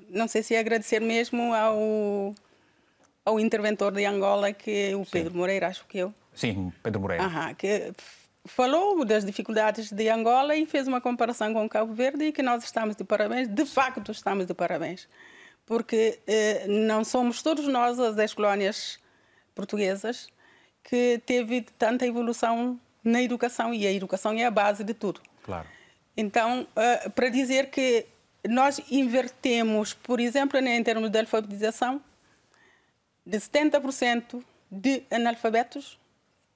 não 0.10 0.28
sei 0.28 0.44
se 0.44 0.56
é 0.56 0.60
agradecer 0.60 1.00
mesmo 1.00 1.54
ao, 1.54 2.36
ao 3.26 3.40
interventor 3.40 3.94
de 3.94 4.06
Angola, 4.06 4.52
que 4.54 4.92
é 4.92 4.96
o 4.96 5.06
Pedro 5.06 5.32
Sim. 5.32 5.38
Moreira, 5.38 5.68
acho 5.68 5.86
que 5.88 5.98
eu. 6.00 6.14
Sim, 6.34 6.72
Pedro 6.84 7.02
Moreira. 7.02 7.24
Aham, 7.24 7.54
que 7.54 7.94
falou 8.46 9.04
das 9.06 9.26
dificuldades 9.26 9.92
de 9.92 10.10
Angola 10.10 10.56
e 10.56 10.66
fez 10.66 10.88
uma 10.88 11.02
comparação 11.02 11.54
com 11.54 11.68
Cabo 11.70 11.94
Verde 11.94 12.26
e 12.26 12.32
que 12.32 12.42
nós 12.42 12.64
estamos 12.64 12.96
de 12.96 13.04
parabéns, 13.04 13.48
de 13.48 13.66
facto 13.66 14.12
estamos 14.12 14.46
de 14.46 14.54
parabéns, 14.54 15.08
porque 15.66 16.20
eh, 16.26 16.66
não 16.68 17.04
somos 17.04 17.42
todos 17.44 17.68
nós 17.68 18.00
as 18.00 18.18
ex-colónias 18.18 19.00
portuguesas 19.54 20.30
que 20.84 21.22
teve 21.26 21.62
tanta 21.78 22.06
evolução 22.08 22.80
na 23.04 23.22
educação 23.22 23.74
e 23.74 23.86
a 23.86 23.92
educação 23.92 24.34
é 24.34 24.46
a 24.46 24.52
base 24.52 24.84
de 24.84 24.94
tudo. 24.94 25.22
Claro. 25.44 25.68
Então, 26.16 26.68
uh, 26.76 27.10
para 27.12 27.30
dizer 27.30 27.70
que 27.70 28.06
nós 28.48 28.82
invertemos, 28.90 29.94
por 29.94 30.20
exemplo, 30.20 30.60
em 30.60 30.84
termos 30.84 31.10
de 31.10 31.20
alfabetização, 31.20 32.02
de 33.26 33.38
70% 33.38 34.44
de 34.72 35.04
analfabetos 35.12 36.00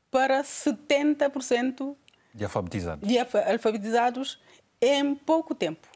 para 0.09 0.43
70% 0.43 1.95
de 2.33 2.43
alfabetizados. 2.43 3.07
de 3.07 3.17
alfabetizados 3.19 4.39
em 4.81 5.15
pouco 5.15 5.55
tempo. 5.55 5.87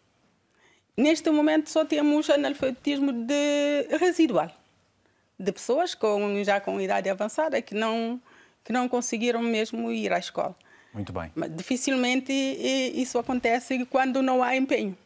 Neste 0.96 1.30
momento 1.30 1.70
só 1.70 1.86
temos 1.86 2.30
analfabetismo 2.30 3.12
de 3.12 3.88
residual 4.00 4.52
de 5.40 5.52
pessoas 5.52 5.94
com, 5.94 6.44
já 6.44 6.60
com 6.60 6.82
idade 6.82 7.10
avançada 7.10 7.62
que 7.62 7.76
não, 7.76 8.20
que 8.64 8.74
não 8.74 8.90
conseguiram 8.90 9.42
mesmo 9.42 9.92
ir 9.92 10.12
à 10.12 10.18
escola. 10.18 10.56
Muito 10.94 11.14
bem. 11.14 11.32
Mas 11.36 11.56
dificilmente 11.56 12.32
isso 12.34 13.20
acontece 13.20 13.86
quando 13.86 14.22
não 14.22 14.42
há 14.42 14.56
empenho. 14.56 14.98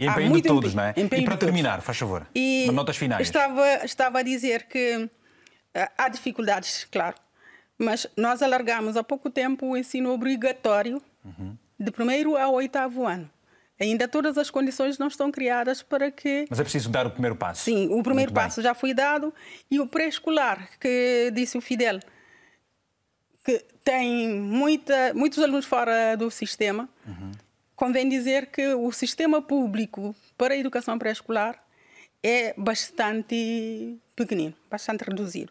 E 0.00 0.06
empenho 0.06 0.32
de 0.32 0.42
todos, 0.42 0.72
empenho, 0.72 0.76
não 0.76 0.82
é? 0.84 0.94
Empenho 0.96 1.22
e 1.22 1.24
para 1.26 1.36
terminar, 1.36 1.82
faz 1.82 1.98
favor, 1.98 2.26
e 2.34 2.70
notas 2.72 2.96
finais. 2.96 3.20
Estava, 3.20 3.84
estava 3.84 4.18
a 4.20 4.22
dizer 4.22 4.62
que 4.62 5.10
eh, 5.74 5.90
há 5.98 6.08
dificuldades, 6.08 6.86
claro, 6.90 7.16
mas 7.76 8.06
nós 8.16 8.40
alargamos 8.40 8.96
há 8.96 9.04
pouco 9.04 9.28
tempo 9.28 9.66
o 9.66 9.76
ensino 9.76 10.10
obrigatório 10.10 11.02
uhum. 11.22 11.54
de 11.78 11.90
primeiro 11.90 12.34
ao 12.36 12.54
oitavo 12.54 13.06
ano. 13.06 13.30
Ainda 13.78 14.06
todas 14.06 14.36
as 14.36 14.50
condições 14.50 14.98
não 14.98 15.08
estão 15.08 15.30
criadas 15.30 15.82
para 15.82 16.10
que. 16.10 16.46
Mas 16.50 16.60
é 16.60 16.62
preciso 16.62 16.90
dar 16.90 17.06
o 17.06 17.10
primeiro 17.10 17.36
passo. 17.36 17.62
Sim, 17.62 17.86
o 17.86 18.02
primeiro 18.02 18.30
Muito 18.30 18.34
passo 18.34 18.56
bem. 18.56 18.64
já 18.64 18.74
foi 18.74 18.92
dado 18.92 19.32
e 19.70 19.80
o 19.80 19.86
pré-escolar, 19.86 20.68
que 20.78 21.30
disse 21.34 21.56
o 21.56 21.60
Fidel, 21.62 22.00
que 23.42 23.64
tem 23.82 24.28
muita, 24.30 25.14
muitos 25.14 25.38
alunos 25.38 25.64
fora 25.64 26.14
do 26.16 26.30
sistema, 26.30 26.88
uhum. 27.06 27.32
Convém 27.80 28.10
dizer 28.10 28.50
que 28.50 28.74
o 28.74 28.92
sistema 28.92 29.40
público 29.40 30.14
para 30.36 30.52
a 30.52 30.56
educação 30.56 30.98
pré-escolar 30.98 31.56
é 32.22 32.52
bastante 32.54 33.98
pequenino, 34.14 34.52
bastante 34.70 35.02
reduzido. 35.02 35.50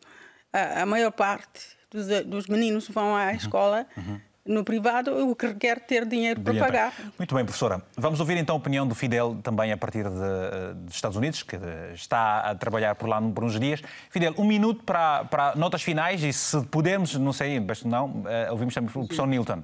A, 0.53 0.84
a 0.84 0.85
maior 0.85 1.11
parte 1.11 1.60
dos, 1.89 2.06
dos, 2.27 2.45
meninos 2.45 2.88
vão 2.88 3.15
à 3.15 3.30
uhum. 3.30 3.31
escola. 3.31 3.88
Uhum 3.97 4.22
no 4.45 4.64
privado, 4.64 5.30
o 5.30 5.35
que 5.35 5.45
requer 5.45 5.80
ter 5.81 6.07
dinheiro 6.07 6.41
para 6.41 6.57
pagar. 6.57 6.93
Muito 7.19 7.35
bem, 7.35 7.45
professora. 7.45 7.84
Vamos 7.95 8.19
ouvir 8.19 8.35
então 8.35 8.56
a 8.56 8.57
opinião 8.57 8.88
do 8.88 8.95
Fidel, 8.95 9.38
também 9.43 9.72
a 9.72 9.77
partir 9.77 10.10
de, 10.10 10.10
eh, 10.10 10.73
dos 10.73 10.95
Estados 10.95 11.15
Unidos, 11.15 11.43
que 11.43 11.56
está 11.93 12.39
a 12.39 12.56
trabalhar 12.56 12.95
por 12.95 13.07
lá 13.07 13.22
por 13.22 13.43
uns 13.43 13.60
dias. 13.60 13.84
Fidel, 14.10 14.34
um 14.39 14.45
minuto 14.45 14.84
para, 14.84 15.26
para 15.26 15.56
notas 15.56 15.84
finais 15.84 16.23
e 16.23 16.34
se 16.34 16.60
pudermos, 16.65 17.14
não 17.14 17.31
sei, 17.31 17.60
mas 17.60 17.84
não, 17.84 18.07
uh, 18.07 18.26
ouvimos 18.49 18.73
também 18.73 18.89
o 18.89 19.06
professor 19.06 19.27
Nilton. 19.27 19.61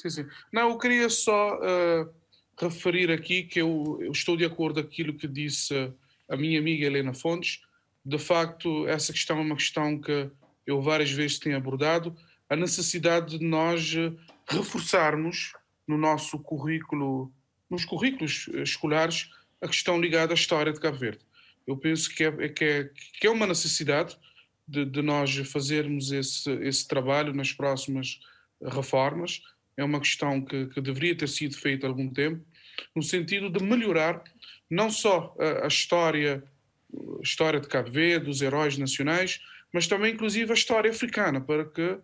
Sim, 0.00 0.10
sim. 0.10 0.26
Não, 0.52 0.70
eu 0.70 0.78
queria 0.78 1.08
só 1.08 1.56
uh, 1.56 2.14
referir 2.58 3.10
aqui 3.10 3.42
que 3.42 3.60
eu, 3.60 3.98
eu, 4.00 4.12
estou 4.12 4.36
de 4.36 4.44
acordo 4.44 4.82
com 4.82 4.88
aquilo 4.88 5.14
que 5.14 5.26
disse 5.26 5.74
a 6.28 6.36
minha 6.36 6.58
amiga 6.58 6.86
Helena 6.86 7.12
Fontes. 7.12 7.60
De 8.04 8.18
facto, 8.18 8.86
essa 8.86 9.12
questão 9.12 9.38
é 9.38 9.42
uma 9.42 9.56
questão 9.56 10.00
que 10.00 10.30
eu 10.66 10.80
várias 10.80 11.10
vezes 11.10 11.38
tenho 11.38 11.56
abordado 11.56 12.16
a 12.48 12.56
necessidade 12.56 13.38
de 13.38 13.44
nós 13.44 13.94
eh, 13.94 14.12
reforçarmos 14.48 15.52
no 15.86 15.98
nosso 15.98 16.38
currículo, 16.38 17.32
nos 17.68 17.84
currículos 17.84 18.48
eh, 18.54 18.62
escolares, 18.62 19.30
a 19.60 19.66
questão 19.66 20.00
ligada 20.00 20.32
à 20.32 20.34
história 20.34 20.72
de 20.72 20.80
Cabo 20.80 20.98
Verde. 20.98 21.24
Eu 21.66 21.76
penso 21.76 22.14
que 22.14 22.24
é, 22.24 22.28
é 22.28 22.48
que 22.48 22.64
é, 22.64 22.90
que 23.20 23.26
é 23.26 23.30
uma 23.30 23.46
necessidade 23.46 24.16
de, 24.66 24.84
de, 24.84 25.02
nós 25.02 25.34
fazermos 25.50 26.12
esse, 26.12 26.50
esse 26.62 26.86
trabalho 26.86 27.34
nas 27.34 27.52
próximas 27.52 28.20
reformas. 28.62 29.42
É 29.78 29.84
uma 29.84 30.00
questão 30.00 30.44
que, 30.44 30.66
que 30.66 30.80
deveria 30.80 31.16
ter 31.16 31.28
sido 31.28 31.56
feita 31.56 31.86
há 31.86 31.88
algum 31.88 32.12
tempo, 32.12 32.44
no 32.96 33.02
sentido 33.02 33.48
de 33.48 33.62
melhorar 33.62 34.22
não 34.68 34.90
só 34.90 35.36
a, 35.38 35.66
a 35.66 35.68
história, 35.68 36.42
a 36.92 37.22
história 37.22 37.60
de 37.60 37.68
Cabo 37.68 37.88
Verde, 37.88 38.26
dos 38.26 38.42
heróis 38.42 38.76
nacionais, 38.76 39.40
mas 39.72 39.86
também, 39.86 40.14
inclusive, 40.14 40.50
a 40.50 40.54
história 40.54 40.90
africana, 40.90 41.40
para 41.40 41.64
que 41.64 41.96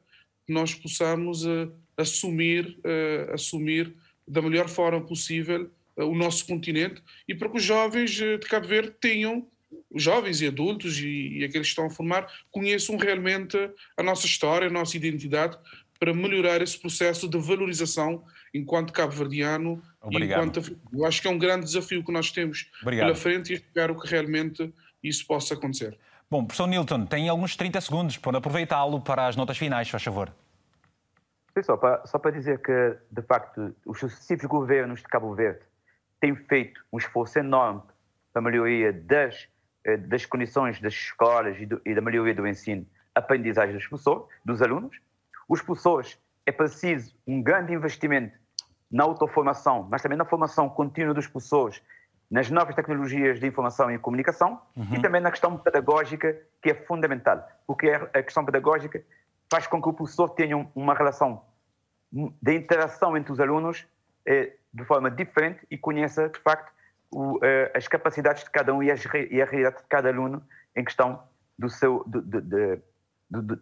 nós 0.49 0.73
possamos 0.73 1.45
uh, 1.45 1.73
assumir, 1.97 2.79
uh, 2.79 3.33
assumir 3.33 3.93
da 4.27 4.41
melhor 4.41 4.69
forma 4.69 5.05
possível 5.05 5.69
uh, 5.97 6.05
o 6.05 6.15
nosso 6.15 6.47
continente 6.47 7.03
e 7.27 7.35
para 7.35 7.49
que 7.49 7.57
os 7.57 7.63
jovens 7.65 8.13
de 8.13 8.39
Cabo 8.41 8.69
Verde 8.69 8.93
tenham, 9.01 9.49
os 9.91 10.03
jovens 10.03 10.41
e 10.41 10.47
adultos 10.47 10.99
e, 11.01 11.39
e 11.39 11.45
aqueles 11.45 11.67
que 11.67 11.73
estão 11.73 11.87
a 11.87 11.91
formar, 11.91 12.31
conheçam 12.53 12.97
realmente 12.97 13.57
a 13.97 14.03
nossa 14.03 14.27
história, 14.27 14.69
a 14.69 14.73
nossa 14.73 14.97
identidade, 14.97 15.59
para 16.05 16.13
melhorar 16.13 16.61
esse 16.61 16.79
processo 16.79 17.27
de 17.27 17.39
valorização 17.39 18.23
enquanto 18.53 18.93
cabo-verdiano 18.93 19.83
enquanto 20.11 20.61
Eu 20.93 21.07
acho 21.07 21.23
que 21.23 21.27
é 21.27 21.31
um 21.31 21.39
grande 21.39 21.65
desafio 21.65 22.05
que 22.05 22.13
nós 22.13 22.31
temos 22.31 22.71
Obrigado. 22.83 23.07
pela 23.07 23.17
frente 23.17 23.55
e 23.55 23.57
espero 23.57 23.99
que 23.99 24.07
realmente 24.07 24.71
isso 25.03 25.27
possa 25.27 25.55
acontecer. 25.55 25.99
Bom, 26.31 26.45
professor 26.45 26.67
Nilton, 26.67 27.07
tem 27.07 27.31
alguns 27.31 27.57
30 27.57 27.81
segundos 27.81 28.19
para 28.19 28.37
aproveitá-lo 28.37 29.01
para 29.01 29.27
as 29.27 29.35
notas 29.35 29.57
finais, 29.57 29.89
faz 29.89 30.03
favor. 30.03 30.31
Sim, 31.57 31.63
só 31.63 31.75
para, 31.75 32.05
só 32.05 32.19
para 32.19 32.33
dizer 32.33 32.61
que, 32.61 32.97
de 33.11 33.23
facto, 33.23 33.75
os 33.87 33.99
sucessivos 33.99 34.45
governos 34.45 35.01
de 35.01 35.07
Cabo 35.07 35.35
Verde 35.35 35.61
têm 36.21 36.37
feito 36.37 36.85
um 36.93 36.99
esforço 36.99 37.39
enorme 37.39 37.81
para 38.31 38.43
a 38.43 38.45
melhoria 38.45 38.93
das, 38.93 39.49
eh, 39.85 39.97
das 39.97 40.27
condições 40.27 40.79
das 40.83 40.93
escolas 40.93 41.57
e, 41.59 41.65
do, 41.65 41.81
e 41.87 41.95
da 41.95 42.03
melhoria 42.03 42.35
do 42.35 42.47
ensino, 42.47 42.87
aprendizagem 43.15 43.75
dos 43.75 43.87
professores, 43.87 44.27
dos 44.45 44.61
alunos. 44.61 44.99
Os 45.49 45.63
professores, 45.63 46.19
é 46.47 46.53
preciso 46.53 47.15
um 47.27 47.43
grande 47.43 47.73
investimento 47.73 48.37
na 48.91 49.05
autoformação, 49.05 49.89
mas 49.91 50.03
também 50.03 50.17
na 50.17 50.25
formação 50.25 50.69
contínua 50.69 51.15
dos 51.15 51.27
professores 51.27 51.83
nas 52.31 52.51
novas 52.51 52.75
tecnologias 52.75 53.39
de 53.39 53.47
informação 53.47 53.91
e 53.91 53.99
comunicação 53.99 54.61
uhum. 54.77 54.95
e 54.95 55.01
também 55.01 55.21
na 55.21 55.31
questão 55.31 55.57
pedagógica, 55.57 56.37
que 56.63 56.71
é 56.71 56.75
fundamental, 56.75 57.47
porque 57.67 57.91
a 57.91 58.23
questão 58.23 58.45
pedagógica 58.45 59.03
faz 59.51 59.67
com 59.67 59.81
que 59.81 59.89
o 59.89 59.93
professor 59.93 60.31
tenha 60.31 60.69
uma 60.75 60.95
relação 60.95 61.45
de 62.11 62.55
interação 62.55 63.17
entre 63.17 63.33
os 63.33 63.41
alunos 63.41 63.87
eh, 64.27 64.53
de 64.73 64.85
forma 64.85 65.11
diferente 65.11 65.67
e 65.71 65.77
conheça, 65.77 66.29
de 66.29 66.39
facto, 66.41 66.73
o, 67.11 67.39
eh, 67.43 67.71
as 67.75 67.87
capacidades 67.87 68.45
de 68.45 68.51
cada 68.51 68.75
um 68.75 68.83
e, 68.83 68.91
as, 68.91 69.05
e, 69.05 69.41
a 69.41 69.45
realidade 69.45 69.79
de 69.79 69.85
cada 69.89 70.09
aluno 70.09 70.43
em 70.75 70.85
questão 70.85 71.23
do 71.59 71.69
seu, 71.69 72.05
de, 72.07 72.21
de, 72.21 72.81
de 73.31 73.61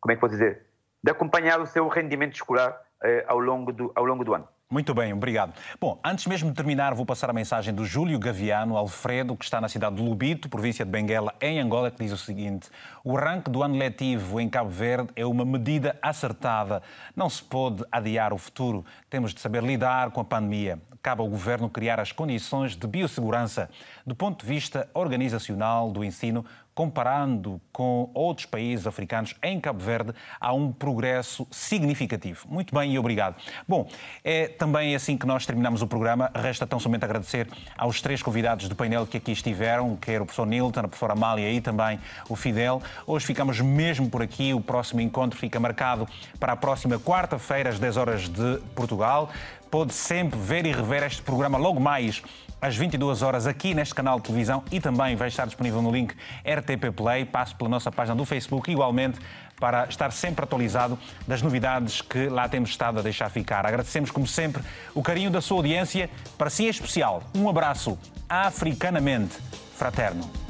como 0.00 0.12
é 0.12 0.14
que 0.14 0.20
posso 0.20 0.32
dizer, 0.32 0.66
de 1.06 1.12
acompanhar 1.12 1.60
o 1.60 1.66
seu 1.66 1.86
rendimento 1.86 2.34
escolar 2.34 2.80
eh, 3.04 3.24
ao, 3.28 3.38
longo 3.38 3.72
do, 3.72 3.92
ao 3.94 4.04
longo 4.04 4.24
do 4.24 4.34
ano. 4.34 4.48
Muito 4.68 4.92
bem, 4.92 5.12
obrigado. 5.12 5.52
Bom, 5.80 6.00
antes 6.04 6.26
mesmo 6.26 6.50
de 6.50 6.56
terminar, 6.56 6.92
vou 6.92 7.06
passar 7.06 7.30
a 7.30 7.32
mensagem 7.32 7.72
do 7.72 7.84
Júlio 7.84 8.18
Gaviano 8.18 8.76
Alfredo, 8.76 9.36
que 9.36 9.44
está 9.44 9.60
na 9.60 9.68
cidade 9.68 9.94
de 9.94 10.02
Lubito, 10.02 10.48
província 10.48 10.84
de 10.84 10.90
Benguela, 10.90 11.32
em 11.40 11.60
Angola, 11.60 11.92
que 11.92 12.02
diz 12.02 12.10
o 12.10 12.16
seguinte: 12.16 12.68
O 13.04 13.16
arranque 13.16 13.48
do 13.48 13.62
ano 13.62 13.76
letivo 13.76 14.40
em 14.40 14.48
Cabo 14.48 14.68
Verde 14.68 15.10
é 15.14 15.24
uma 15.24 15.44
medida 15.44 15.96
acertada. 16.02 16.82
Não 17.14 17.30
se 17.30 17.40
pode 17.40 17.84
adiar 17.92 18.32
o 18.32 18.38
futuro. 18.38 18.84
Temos 19.08 19.32
de 19.32 19.40
saber 19.40 19.62
lidar 19.62 20.10
com 20.10 20.20
a 20.20 20.24
pandemia. 20.24 20.80
Cabe 21.00 21.22
ao 21.22 21.28
governo 21.28 21.70
criar 21.70 22.00
as 22.00 22.10
condições 22.10 22.74
de 22.74 22.88
biossegurança. 22.88 23.70
Do 24.04 24.16
ponto 24.16 24.44
de 24.44 24.52
vista 24.52 24.90
organizacional 24.92 25.92
do 25.92 26.02
ensino, 26.02 26.44
comparando 26.76 27.58
com 27.72 28.10
outros 28.12 28.44
países 28.44 28.86
africanos, 28.86 29.34
em 29.42 29.58
Cabo 29.58 29.82
Verde 29.82 30.12
há 30.38 30.52
um 30.52 30.70
progresso 30.70 31.48
significativo. 31.50 32.46
Muito 32.46 32.74
bem 32.74 32.92
e 32.92 32.98
obrigado. 32.98 33.34
Bom, 33.66 33.88
é 34.22 34.46
também 34.46 34.94
assim 34.94 35.16
que 35.16 35.26
nós 35.26 35.46
terminamos 35.46 35.80
o 35.80 35.86
programa. 35.86 36.30
Resta 36.34 36.66
tão 36.66 36.78
somente 36.78 37.02
agradecer 37.02 37.48
aos 37.78 38.02
três 38.02 38.22
convidados 38.22 38.68
do 38.68 38.76
painel 38.76 39.06
que 39.06 39.16
aqui 39.16 39.32
estiveram, 39.32 39.96
quer 39.96 40.20
o 40.20 40.26
professor 40.26 40.46
Nilton, 40.46 40.80
a 40.80 40.82
professora 40.82 41.14
Amália 41.14 41.50
e 41.50 41.62
também 41.62 41.98
o 42.28 42.36
Fidel. 42.36 42.82
Hoje 43.06 43.24
ficamos 43.24 43.58
mesmo 43.58 44.10
por 44.10 44.20
aqui. 44.20 44.52
O 44.52 44.60
próximo 44.60 45.00
encontro 45.00 45.38
fica 45.38 45.58
marcado 45.58 46.06
para 46.38 46.52
a 46.52 46.56
próxima 46.56 46.98
quarta-feira, 46.98 47.70
às 47.70 47.78
10 47.78 47.96
horas 47.96 48.28
de 48.28 48.58
Portugal. 48.74 49.30
Pode 49.70 49.94
sempre 49.94 50.38
ver 50.38 50.66
e 50.66 50.72
rever 50.72 51.04
este 51.04 51.22
programa 51.22 51.56
logo 51.56 51.80
mais 51.80 52.22
às 52.60 52.76
22 52.76 53.22
horas 53.22 53.46
aqui 53.46 53.74
neste 53.74 53.94
canal 53.94 54.18
de 54.18 54.24
televisão 54.24 54.62
e 54.70 54.80
também 54.80 55.14
vai 55.16 55.28
estar 55.28 55.46
disponível 55.46 55.82
no 55.82 55.90
link 55.90 56.14
RTP 56.44 56.94
Play. 56.94 57.24
Passo 57.24 57.54
pela 57.56 57.68
nossa 57.70 57.90
página 57.92 58.16
do 58.16 58.24
Facebook 58.24 58.70
igualmente 58.70 59.18
para 59.58 59.86
estar 59.86 60.12
sempre 60.12 60.44
atualizado 60.44 60.98
das 61.26 61.42
novidades 61.42 62.02
que 62.02 62.28
lá 62.28 62.48
temos 62.48 62.70
estado 62.70 62.98
a 62.98 63.02
deixar 63.02 63.30
ficar. 63.30 63.66
Agradecemos, 63.66 64.10
como 64.10 64.26
sempre, 64.26 64.62
o 64.94 65.02
carinho 65.02 65.30
da 65.30 65.40
sua 65.40 65.58
audiência. 65.58 66.10
Para 66.36 66.50
si 66.50 66.66
é 66.66 66.70
especial. 66.70 67.22
Um 67.34 67.48
abraço 67.48 67.98
africanamente 68.28 69.36
fraterno. 69.76 70.45